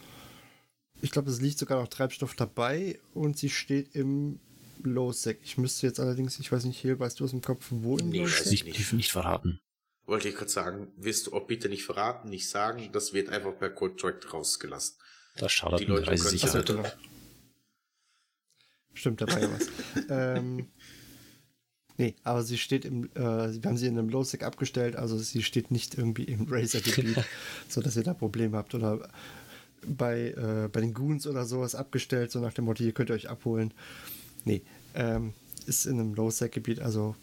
ich 1.03 1.11
glaube, 1.11 1.31
es 1.31 1.41
liegt 1.41 1.59
sogar 1.59 1.81
noch 1.81 1.89
Treibstoff 1.89 2.35
dabei 2.35 2.99
und 3.15 3.39
sie 3.39 3.51
steht 3.51 3.95
im 3.95 4.41
Low-Sec. 4.83 5.39
Ich 5.45 5.59
müsste 5.59 5.87
jetzt 5.87 6.01
allerdings, 6.01 6.39
ich 6.39 6.51
weiß 6.51 6.65
nicht, 6.65 6.79
hier, 6.79 6.99
weißt 6.99 7.19
du 7.21 7.25
aus 7.25 7.31
dem 7.31 7.41
Kopf, 7.43 7.67
wo 7.71 7.97
im 7.99 8.09
Nee, 8.11 8.19
Low-Sec? 8.21 8.41
weiß 8.47 8.53
ich 8.53 8.65
Nicht, 8.65 8.93
nicht. 8.93 9.13
verraten. 9.13 9.61
Wollte 10.07 10.29
ich 10.29 10.37
kurz 10.37 10.55
sagen, 10.55 10.89
wirst 10.97 11.27
du 11.27 11.35
auch 11.35 11.47
bitte 11.47 11.69
nicht 11.69 11.85
verraten, 11.85 12.31
nicht 12.31 12.49
sagen, 12.49 12.89
das 12.93 13.13
wird 13.13 13.29
einfach 13.29 13.57
per 13.59 13.71
Contract 13.71 14.33
rausgelassen. 14.33 14.97
Da 15.37 15.49
schadet 15.49 15.81
Die 15.81 15.85
Leute 15.85 16.07
Reisesicherheit. 16.11 16.63
Achso, 16.71 16.77
genau. 16.77 16.89
Stimmt, 18.95 19.21
da 19.21 19.29
war 19.29 19.39
ja 19.41 19.49
was. 19.53 19.69
ähm, 20.09 20.69
nee, 21.99 22.17
aber 22.25 22.43
sie 22.43 22.59
steht 22.59 22.85
im, 22.85 23.05
äh, 23.15 23.19
wir 23.63 23.63
haben 23.69 23.77
sie 23.77 23.87
in 23.87 23.99
einem 23.99 24.09
Low-Sec 24.09 24.43
abgestellt, 24.43 24.97
also 24.97 25.19
sie 25.19 25.43
steht 25.43 25.71
nicht 25.71 25.97
irgendwie 25.97 26.25
im 26.25 26.47
Razer-Gebiet, 26.49 27.23
sodass 27.69 27.97
ihr 27.97 28.03
da 28.03 28.15
Probleme 28.15 28.57
habt 28.57 28.75
oder 28.75 29.09
bei, 29.87 30.31
äh, 30.31 30.69
bei 30.73 30.81
den 30.81 30.95
Goons 30.95 31.27
oder 31.27 31.45
sowas 31.45 31.75
abgestellt, 31.75 32.31
so 32.31 32.41
nach 32.41 32.53
dem 32.53 32.65
Motto, 32.65 32.83
ihr 32.83 32.93
könnt 32.93 33.11
ihr 33.11 33.15
euch 33.15 33.29
abholen. 33.29 33.73
Nee, 34.45 34.63
ähm, 34.95 35.33
ist 35.67 35.87
in 35.87 36.01
einem 36.01 36.15
Low-Sec-Gebiet, 36.15 36.81
also 36.81 37.15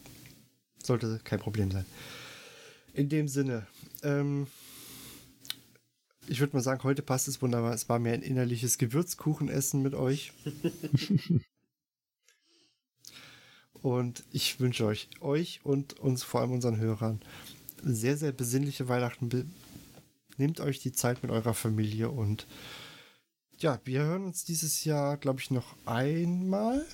sollte 0.82 1.20
kein 1.24 1.40
Problem 1.40 1.70
sein. 1.70 1.84
In 2.94 3.08
dem 3.08 3.28
Sinne, 3.28 3.66
ähm, 4.02 4.46
ich 6.28 6.40
würde 6.40 6.56
mal 6.56 6.62
sagen, 6.62 6.82
heute 6.82 7.02
passt 7.02 7.28
es 7.28 7.42
wunderbar. 7.42 7.74
Es 7.74 7.88
war 7.88 7.98
mir 7.98 8.12
ein 8.12 8.22
innerliches 8.22 8.78
Gewürzkuchenessen 8.78 9.82
mit 9.82 9.94
euch. 9.94 10.32
und 13.82 14.24
ich 14.32 14.58
wünsche 14.58 14.86
euch, 14.86 15.08
euch 15.20 15.60
und 15.62 15.98
uns, 16.00 16.22
vor 16.22 16.40
allem 16.40 16.52
unseren 16.52 16.78
Hörern, 16.78 17.20
sehr, 17.82 18.16
sehr 18.16 18.32
besinnliche 18.32 18.88
Weihnachten. 18.88 19.52
Nehmt 20.36 20.60
euch 20.60 20.78
die 20.80 20.92
Zeit 20.92 21.22
mit 21.22 21.30
eurer 21.32 21.54
Familie 21.54 22.10
und 22.10 22.46
ja, 23.58 23.80
wir 23.84 24.02
hören 24.02 24.24
uns 24.24 24.44
dieses 24.44 24.84
Jahr, 24.84 25.16
glaube 25.16 25.40
ich, 25.40 25.50
noch 25.50 25.74
einmal 25.86 26.84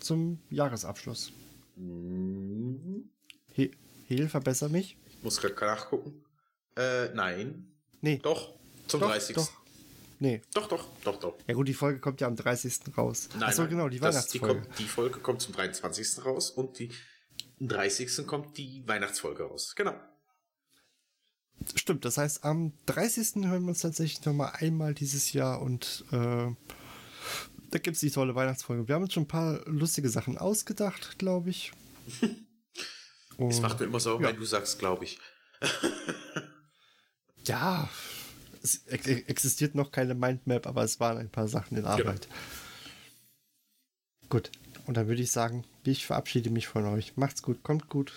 zum 0.00 0.40
Jahresabschluss. 0.50 1.32
Hm, 1.76 3.08
He 3.52 3.70
Hel, 4.08 4.28
verbessere 4.28 4.68
mich. 4.70 4.96
Ich 5.06 5.22
muss 5.22 5.40
gerade 5.40 5.54
nachgucken. 5.66 6.24
Äh, 6.76 7.08
nein. 7.14 7.72
Nee, 8.00 8.18
Doch, 8.22 8.54
zum 8.86 9.00
doch, 9.00 9.10
30. 9.10 9.36
doch. 9.36 9.50
Nee, 10.20 10.42
doch, 10.54 10.66
doch, 10.68 10.88
doch, 11.04 11.20
doch. 11.20 11.38
ja 11.46 11.54
gut, 11.54 11.68
die 11.68 11.74
Folge 11.74 12.00
kommt 12.00 12.20
ja 12.20 12.26
am 12.26 12.34
30. 12.34 12.96
raus. 12.96 13.28
Nein, 13.34 13.44
Achso, 13.44 13.62
nein, 13.62 13.70
genau, 13.70 13.88
die 13.88 14.00
das- 14.00 14.26
die, 14.28 14.40
Weihnachtsfolge. 14.40 14.62
kommt, 14.68 14.78
die 14.80 14.84
Folge 14.84 15.20
kommt 15.20 15.42
zum 15.42 15.54
23. 15.54 16.24
raus 16.24 16.50
und 16.50 16.78
die 16.80 16.90
am 17.60 17.68
30. 17.68 18.26
kommt 18.26 18.56
die 18.58 18.82
Weihnachtsfolge 18.88 19.44
raus. 19.44 19.74
Genau. 19.76 19.94
Stimmt, 21.74 22.04
das 22.04 22.18
heißt, 22.18 22.44
am 22.44 22.72
30. 22.86 23.44
hören 23.46 23.62
wir 23.62 23.70
uns 23.70 23.80
tatsächlich 23.80 24.24
nochmal 24.24 24.52
einmal 24.54 24.94
dieses 24.94 25.32
Jahr 25.32 25.60
und 25.60 26.04
äh, 26.12 26.48
da 27.70 27.78
gibt 27.78 27.96
es 27.96 28.00
die 28.00 28.10
tolle 28.10 28.34
Weihnachtsfolge. 28.34 28.88
Wir 28.88 28.94
haben 28.94 29.02
uns 29.02 29.12
schon 29.12 29.24
ein 29.24 29.28
paar 29.28 29.60
lustige 29.66 30.08
Sachen 30.08 30.38
ausgedacht, 30.38 31.18
glaube 31.18 31.50
ich. 31.50 31.72
Es 33.40 33.60
macht 33.60 33.78
mir 33.78 33.86
immer 33.86 34.00
so, 34.00 34.20
ja. 34.20 34.26
wenn 34.26 34.36
du 34.36 34.44
sagst, 34.44 34.80
glaube 34.80 35.04
ich. 35.04 35.20
Ja, 37.44 37.88
es 38.62 38.86
ex 38.88 39.06
existiert 39.06 39.74
noch 39.74 39.90
keine 39.90 40.14
Mindmap, 40.14 40.66
aber 40.66 40.82
es 40.82 41.00
waren 41.00 41.16
ein 41.16 41.30
paar 41.30 41.48
Sachen 41.48 41.78
in 41.78 41.86
Arbeit. 41.86 42.28
Gut, 44.28 44.50
und 44.86 44.98
dann 44.98 45.08
würde 45.08 45.22
ich 45.22 45.30
sagen, 45.32 45.64
ich 45.84 46.04
verabschiede 46.04 46.50
mich 46.50 46.66
von 46.66 46.84
euch. 46.84 47.16
Macht's 47.16 47.42
gut, 47.42 47.62
kommt 47.62 47.88
gut 47.88 48.12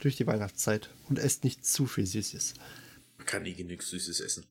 durch 0.00 0.16
die 0.16 0.26
Weihnachtszeit 0.26 0.90
und 1.08 1.18
esst 1.18 1.44
nicht 1.44 1.64
zu 1.64 1.86
viel 1.86 2.06
Süßes. 2.06 2.54
Man 3.18 3.26
kann 3.26 3.42
nie 3.42 3.54
genug 3.54 3.82
Süßes 3.82 4.20
essen. 4.20 4.46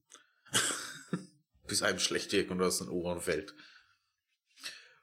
Bis 1.67 1.81
einem 1.81 1.99
schlecht 1.99 2.31
wird 2.31 2.49
und 2.51 2.61
aus 2.61 2.79
den 2.79 2.89
Ohren 2.89 3.21
fällt. 3.21 3.53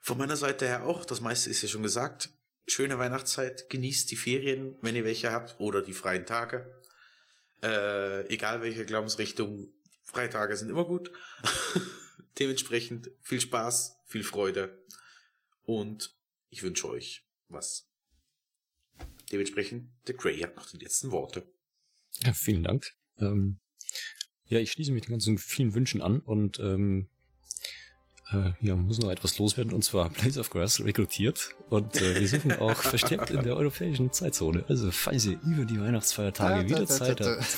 Von 0.01 0.19
meiner 0.19 0.37
Seite 0.37 0.67
her 0.67 0.85
auch, 0.85 1.05
das 1.05 1.21
meiste 1.21 1.51
ist 1.51 1.63
ja 1.63 1.69
schon 1.69 1.83
gesagt. 1.83 2.31
Schöne 2.69 2.99
Weihnachtszeit, 2.99 3.69
genießt 3.71 4.11
die 4.11 4.17
Ferien, 4.17 4.77
wenn 4.81 4.97
ihr 4.97 5.05
welche 5.05 5.33
habt, 5.33 5.59
oder 5.59 5.83
die 5.83 5.93
freien 5.93 6.27
Tage. 6.27 6.81
Äh, 7.63 8.27
egal 8.29 8.63
welche 8.63 8.87
Glaubensrichtung, 8.87 9.73
Freitage 10.05 10.57
sind 10.57 10.71
immer 10.71 10.85
gut. 10.85 11.11
Dementsprechend 12.39 13.11
viel 13.23 13.41
Spaß, 13.41 13.97
viel 14.07 14.23
Freude 14.23 14.85
und 15.65 16.15
ich 16.51 16.63
wünsche 16.63 16.89
euch 16.89 17.27
was. 17.49 17.89
Dementsprechend, 19.33 19.89
der 20.07 20.15
Gray 20.15 20.39
hat 20.41 20.57
noch 20.57 20.71
die 20.71 20.79
letzten 20.79 21.11
Worte. 21.11 21.47
Ja, 22.25 22.33
vielen 22.33 22.63
Dank. 22.63 22.93
Ähm, 23.19 23.59
ja, 24.47 24.59
ich 24.61 24.73
schließe 24.73 24.93
mich 24.93 25.03
den 25.05 25.11
ganzen 25.13 25.39
vielen 25.39 25.75
Wünschen 25.75 26.01
an 26.01 26.21
und 26.21 26.61
ähm, 26.61 27.09
äh, 28.33 28.53
ja, 28.61 28.77
muss 28.77 28.99
noch 28.99 29.11
etwas 29.11 29.39
loswerden 29.39 29.73
und 29.73 29.83
zwar 29.83 30.11
Blaze 30.11 30.39
of 30.41 30.51
Grass 30.51 30.81
rekrutiert 30.85 31.51
und 31.69 31.97
äh, 32.01 32.21
wir 32.21 32.29
suchen 32.29 32.53
auch 32.53 32.77
versteckt 32.83 33.31
in 33.31 33.43
der 33.43 33.57
europäischen 33.57 34.13
Zeitzone. 34.13 34.65
Also 34.69 34.91
falls 34.91 35.27
ihr 35.27 35.41
über 35.43 35.65
die 35.65 35.81
Weihnachtsfeiertage 35.81 36.63
Da, 36.63 36.69
wieder 36.69 36.81
da, 36.81 36.87
Zeit 36.87 37.21
da, 37.21 37.25
da. 37.35 37.41
habt 37.41 37.57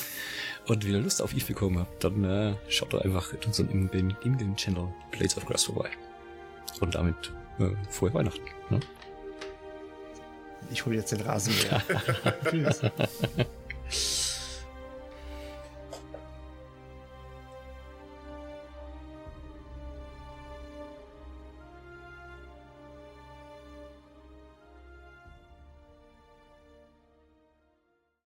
und 0.67 0.87
wieder 0.87 1.01
Lust 1.01 1.23
auf 1.23 1.35
Eve 1.35 1.47
bekommen 1.47 1.79
habt, 1.79 2.03
dann 2.05 2.25
äh, 2.25 2.57
schaut 2.69 2.93
doch 2.93 3.03
einfach 3.03 3.33
in 3.33 3.41
unserem 3.45 3.89
In- 3.91 4.17
In-Game-Channel 4.23 4.93
Blades 5.13 5.37
of 5.37 5.47
Grass 5.47 5.65
vorbei. 5.65 5.91
Und 6.81 6.95
damit 6.95 7.33
äh, 7.59 7.71
frohe 7.91 8.13
Weihnachten. 8.15 8.43
Ne? 8.71 8.81
Ich 10.71 10.85
hole 10.85 10.97
jetzt 10.97 11.13
den 11.13 11.21
Rasenmäher. 11.21 11.83
Tschüss. 12.51 12.81